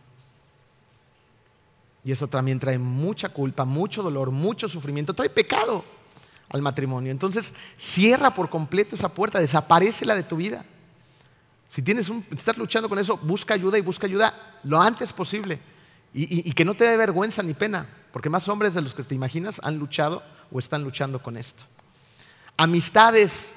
Y 2.02 2.12
eso 2.12 2.26
también 2.26 2.58
trae 2.58 2.78
mucha 2.78 3.28
culpa, 3.28 3.64
mucho 3.64 4.02
dolor, 4.02 4.30
mucho 4.30 4.68
sufrimiento, 4.68 5.14
trae 5.14 5.30
pecado 5.30 5.84
al 6.50 6.60
matrimonio. 6.60 7.10
Entonces, 7.10 7.54
cierra 7.76 8.34
por 8.34 8.50
completo 8.50 8.94
esa 8.94 9.08
puerta, 9.08 9.38
desaparece 9.38 10.04
la 10.04 10.14
de 10.14 10.22
tu 10.22 10.36
vida. 10.36 10.64
Si 11.68 11.82
tienes 11.82 12.08
un, 12.08 12.24
estás 12.30 12.58
luchando 12.58 12.88
con 12.88 12.98
eso, 12.98 13.16
busca 13.16 13.54
ayuda 13.54 13.78
y 13.78 13.82
busca 13.82 14.06
ayuda 14.06 14.60
lo 14.64 14.80
antes 14.80 15.12
posible. 15.12 15.58
Y, 16.16 16.52
que 16.52 16.64
no 16.64 16.74
te 16.74 16.84
dé 16.84 16.96
vergüenza 16.96 17.42
ni 17.42 17.54
pena, 17.54 17.88
porque 18.12 18.30
más 18.30 18.48
hombres 18.48 18.72
de 18.72 18.80
los 18.80 18.94
que 18.94 19.02
te 19.02 19.16
imaginas 19.16 19.60
han 19.64 19.78
luchado 19.78 20.22
o 20.52 20.60
están 20.60 20.84
luchando 20.84 21.20
con 21.20 21.36
esto. 21.36 21.64
Amistades 22.56 23.52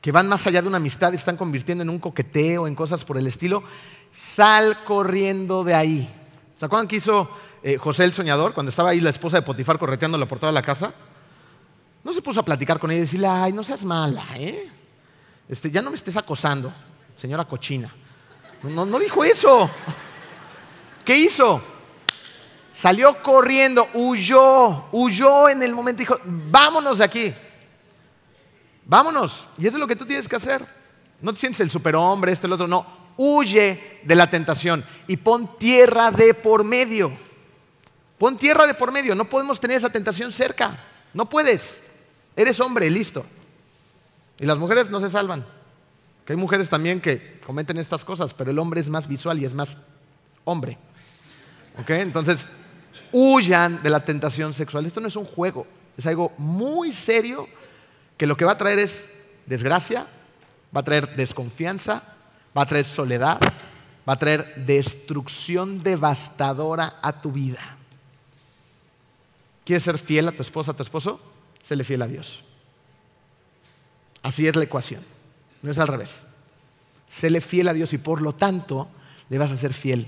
que 0.00 0.10
van 0.10 0.26
más 0.26 0.46
allá 0.46 0.62
de 0.62 0.68
una 0.68 0.78
amistad 0.78 1.12
y 1.12 1.16
están 1.16 1.36
convirtiendo 1.36 1.82
en 1.82 1.90
un 1.90 1.98
coqueteo, 1.98 2.66
en 2.66 2.74
cosas 2.74 3.04
por 3.04 3.18
el 3.18 3.26
estilo, 3.26 3.62
sal 4.10 4.82
corriendo 4.84 5.62
de 5.62 5.74
ahí. 5.74 6.16
¿Se 6.58 6.64
acuerdan 6.64 6.88
que 6.88 6.96
hizo 6.96 7.30
eh, 7.62 7.76
José 7.76 8.04
el 8.04 8.14
soñador 8.14 8.54
cuando 8.54 8.70
estaba 8.70 8.90
ahí 8.90 9.00
la 9.00 9.10
esposa 9.10 9.36
de 9.36 9.42
Potifar 9.42 9.78
correteándola 9.78 10.24
por 10.24 10.38
toda 10.38 10.52
la 10.52 10.62
casa? 10.62 10.94
No 12.02 12.14
se 12.14 12.22
puso 12.22 12.40
a 12.40 12.44
platicar 12.46 12.78
con 12.78 12.90
ella 12.90 12.98
y 12.98 13.02
decirle, 13.02 13.26
ay, 13.26 13.52
no 13.52 13.62
seas 13.62 13.84
mala, 13.84 14.24
¿eh? 14.36 14.70
Este, 15.46 15.70
ya 15.70 15.82
no 15.82 15.90
me 15.90 15.96
estés 15.96 16.16
acosando, 16.16 16.72
señora 17.18 17.44
cochina. 17.44 17.92
No, 18.62 18.86
no 18.86 18.98
dijo 18.98 19.22
eso. 19.22 19.68
¿Qué 21.04 21.18
hizo? 21.18 21.62
Salió 22.80 23.22
corriendo, 23.22 23.90
huyó, 23.92 24.86
huyó 24.90 25.50
en 25.50 25.62
el 25.62 25.74
momento, 25.74 25.98
dijo, 25.98 26.16
vámonos 26.24 26.96
de 26.96 27.04
aquí. 27.04 27.34
Vámonos. 28.86 29.46
Y 29.58 29.66
eso 29.66 29.76
es 29.76 29.80
lo 29.80 29.86
que 29.86 29.96
tú 29.96 30.06
tienes 30.06 30.26
que 30.26 30.36
hacer. 30.36 30.66
No 31.20 31.34
te 31.34 31.40
sientes 31.40 31.60
el 31.60 31.70
superhombre, 31.70 32.32
este, 32.32 32.46
el 32.46 32.54
otro, 32.54 32.66
no. 32.66 32.86
Huye 33.18 34.00
de 34.02 34.14
la 34.14 34.30
tentación 34.30 34.82
y 35.06 35.18
pon 35.18 35.58
tierra 35.58 36.10
de 36.10 36.32
por 36.32 36.64
medio. 36.64 37.12
Pon 38.16 38.38
tierra 38.38 38.66
de 38.66 38.72
por 38.72 38.90
medio. 38.92 39.14
No 39.14 39.28
podemos 39.28 39.60
tener 39.60 39.76
esa 39.76 39.90
tentación 39.90 40.32
cerca. 40.32 40.82
No 41.12 41.28
puedes. 41.28 41.82
Eres 42.34 42.60
hombre, 42.60 42.88
listo. 42.88 43.26
Y 44.38 44.46
las 44.46 44.56
mujeres 44.56 44.88
no 44.88 45.00
se 45.00 45.10
salvan. 45.10 45.44
Que 46.24 46.32
hay 46.32 46.38
mujeres 46.38 46.70
también 46.70 47.02
que 47.02 47.40
cometen 47.44 47.76
estas 47.76 48.06
cosas, 48.06 48.32
pero 48.32 48.50
el 48.50 48.58
hombre 48.58 48.80
es 48.80 48.88
más 48.88 49.06
visual 49.06 49.38
y 49.38 49.44
es 49.44 49.52
más 49.52 49.76
hombre. 50.46 50.78
¿Ok? 51.78 51.90
Entonces, 51.90 52.48
huyan 53.12 53.82
de 53.82 53.90
la 53.90 54.04
tentación 54.04 54.54
sexual. 54.54 54.86
Esto 54.86 55.00
no 55.00 55.08
es 55.08 55.16
un 55.16 55.24
juego, 55.24 55.66
es 55.96 56.06
algo 56.06 56.32
muy 56.38 56.92
serio 56.92 57.48
que 58.16 58.26
lo 58.26 58.36
que 58.36 58.44
va 58.44 58.52
a 58.52 58.58
traer 58.58 58.78
es 58.78 59.06
desgracia, 59.46 60.06
va 60.74 60.80
a 60.80 60.84
traer 60.84 61.16
desconfianza, 61.16 62.02
va 62.56 62.62
a 62.62 62.66
traer 62.66 62.84
soledad, 62.84 63.40
va 64.08 64.12
a 64.12 64.18
traer 64.18 64.66
destrucción 64.66 65.82
devastadora 65.82 66.98
a 67.02 67.20
tu 67.20 67.32
vida. 67.32 67.76
¿Quieres 69.64 69.82
ser 69.82 69.98
fiel 69.98 70.28
a 70.28 70.32
tu 70.32 70.42
esposa, 70.42 70.72
a 70.72 70.76
tu 70.76 70.82
esposo? 70.82 71.20
Séle 71.62 71.84
fiel 71.84 72.02
a 72.02 72.06
Dios. 72.06 72.42
Así 74.22 74.46
es 74.46 74.56
la 74.56 74.64
ecuación, 74.64 75.02
no 75.62 75.70
es 75.70 75.78
al 75.78 75.88
revés. 75.88 76.22
Séle 77.08 77.40
fiel 77.40 77.68
a 77.68 77.72
Dios 77.72 77.92
y 77.92 77.98
por 77.98 78.20
lo 78.20 78.34
tanto 78.34 78.88
le 79.28 79.38
vas 79.38 79.50
a 79.50 79.56
ser 79.56 79.72
fiel 79.72 80.06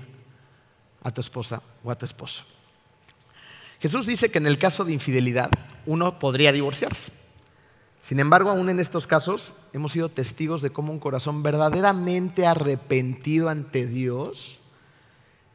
a 1.03 1.11
tu 1.11 1.21
esposa 1.21 1.63
o 1.83 1.91
a 1.91 1.97
tu 1.97 2.05
esposo. 2.05 2.45
Jesús 3.83 4.07
dice 4.07 4.31
que 4.31 4.39
en 4.39 4.47
el 4.47 4.59
caso 4.59 4.85
de 4.85 4.93
infidelidad 4.93 5.51
uno 5.87 6.21
podría 6.21 6.53
divorciarse. 6.53 7.11
Sin 8.01 8.21
embargo, 8.21 8.51
aún 8.51 8.71
en 8.71 8.79
estos 8.79 9.09
casos 9.09 9.55
hemos 9.73 9.91
sido 9.91 10.09
testigos 10.09 10.63
de 10.63 10.71
cómo 10.71 10.93
un 10.93 11.01
corazón 11.01 11.43
verdaderamente 11.43 12.47
arrepentido 12.47 13.49
ante 13.49 13.89
Dios 13.89 14.61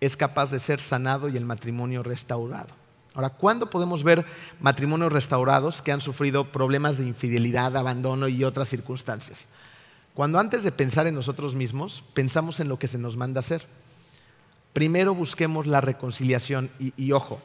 es 0.02 0.18
capaz 0.18 0.52
de 0.52 0.60
ser 0.60 0.82
sanado 0.82 1.30
y 1.30 1.38
el 1.38 1.46
matrimonio 1.46 2.04
restaurado. 2.04 2.68
Ahora, 3.14 3.30
¿cuándo 3.30 3.70
podemos 3.70 4.04
ver 4.04 4.26
matrimonios 4.60 5.14
restaurados 5.14 5.82
que 5.82 5.94
han 5.94 6.02
sufrido 6.02 6.52
problemas 6.52 6.98
de 6.98 7.08
infidelidad, 7.08 7.78
abandono 7.78 8.28
y 8.28 8.44
otras 8.44 8.68
circunstancias? 8.68 9.48
Cuando 10.14 10.38
antes 10.38 10.64
de 10.64 10.74
pensar 10.74 11.08
en 11.08 11.16
nosotros 11.16 11.56
mismos, 11.56 12.04
pensamos 12.14 12.60
en 12.60 12.68
lo 12.68 12.78
que 12.78 12.90
se 12.90 12.98
nos 12.98 13.16
manda 13.16 13.40
hacer. 13.40 13.66
Primero 14.74 15.16
busquemos 15.16 15.66
la 15.66 15.80
reconciliación 15.80 16.70
y, 16.78 16.94
y 16.98 17.14
ojo, 17.14 17.42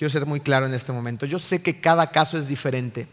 quiero 0.00 0.10
ser 0.10 0.24
muy 0.24 0.40
claro 0.40 0.64
en 0.64 0.72
este 0.72 0.92
momento, 0.92 1.26
yo 1.26 1.38
sé 1.38 1.60
que 1.60 1.78
cada 1.78 2.10
caso 2.10 2.38
es 2.38 2.48
diferente 2.48 3.06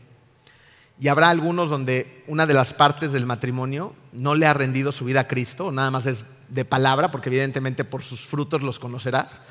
y 0.97 1.09
habrá 1.09 1.29
algunos 1.29 1.69
donde 1.69 2.23
una 2.27 2.47
de 2.47 2.53
las 2.53 2.73
partes 2.73 3.11
del 3.11 3.25
matrimonio 3.25 3.93
no 4.13 4.35
le 4.35 4.45
ha 4.45 4.53
rendido 4.53 4.93
su 4.93 5.03
vida 5.03 5.19
a 5.19 5.27
Cristo, 5.27 5.69
nada 5.73 5.91
más 5.91 6.05
es 6.05 6.23
de 6.47 6.63
palabra, 6.63 7.11
porque 7.11 7.27
evidentemente 7.27 7.83
por 7.83 8.03
sus 8.03 8.21
frutos 8.21 8.61
los 8.61 8.79
conocerás. 8.79 9.41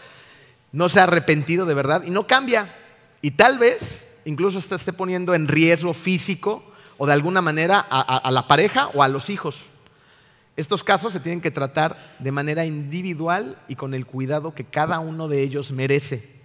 No 0.72 0.88
se 0.88 0.98
ha 0.98 1.02
arrepentido 1.02 1.66
de 1.66 1.74
verdad 1.74 2.04
y 2.06 2.10
no 2.10 2.26
cambia. 2.26 2.74
Y 3.20 3.32
tal 3.32 3.58
vez 3.58 4.08
incluso 4.24 4.58
esté 4.58 4.94
poniendo 4.94 5.34
en 5.34 5.46
riesgo 5.46 5.92
físico 5.92 6.64
o 6.96 7.06
de 7.06 7.12
alguna 7.12 7.42
manera 7.42 7.86
a, 7.90 8.00
a 8.00 8.30
la 8.30 8.48
pareja 8.48 8.88
o 8.94 9.02
a 9.02 9.08
los 9.08 9.28
hijos. 9.28 9.66
Estos 10.56 10.82
casos 10.82 11.12
se 11.12 11.20
tienen 11.20 11.42
que 11.42 11.50
tratar 11.50 12.16
de 12.18 12.32
manera 12.32 12.64
individual 12.64 13.58
y 13.68 13.76
con 13.76 13.92
el 13.92 14.06
cuidado 14.06 14.54
que 14.54 14.64
cada 14.64 15.00
uno 15.00 15.28
de 15.28 15.42
ellos 15.42 15.70
merece. 15.70 16.35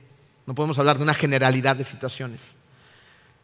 No 0.52 0.56
podemos 0.56 0.78
hablar 0.80 0.98
de 0.98 1.04
una 1.04 1.14
generalidad 1.14 1.78
de 1.78 1.86
situaciones. 1.86 2.42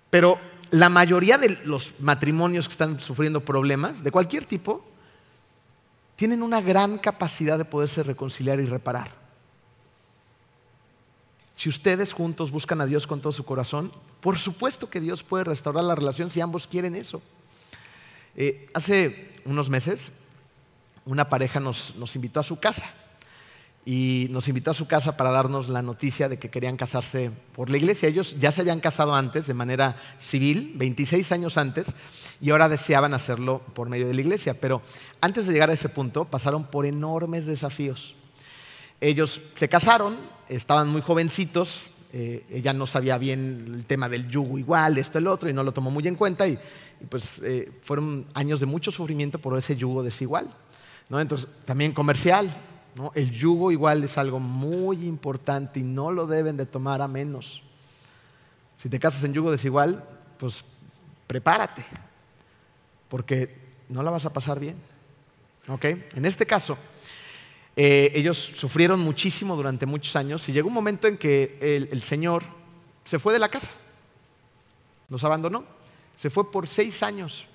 Pero 0.09 0.37
la 0.71 0.89
mayoría 0.89 1.37
de 1.37 1.57
los 1.63 1.93
matrimonios 1.99 2.67
que 2.67 2.73
están 2.73 2.99
sufriendo 2.99 3.39
problemas, 3.45 4.03
de 4.03 4.11
cualquier 4.11 4.43
tipo, 4.43 4.83
tienen 6.17 6.43
una 6.43 6.59
gran 6.59 6.97
capacidad 6.97 7.57
de 7.57 7.63
poderse 7.63 8.03
reconciliar 8.03 8.59
y 8.59 8.65
reparar. 8.65 9.09
Si 11.55 11.69
ustedes 11.69 12.11
juntos 12.11 12.51
buscan 12.51 12.81
a 12.81 12.85
Dios 12.85 13.07
con 13.07 13.21
todo 13.21 13.31
su 13.31 13.45
corazón, 13.45 13.89
por 14.19 14.37
supuesto 14.37 14.89
que 14.89 14.99
Dios 14.99 15.23
puede 15.23 15.45
restaurar 15.45 15.85
la 15.85 15.95
relación 15.95 16.29
si 16.29 16.41
ambos 16.41 16.67
quieren 16.67 16.93
eso. 16.93 17.21
Eh, 18.35 18.67
hace 18.73 19.33
unos 19.45 19.69
meses, 19.69 20.11
una 21.05 21.29
pareja 21.29 21.61
nos, 21.61 21.95
nos 21.95 22.17
invitó 22.17 22.41
a 22.41 22.43
su 22.43 22.59
casa 22.59 22.91
y 23.89 24.27
nos 24.31 24.49
invitó 24.49 24.71
a 24.71 24.73
su 24.73 24.85
casa 24.85 25.15
para 25.15 25.31
darnos 25.31 25.69
la 25.69 25.81
noticia 25.81 26.27
de 26.27 26.37
que 26.37 26.49
querían 26.49 26.75
casarse 26.75 27.31
por 27.53 27.69
la 27.69 27.77
iglesia. 27.77 28.09
Ellos 28.09 28.35
ya 28.37 28.51
se 28.51 28.59
habían 28.59 28.81
casado 28.81 29.15
antes 29.15 29.47
de 29.47 29.53
manera 29.53 29.95
civil, 30.17 30.73
26 30.75 31.31
años 31.31 31.57
antes, 31.57 31.95
y 32.41 32.49
ahora 32.49 32.67
deseaban 32.67 33.13
hacerlo 33.13 33.61
por 33.73 33.87
medio 33.87 34.05
de 34.05 34.13
la 34.13 34.19
iglesia. 34.19 34.55
Pero 34.59 34.81
antes 35.21 35.47
de 35.47 35.53
llegar 35.53 35.69
a 35.69 35.73
ese 35.73 35.87
punto 35.87 36.25
pasaron 36.25 36.65
por 36.65 36.85
enormes 36.85 37.45
desafíos. 37.45 38.13
Ellos 38.99 39.41
se 39.55 39.69
casaron, 39.69 40.17
estaban 40.49 40.89
muy 40.89 40.99
jovencitos, 40.99 41.83
eh, 42.11 42.45
ella 42.49 42.73
no 42.73 42.87
sabía 42.87 43.17
bien 43.17 43.73
el 43.73 43.85
tema 43.85 44.09
del 44.09 44.27
yugo 44.27 44.59
igual, 44.59 44.97
esto, 44.97 45.17
el 45.17 45.27
otro, 45.27 45.49
y 45.49 45.53
no 45.53 45.63
lo 45.63 45.71
tomó 45.71 45.91
muy 45.91 46.05
en 46.09 46.15
cuenta, 46.15 46.45
y, 46.45 46.59
pues 47.07 47.39
eh, 47.41 47.71
fueron 47.83 48.25
años 48.33 48.59
de 48.59 48.65
mucho 48.65 48.91
sufrimiento 48.91 49.39
por 49.39 49.57
ese 49.57 49.77
yugo 49.77 50.03
desigual. 50.03 50.53
¿no? 51.07 51.21
Entonces, 51.21 51.47
también 51.63 51.93
comercial, 51.93 52.53
el 53.13 53.31
yugo 53.31 53.71
igual 53.71 54.03
es 54.03 54.17
algo 54.17 54.39
muy 54.39 55.05
importante 55.05 55.79
y 55.79 55.83
no 55.83 56.11
lo 56.11 56.27
deben 56.27 56.57
de 56.57 56.65
tomar 56.65 57.01
a 57.01 57.07
menos. 57.07 57.61
Si 58.77 58.89
te 58.89 58.99
casas 58.99 59.23
en 59.23 59.33
yugo 59.33 59.51
desigual, 59.51 60.03
pues 60.37 60.63
prepárate, 61.25 61.83
porque 63.09 63.55
no 63.89 64.03
la 64.03 64.11
vas 64.11 64.25
a 64.25 64.33
pasar 64.33 64.59
bien. 64.59 64.77
En 66.15 66.25
este 66.25 66.45
caso, 66.45 66.77
eh, 67.75 68.11
ellos 68.15 68.37
sufrieron 68.55 68.99
muchísimo 68.99 69.55
durante 69.55 69.85
muchos 69.85 70.15
años 70.15 70.47
y 70.47 70.53
llegó 70.53 70.69
un 70.69 70.73
momento 70.73 71.07
en 71.07 71.17
que 71.17 71.57
el, 71.61 71.89
el 71.91 72.03
Señor 72.03 72.43
se 73.03 73.19
fue 73.19 73.33
de 73.33 73.39
la 73.39 73.49
casa, 73.49 73.71
los 75.09 75.23
abandonó, 75.23 75.65
se 76.15 76.29
fue 76.29 76.51
por 76.51 76.67
seis 76.67 77.03
años. 77.03 77.45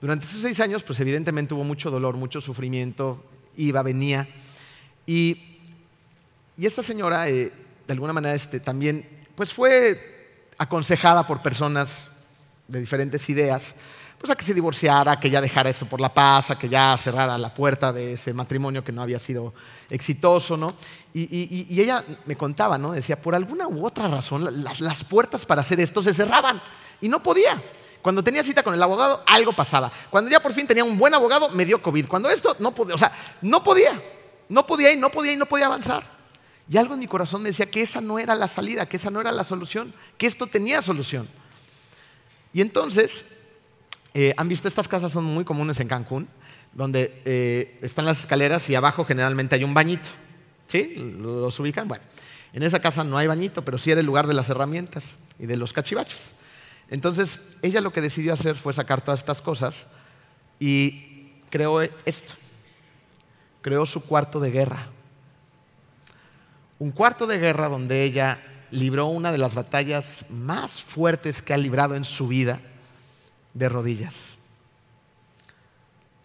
Durante 0.00 0.26
esos 0.26 0.42
seis 0.42 0.60
años, 0.60 0.84
pues 0.84 1.00
evidentemente 1.00 1.54
hubo 1.54 1.64
mucho 1.64 1.90
dolor, 1.90 2.16
mucho 2.16 2.40
sufrimiento, 2.40 3.24
iba, 3.56 3.82
venía. 3.82 4.28
Y, 5.06 5.60
esta 6.60 6.82
señora, 6.82 7.28
eh, 7.28 7.52
de 7.86 7.92
alguna 7.92 8.12
manera, 8.12 8.34
este, 8.34 8.60
también 8.60 9.06
pues 9.34 9.52
fue 9.52 10.48
aconsejada 10.56 11.26
por 11.26 11.42
personas 11.42 12.06
de 12.68 12.80
diferentes 12.80 13.28
ideas, 13.28 13.74
pues 14.18 14.30
a 14.30 14.36
que 14.36 14.44
se 14.44 14.54
divorciara, 14.54 15.18
que 15.18 15.28
ya 15.28 15.40
dejara 15.40 15.68
esto 15.68 15.86
por 15.86 16.00
la 16.00 16.14
paz, 16.14 16.50
a 16.50 16.58
que 16.58 16.68
ya 16.68 16.96
cerrara 16.96 17.36
la 17.36 17.52
puerta 17.52 17.92
de 17.92 18.14
ese 18.14 18.32
matrimonio 18.32 18.84
que 18.84 18.92
no 18.92 19.02
había 19.02 19.18
sido 19.18 19.52
exitoso, 19.90 20.56
¿no? 20.56 20.74
Y, 21.12 21.80
ella 21.80 22.04
me 22.24 22.36
contaba, 22.36 22.78
¿no? 22.78 22.92
Decía, 22.92 23.20
por 23.20 23.34
alguna 23.34 23.68
u 23.68 23.84
otra 23.84 24.08
razón, 24.08 24.64
las, 24.64 24.80
las 24.80 25.04
puertas 25.04 25.44
para 25.44 25.60
hacer 25.60 25.80
esto 25.80 26.02
se 26.02 26.14
cerraban 26.14 26.60
y 27.00 27.08
no 27.08 27.22
podía. 27.22 27.60
Cuando 28.04 28.22
tenía 28.22 28.44
cita 28.44 28.62
con 28.62 28.74
el 28.74 28.82
abogado, 28.82 29.22
algo 29.26 29.54
pasaba. 29.54 29.90
Cuando 30.10 30.30
ya 30.30 30.38
por 30.38 30.52
fin 30.52 30.66
tenía 30.66 30.84
un 30.84 30.98
buen 30.98 31.14
abogado, 31.14 31.48
me 31.48 31.64
dio 31.64 31.80
COVID. 31.80 32.06
Cuando 32.06 32.28
esto, 32.28 32.54
no 32.58 32.74
podía, 32.74 32.96
o 32.96 32.98
sea, 32.98 33.10
no 33.40 33.64
podía. 33.64 33.98
No 34.50 34.66
podía 34.66 34.92
y 34.92 34.98
no 34.98 35.08
podía 35.08 35.32
y 35.32 35.38
no 35.38 35.46
podía 35.46 35.64
avanzar. 35.64 36.04
Y 36.68 36.76
algo 36.76 36.92
en 36.92 37.00
mi 37.00 37.06
corazón 37.06 37.42
me 37.42 37.48
decía 37.48 37.64
que 37.70 37.80
esa 37.80 38.02
no 38.02 38.18
era 38.18 38.34
la 38.34 38.46
salida, 38.46 38.84
que 38.84 38.98
esa 38.98 39.10
no 39.10 39.22
era 39.22 39.32
la 39.32 39.42
solución, 39.42 39.94
que 40.18 40.26
esto 40.26 40.46
tenía 40.46 40.82
solución. 40.82 41.26
Y 42.52 42.60
entonces, 42.60 43.24
eh, 44.12 44.34
han 44.36 44.50
visto, 44.50 44.68
estas 44.68 44.86
casas 44.86 45.10
son 45.10 45.24
muy 45.24 45.46
comunes 45.46 45.80
en 45.80 45.88
Cancún, 45.88 46.28
donde 46.74 47.22
eh, 47.24 47.78
están 47.80 48.04
las 48.04 48.20
escaleras 48.20 48.68
y 48.68 48.74
abajo 48.74 49.06
generalmente 49.06 49.54
hay 49.54 49.64
un 49.64 49.72
bañito. 49.72 50.10
¿Sí? 50.68 50.92
¿Los 51.20 51.58
ubican? 51.58 51.88
Bueno, 51.88 52.04
en 52.52 52.64
esa 52.64 52.80
casa 52.80 53.02
no 53.02 53.16
hay 53.16 53.28
bañito, 53.28 53.64
pero 53.64 53.78
sí 53.78 53.92
era 53.92 54.00
el 54.00 54.06
lugar 54.06 54.26
de 54.26 54.34
las 54.34 54.50
herramientas 54.50 55.14
y 55.38 55.46
de 55.46 55.56
los 55.56 55.72
cachivaches. 55.72 56.34
Entonces, 56.90 57.40
ella 57.62 57.80
lo 57.80 57.92
que 57.92 58.00
decidió 58.00 58.32
hacer 58.32 58.56
fue 58.56 58.72
sacar 58.72 59.00
todas 59.00 59.20
estas 59.20 59.40
cosas 59.40 59.86
y 60.58 61.30
creó 61.50 61.80
esto. 61.80 62.34
Creó 63.62 63.86
su 63.86 64.02
cuarto 64.02 64.40
de 64.40 64.50
guerra. 64.50 64.88
Un 66.78 66.90
cuarto 66.90 67.26
de 67.26 67.38
guerra 67.38 67.68
donde 67.68 68.04
ella 68.04 68.40
libró 68.70 69.06
una 69.06 69.32
de 69.32 69.38
las 69.38 69.54
batallas 69.54 70.24
más 70.28 70.82
fuertes 70.82 71.40
que 71.40 71.54
ha 71.54 71.56
librado 71.56 71.94
en 71.94 72.04
su 72.04 72.28
vida 72.28 72.60
de 73.54 73.68
rodillas. 73.68 74.14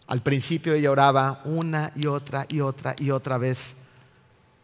Al 0.07 0.21
principio 0.23 0.73
ella 0.73 0.89
oraba 0.89 1.41
una 1.45 1.91
y 1.95 2.07
otra 2.07 2.47
y 2.49 2.61
otra 2.61 2.95
y 2.97 3.11
otra 3.11 3.37
vez 3.37 3.75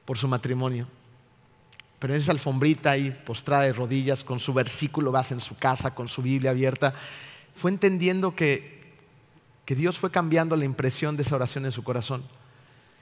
por 0.03 0.17
su 0.17 0.27
matrimonio. 0.27 0.87
Pero 2.05 2.13
en 2.13 2.21
esa 2.21 2.33
alfombrita 2.33 2.91
ahí, 2.91 3.09
postrada 3.09 3.63
de 3.63 3.73
rodillas, 3.73 4.23
con 4.23 4.39
su 4.39 4.53
versículo 4.53 5.11
base 5.11 5.33
en 5.33 5.39
su 5.39 5.57
casa, 5.57 5.95
con 5.95 6.07
su 6.07 6.21
Biblia 6.21 6.51
abierta, 6.51 6.93
fue 7.55 7.71
entendiendo 7.71 8.35
que, 8.35 8.93
que 9.65 9.73
Dios 9.73 9.97
fue 9.97 10.11
cambiando 10.11 10.55
la 10.55 10.65
impresión 10.65 11.17
de 11.17 11.23
esa 11.23 11.33
oración 11.33 11.65
en 11.65 11.71
su 11.71 11.83
corazón. 11.83 12.23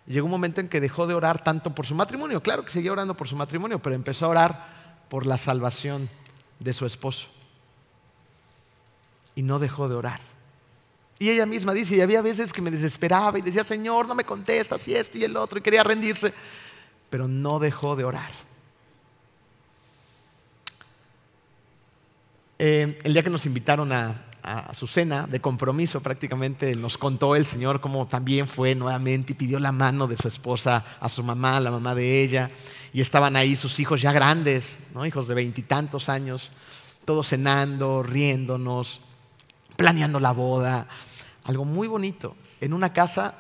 llegó 0.08 0.24
un 0.24 0.32
momento 0.32 0.62
en 0.62 0.70
que 0.70 0.80
dejó 0.80 1.06
de 1.06 1.16
orar 1.16 1.43
tanto 1.43 1.76
por 1.76 1.86
su 1.86 1.95
matrimonio, 1.95 2.41
claro 2.41 2.64
que 2.64 2.72
seguía 2.72 2.93
orando 2.93 3.14
por 3.14 3.28
su 3.28 3.36
matrimonio, 3.36 3.78
pero 3.78 3.93
empezó 3.93 4.28
a 4.28 4.30
orar 4.30 5.04
por 5.10 5.26
la 5.26 5.38
salvación 5.38 6.08
de 6.60 6.72
su 6.72 6.86
esposo. 6.86 7.28
Y 9.36 9.41
no 9.41 9.60
dejó 9.60 9.89
de 9.89 9.95
orar. 9.95 10.22
Y 11.20 11.30
ella 11.30 11.45
misma 11.45 11.74
dice, 11.74 11.97
y 11.97 11.99
había 11.99 12.22
veces 12.22 12.54
que 12.54 12.62
me 12.62 12.72
desesperaba 12.72 13.38
y 13.38 13.41
decía, 13.41 13.66
Señor, 13.66 14.08
no 14.08 14.16
me 14.16 14.24
contestas 14.24 14.88
y 14.88 14.95
esto 14.95 15.18
y 15.18 15.26
el 15.26 15.36
otro, 15.36 15.60
y 15.60 15.62
quería 15.62 15.84
rendirse 15.84 16.34
pero 17.14 17.28
no 17.28 17.60
dejó 17.60 17.95
de 17.95 18.06
orar. 18.06 18.32
Eh, 22.66 22.97
el 23.03 23.11
día 23.11 23.24
que 23.24 23.30
nos 23.30 23.45
invitaron 23.45 23.91
a, 23.91 24.22
su 24.74 24.88
cena 24.88 25.28
de 25.28 25.41
compromiso 25.41 25.99
prácticamente 26.01 26.74
nos 26.76 26.97
contó 26.97 27.36
el 27.36 27.45
Señor 27.45 27.82
cómo 27.82 28.07
también 28.07 28.47
fue 28.47 28.74
nuevamente 28.74 29.34
y 29.34 29.36
pidió 29.36 29.59
la 29.59 29.74
mano 29.74 30.07
de 30.07 30.16
su 30.16 30.30
esposa 30.30 30.86
a 31.01 31.09
su 31.09 31.24
mamá, 31.24 31.59
la 31.59 31.72
mamá 31.72 31.93
de 31.93 32.24
ella, 32.24 32.49
y 32.93 33.01
estaban 33.01 33.36
ahí 33.36 33.57
sus 33.57 33.82
hijos 33.82 34.01
ya 34.01 34.14
grandes, 34.14 34.80
¿no? 34.93 35.05
hijos 35.05 35.28
de 35.28 35.36
veintitantos 35.36 36.07
años, 36.07 36.51
todos 37.03 37.28
cenando, 37.28 38.01
riéndonos, 38.01 39.01
planeando 39.76 40.22
la 40.22 40.32
boda, 40.32 40.88
algo 41.43 41.66
muy 41.66 41.89
bonito, 41.89 42.34
en 42.61 42.72
una 42.72 42.93
casa 42.93 43.36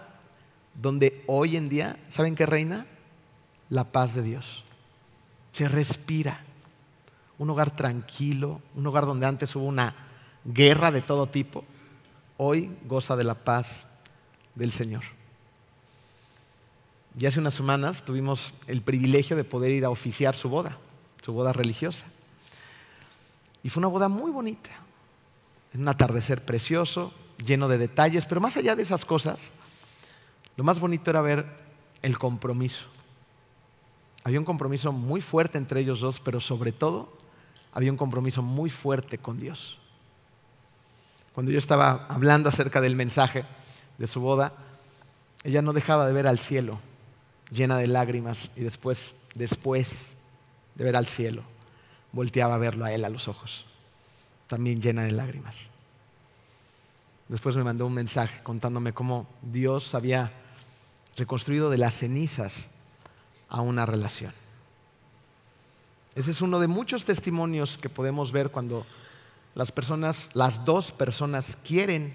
donde 0.73 1.23
hoy 1.27 1.55
en 1.55 1.69
día, 1.69 1.97
¿saben 2.09 2.35
qué 2.35 2.45
reina? 2.45 2.87
la 3.69 3.85
paz 3.85 4.15
de 4.15 4.21
Dios. 4.21 4.65
Se 5.53 5.69
respira. 5.69 6.43
Un 7.43 7.49
hogar 7.49 7.75
tranquilo, 7.75 8.61
un 8.73 8.87
hogar 8.87 9.05
donde 9.05 9.25
antes 9.25 9.53
hubo 9.57 9.65
una 9.65 9.93
guerra 10.45 10.93
de 10.93 11.01
todo 11.01 11.27
tipo, 11.27 11.65
hoy 12.37 12.71
goza 12.85 13.17
de 13.17 13.25
la 13.25 13.35
paz 13.35 13.83
del 14.55 14.71
Señor. 14.71 15.03
Y 17.19 17.25
hace 17.25 17.41
unas 17.41 17.53
semanas 17.53 18.03
tuvimos 18.05 18.53
el 18.67 18.81
privilegio 18.81 19.35
de 19.35 19.43
poder 19.43 19.71
ir 19.71 19.83
a 19.83 19.89
oficiar 19.89 20.35
su 20.35 20.47
boda, 20.47 20.77
su 21.21 21.33
boda 21.33 21.51
religiosa. 21.51 22.05
Y 23.61 23.67
fue 23.67 23.81
una 23.81 23.89
boda 23.89 24.07
muy 24.07 24.31
bonita, 24.31 24.69
un 25.73 25.85
atardecer 25.89 26.45
precioso, 26.45 27.11
lleno 27.45 27.67
de 27.67 27.77
detalles, 27.77 28.25
pero 28.25 28.39
más 28.39 28.55
allá 28.55 28.73
de 28.77 28.83
esas 28.83 29.03
cosas, 29.03 29.51
lo 30.55 30.63
más 30.63 30.79
bonito 30.79 31.09
era 31.09 31.19
ver 31.19 31.45
el 32.01 32.17
compromiso 32.17 32.93
había 34.23 34.39
un 34.39 34.45
compromiso 34.45 34.91
muy 34.91 35.21
fuerte 35.21 35.57
entre 35.57 35.81
ellos 35.81 35.99
dos, 35.99 36.19
pero 36.19 36.39
sobre 36.39 36.71
todo 36.71 37.11
había 37.73 37.91
un 37.91 37.97
compromiso 37.97 38.41
muy 38.41 38.69
fuerte 38.69 39.17
con 39.17 39.39
Dios. 39.39 39.79
Cuando 41.33 41.51
yo 41.51 41.57
estaba 41.57 42.05
hablando 42.09 42.49
acerca 42.49 42.81
del 42.81 42.95
mensaje 42.95 43.45
de 43.97 44.07
su 44.07 44.21
boda, 44.21 44.53
ella 45.43 45.61
no 45.61 45.73
dejaba 45.73 46.07
de 46.07 46.13
ver 46.13 46.27
al 46.27 46.39
cielo 46.39 46.79
llena 47.49 47.77
de 47.77 47.87
lágrimas 47.87 48.49
y 48.55 48.61
después, 48.61 49.13
después 49.35 50.15
de 50.75 50.83
ver 50.83 50.95
al 50.95 51.07
cielo, 51.07 51.43
volteaba 52.11 52.55
a 52.55 52.59
verlo 52.59 52.85
a 52.85 52.91
él 52.91 53.05
a 53.05 53.09
los 53.09 53.27
ojos, 53.27 53.65
también 54.47 54.81
llena 54.81 55.03
de 55.03 55.11
lágrimas. 55.11 55.57
Después 57.27 57.55
me 57.55 57.63
mandó 57.63 57.85
un 57.87 57.93
mensaje 57.93 58.41
contándome 58.43 58.93
cómo 58.93 59.27
Dios 59.41 59.95
había 59.95 60.31
reconstruido 61.15 61.69
de 61.69 61.77
las 61.77 61.95
cenizas 61.95 62.67
a 63.49 63.61
una 63.61 63.85
relación. 63.85 64.33
Ese 66.15 66.31
es 66.31 66.41
uno 66.41 66.59
de 66.59 66.67
muchos 66.67 67.05
testimonios 67.05 67.77
que 67.77 67.89
podemos 67.89 68.31
ver 68.31 68.51
cuando 68.51 68.85
las 69.55 69.71
personas, 69.71 70.29
las 70.33 70.63
dos 70.65 70.91
personas 70.91 71.57
quieren, 71.63 72.13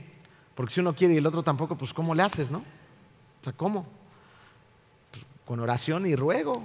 porque 0.55 0.75
si 0.75 0.81
uno 0.81 0.95
quiere 0.95 1.15
y 1.15 1.19
el 1.19 1.27
otro 1.27 1.43
tampoco, 1.43 1.77
pues 1.77 1.93
¿cómo 1.93 2.15
le 2.15 2.23
haces, 2.23 2.51
no? 2.51 2.59
O 2.59 3.45
sea, 3.45 3.53
¿cómo? 3.53 3.87
Pues, 5.11 5.25
con 5.45 5.61
oración 5.61 6.07
y 6.07 6.15
ruego. 6.15 6.65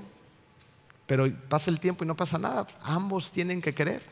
Pero 1.05 1.31
pasa 1.49 1.69
el 1.69 1.79
tiempo 1.79 2.03
y 2.03 2.07
no 2.07 2.15
pasa 2.15 2.37
nada. 2.37 2.67
Ambos 2.83 3.31
tienen 3.31 3.61
que 3.61 3.73
querer. 3.73 4.03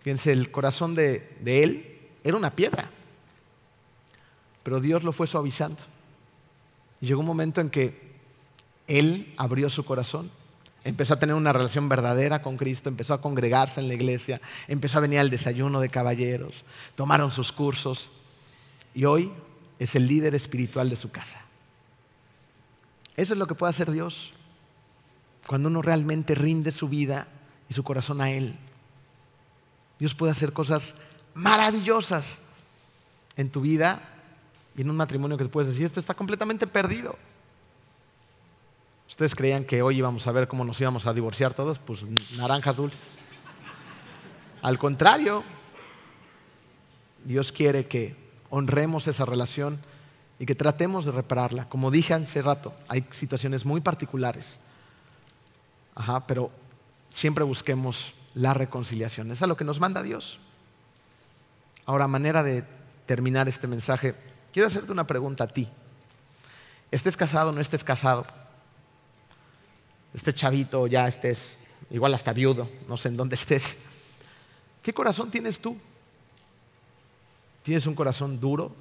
Fíjense, 0.00 0.32
el 0.32 0.50
corazón 0.50 0.94
de, 0.94 1.36
de 1.40 1.62
él 1.62 2.00
era 2.22 2.36
una 2.36 2.54
piedra, 2.54 2.88
pero 4.62 4.80
Dios 4.80 5.04
lo 5.04 5.12
fue 5.12 5.26
suavizando. 5.26 5.82
Y 7.00 7.06
llegó 7.06 7.20
un 7.20 7.26
momento 7.26 7.60
en 7.60 7.70
que 7.70 8.10
él 8.86 9.34
abrió 9.36 9.68
su 9.68 9.84
corazón, 9.84 10.30
empezó 10.84 11.14
a 11.14 11.18
tener 11.18 11.34
una 11.34 11.52
relación 11.52 11.88
verdadera 11.88 12.42
con 12.42 12.56
Cristo, 12.56 12.88
empezó 12.88 13.14
a 13.14 13.20
congregarse 13.20 13.80
en 13.80 13.88
la 13.88 13.94
iglesia, 13.94 14.40
empezó 14.68 14.98
a 14.98 15.02
venir 15.02 15.18
al 15.18 15.30
desayuno 15.30 15.80
de 15.80 15.88
caballeros, 15.88 16.64
tomaron 16.94 17.32
sus 17.32 17.52
cursos 17.52 18.10
y 18.94 19.04
hoy 19.04 19.32
es 19.78 19.94
el 19.94 20.06
líder 20.06 20.34
espiritual 20.34 20.88
de 20.90 20.96
su 20.96 21.10
casa. 21.10 21.40
Eso 23.16 23.34
es 23.34 23.38
lo 23.38 23.46
que 23.46 23.54
puede 23.54 23.70
hacer 23.70 23.90
Dios 23.90 24.32
cuando 25.46 25.68
uno 25.68 25.82
realmente 25.82 26.34
rinde 26.34 26.70
su 26.70 26.88
vida 26.88 27.28
y 27.68 27.74
su 27.74 27.82
corazón 27.82 28.20
a 28.20 28.30
Él. 28.30 28.56
Dios 29.98 30.14
puede 30.14 30.32
hacer 30.32 30.52
cosas 30.52 30.94
maravillosas 31.34 32.38
en 33.36 33.50
tu 33.50 33.60
vida 33.60 34.00
y 34.76 34.82
en 34.82 34.90
un 34.90 34.96
matrimonio 34.96 35.36
que 35.36 35.44
te 35.44 35.50
puedes 35.50 35.70
decir, 35.70 35.86
esto 35.86 36.00
está 36.00 36.14
completamente 36.14 36.66
perdido. 36.66 37.16
¿Ustedes 39.10 39.34
creían 39.34 39.64
que 39.64 39.82
hoy 39.82 39.98
íbamos 39.98 40.28
a 40.28 40.32
ver 40.32 40.46
cómo 40.46 40.64
nos 40.64 40.80
íbamos 40.80 41.04
a 41.04 41.12
divorciar 41.12 41.52
todos? 41.52 41.80
Pues 41.80 42.04
naranjas 42.36 42.76
dulces. 42.76 43.00
Al 44.62 44.78
contrario, 44.78 45.42
Dios 47.24 47.50
quiere 47.50 47.88
que 47.88 48.14
honremos 48.50 49.08
esa 49.08 49.24
relación 49.24 49.80
y 50.38 50.46
que 50.46 50.54
tratemos 50.54 51.04
de 51.06 51.10
repararla. 51.10 51.68
Como 51.68 51.90
dije 51.90 52.14
hace 52.14 52.40
rato, 52.40 52.72
hay 52.86 53.04
situaciones 53.10 53.66
muy 53.66 53.80
particulares, 53.80 54.58
Ajá, 55.96 56.24
pero 56.26 56.52
siempre 57.10 57.42
busquemos 57.42 58.14
la 58.34 58.54
reconciliación. 58.54 59.32
Es 59.32 59.42
a 59.42 59.48
lo 59.48 59.56
que 59.56 59.64
nos 59.64 59.80
manda 59.80 60.04
Dios. 60.04 60.38
Ahora, 61.84 62.06
manera 62.06 62.44
de 62.44 62.64
terminar 63.06 63.48
este 63.48 63.66
mensaje, 63.66 64.14
quiero 64.52 64.68
hacerte 64.68 64.92
una 64.92 65.06
pregunta 65.08 65.44
a 65.44 65.48
ti. 65.48 65.68
Estés 66.92 67.16
casado 67.16 67.50
o 67.50 67.52
no 67.52 67.60
estés 67.60 67.82
casado 67.82 68.24
este 70.14 70.32
chavito 70.32 70.86
ya 70.86 71.06
estés, 71.06 71.58
igual 71.90 72.14
hasta 72.14 72.32
viudo, 72.32 72.68
no 72.88 72.96
sé 72.96 73.08
en 73.08 73.16
dónde 73.16 73.36
estés. 73.36 73.78
¿Qué 74.82 74.92
corazón 74.92 75.30
tienes 75.30 75.58
tú? 75.58 75.76
¿Tienes 77.62 77.86
un 77.86 77.94
corazón 77.94 78.40
duro? 78.40 78.72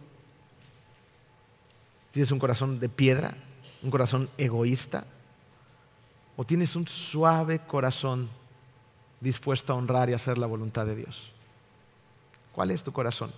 ¿Tienes 2.11 2.31
un 2.31 2.39
corazón 2.39 2.79
de 2.79 2.89
piedra? 2.89 3.35
¿Un 3.83 3.91
corazón 3.91 4.29
egoísta? 4.37 5.05
¿O 6.37 6.43
tienes 6.43 6.75
un 6.75 6.87
suave 6.87 7.59
corazón 7.59 8.29
dispuesto 9.19 9.73
a 9.73 9.75
honrar 9.75 10.09
y 10.09 10.13
hacer 10.13 10.37
la 10.37 10.47
voluntad 10.47 10.85
de 10.85 10.95
Dios? 10.95 11.31
¿Cuál 12.53 12.71
es 12.71 12.83
tu 12.83 12.91
corazón? 12.91 13.31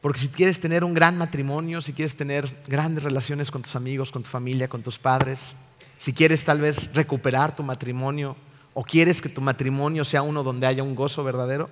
Porque 0.00 0.20
si 0.20 0.28
quieres 0.28 0.60
tener 0.60 0.84
un 0.84 0.94
gran 0.94 1.18
matrimonio, 1.18 1.80
si 1.82 1.92
quieres 1.92 2.16
tener 2.16 2.62
grandes 2.66 3.04
relaciones 3.04 3.50
con 3.50 3.62
tus 3.62 3.76
amigos, 3.76 4.12
con 4.12 4.22
tu 4.22 4.30
familia, 4.30 4.68
con 4.68 4.82
tus 4.82 4.98
padres, 4.98 5.52
si 5.98 6.12
quieres 6.12 6.44
tal 6.44 6.60
vez 6.60 6.92
recuperar 6.94 7.54
tu 7.54 7.62
matrimonio 7.62 8.36
o 8.72 8.84
quieres 8.84 9.20
que 9.20 9.28
tu 9.28 9.40
matrimonio 9.40 10.04
sea 10.04 10.22
uno 10.22 10.44
donde 10.44 10.66
haya 10.66 10.82
un 10.82 10.94
gozo 10.94 11.22
verdadero, 11.24 11.68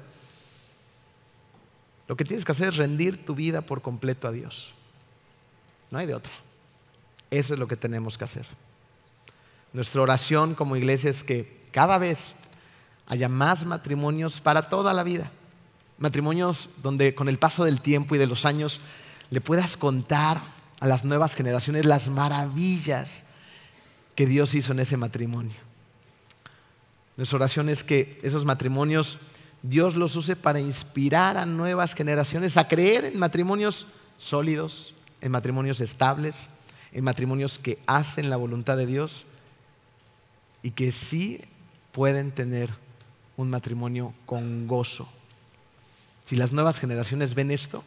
Lo 2.09 2.16
que 2.16 2.24
tienes 2.24 2.45
que 2.45 2.53
hacer 2.53 2.68
es 2.68 2.77
rendir 2.77 3.24
tu 3.24 3.35
vida 3.35 3.62
por 3.62 3.83
completo 3.83 4.29
a 4.29 4.31
Dios. 4.31 4.72
No 5.91 5.99
hay 5.99 6.07
de 6.07 6.14
otra. 6.14 6.33
Eso 7.33 7.55
es 7.55 7.59
lo 7.59 7.66
que 7.66 7.77
tenemos 7.77 8.16
que 8.16 8.22
hacer. 8.22 8.47
Nuestra 9.72 10.03
oración 10.03 10.55
como 10.55 10.77
iglesia 10.77 11.11
es 11.11 11.24
que 11.24 11.66
cada 11.72 11.99
vez 11.99 12.35
haya 13.09 13.29
más 13.29 13.66
matrimonios 13.66 14.41
para 14.41 14.68
toda 14.68 14.95
la 14.95 15.03
vida. 15.03 15.33
Matrimonios 15.99 16.70
donde 16.81 17.16
con 17.16 17.29
el 17.29 17.41
paso 17.41 17.64
del 17.64 17.81
tiempo 17.81 18.14
y 18.14 18.18
de 18.18 18.29
los 18.29 18.45
años 18.45 18.81
le 19.31 19.41
puedas 19.41 19.77
contar 19.77 20.41
a 20.79 20.87
las 20.87 21.05
nuevas 21.05 21.35
generaciones 21.35 21.87
las 21.87 22.09
maravillas 22.09 23.26
que 24.17 24.27
Dios 24.27 24.55
hizo 24.55 24.73
en 24.73 24.81
ese 24.81 24.97
matrimonio. 24.97 25.55
Nuestra 27.17 27.37
oración 27.37 27.69
es 27.69 27.85
que 27.85 28.19
esos 28.23 28.45
matrimonios 28.45 29.19
Dios 29.62 29.97
los 29.97 30.14
use 30.17 30.37
para 30.37 30.61
inspirar 30.61 31.37
a 31.37 31.47
nuevas 31.47 31.95
generaciones 31.95 32.57
a 32.57 32.69
creer 32.69 33.05
en 33.05 33.19
matrimonios 33.19 33.87
sólidos, 34.19 34.95
en 35.21 35.33
matrimonios 35.33 35.81
estables, 35.81 36.49
en 36.93 37.05
matrimonios 37.05 37.59
que 37.59 37.79
hacen 37.87 38.31
la 38.31 38.37
voluntad 38.37 38.77
de 38.77 38.87
Dios 38.87 39.27
y 40.62 40.71
que 40.71 40.93
sí 40.93 41.41
pueden 41.93 42.31
tener 42.31 42.71
un 43.37 43.51
matrimonio 43.51 44.14
con 44.25 44.67
gozo. 44.67 45.09
Si 46.25 46.37
las 46.37 46.53
nuevas 46.53 46.79
generaciones 46.79 47.35
ven 47.35 47.51
esto, 47.51 47.83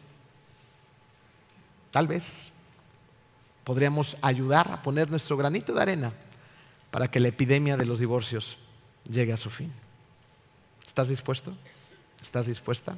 tal 1.90 2.06
vez 2.08 2.49
podríamos 3.70 4.16
ayudar 4.20 4.72
a 4.72 4.82
poner 4.82 5.08
nuestro 5.08 5.36
granito 5.36 5.72
de 5.72 5.80
arena 5.80 6.12
para 6.90 7.08
que 7.08 7.20
la 7.20 7.28
epidemia 7.28 7.76
de 7.76 7.86
los 7.86 8.00
divorcios 8.00 8.58
llegue 9.08 9.32
a 9.32 9.36
su 9.36 9.48
fin. 9.48 9.72
¿Estás 10.84 11.06
dispuesto? 11.06 11.52
¿Estás 12.20 12.46
dispuesta? 12.46 12.96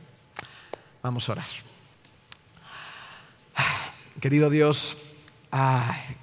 Vamos 1.02 1.28
a 1.28 1.32
orar. 1.32 1.48
Querido 4.22 4.48
Dios, 4.48 4.96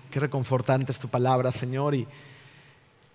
qué 0.10 0.20
reconfortante 0.20 0.94
es 0.94 0.98
tu 0.98 1.10
palabra, 1.10 1.52
Señor, 1.52 1.94
y, 1.94 2.08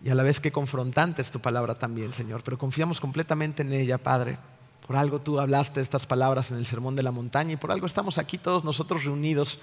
y 0.04 0.10
a 0.10 0.14
la 0.14 0.22
vez 0.22 0.38
qué 0.38 0.52
confrontante 0.52 1.20
es 1.20 1.32
tu 1.32 1.40
palabra 1.40 1.76
también, 1.76 2.12
Señor. 2.12 2.44
Pero 2.44 2.58
confiamos 2.58 3.00
completamente 3.00 3.62
en 3.62 3.72
ella, 3.72 3.98
Padre. 3.98 4.38
Por 4.86 4.94
algo 4.94 5.20
tú 5.20 5.40
hablaste 5.40 5.80
estas 5.80 6.06
palabras 6.06 6.52
en 6.52 6.58
el 6.58 6.66
Sermón 6.66 6.94
de 6.94 7.02
la 7.02 7.10
Montaña 7.10 7.54
y 7.54 7.56
por 7.56 7.72
algo 7.72 7.86
estamos 7.86 8.18
aquí 8.18 8.38
todos 8.38 8.62
nosotros 8.62 9.02
reunidos 9.02 9.58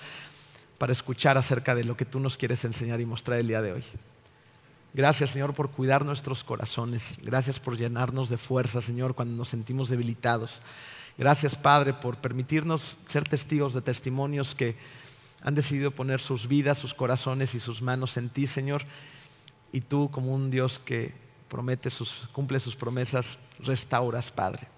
para 0.81 0.93
escuchar 0.93 1.37
acerca 1.37 1.75
de 1.75 1.83
lo 1.83 1.95
que 1.95 2.05
tú 2.05 2.19
nos 2.19 2.39
quieres 2.39 2.65
enseñar 2.65 2.99
y 2.99 3.05
mostrar 3.05 3.37
el 3.37 3.47
día 3.47 3.61
de 3.61 3.71
hoy. 3.71 3.83
Gracias, 4.95 5.29
Señor, 5.29 5.53
por 5.53 5.69
cuidar 5.69 6.03
nuestros 6.03 6.43
corazones. 6.43 7.19
Gracias 7.21 7.59
por 7.59 7.77
llenarnos 7.77 8.29
de 8.29 8.39
fuerza, 8.39 8.81
Señor, 8.81 9.13
cuando 9.13 9.37
nos 9.37 9.49
sentimos 9.49 9.89
debilitados. 9.89 10.59
Gracias, 11.19 11.55
Padre, 11.55 11.93
por 11.93 12.17
permitirnos 12.17 12.97
ser 13.05 13.25
testigos 13.25 13.75
de 13.75 13.83
testimonios 13.83 14.55
que 14.55 14.75
han 15.43 15.53
decidido 15.53 15.91
poner 15.91 16.19
sus 16.19 16.47
vidas, 16.47 16.79
sus 16.79 16.95
corazones 16.95 17.53
y 17.53 17.59
sus 17.59 17.83
manos 17.83 18.17
en 18.17 18.29
ti, 18.29 18.47
Señor. 18.47 18.81
Y 19.71 19.81
tú, 19.81 20.09
como 20.09 20.33
un 20.33 20.49
Dios 20.49 20.79
que 20.79 21.13
promete 21.47 21.89
cumple 22.31 22.59
sus 22.59 22.75
promesas, 22.75 23.37
restauras, 23.59 24.31
Padre. 24.31 24.70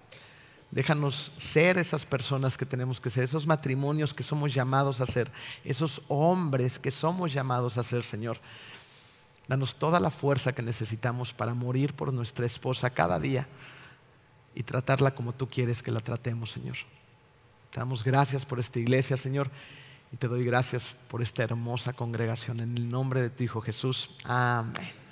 Déjanos 0.73 1.31
ser 1.37 1.77
esas 1.77 2.03
personas 2.03 2.57
que 2.57 2.65
tenemos 2.65 2.99
que 2.99 3.11
ser, 3.11 3.23
esos 3.23 3.45
matrimonios 3.45 4.11
que 4.11 4.23
somos 4.23 4.51
llamados 4.51 5.01
a 5.01 5.05
ser, 5.05 5.31
esos 5.63 6.01
hombres 6.07 6.79
que 6.79 6.89
somos 6.89 7.31
llamados 7.31 7.77
a 7.77 7.83
ser, 7.83 8.03
Señor. 8.03 8.39
Danos 9.47 9.75
toda 9.75 9.99
la 9.99 10.09
fuerza 10.09 10.53
que 10.53 10.63
necesitamos 10.63 11.31
para 11.31 11.53
morir 11.53 11.93
por 11.93 12.11
nuestra 12.11 12.47
esposa 12.47 12.89
cada 12.89 13.19
día 13.19 13.47
y 14.55 14.63
tratarla 14.63 15.13
como 15.13 15.31
tú 15.31 15.47
quieres 15.47 15.83
que 15.83 15.91
la 15.91 15.99
tratemos, 15.99 16.49
Señor. 16.49 16.77
Te 17.69 17.79
damos 17.79 18.03
gracias 18.03 18.43
por 18.43 18.59
esta 18.59 18.79
iglesia, 18.79 19.15
Señor, 19.15 19.51
y 20.11 20.17
te 20.17 20.27
doy 20.27 20.43
gracias 20.43 20.95
por 21.07 21.21
esta 21.21 21.43
hermosa 21.43 21.93
congregación. 21.93 22.61
En 22.61 22.75
el 22.75 22.89
nombre 22.89 23.21
de 23.21 23.29
tu 23.29 23.43
Hijo 23.43 23.61
Jesús. 23.61 24.09
Amén. 24.23 25.02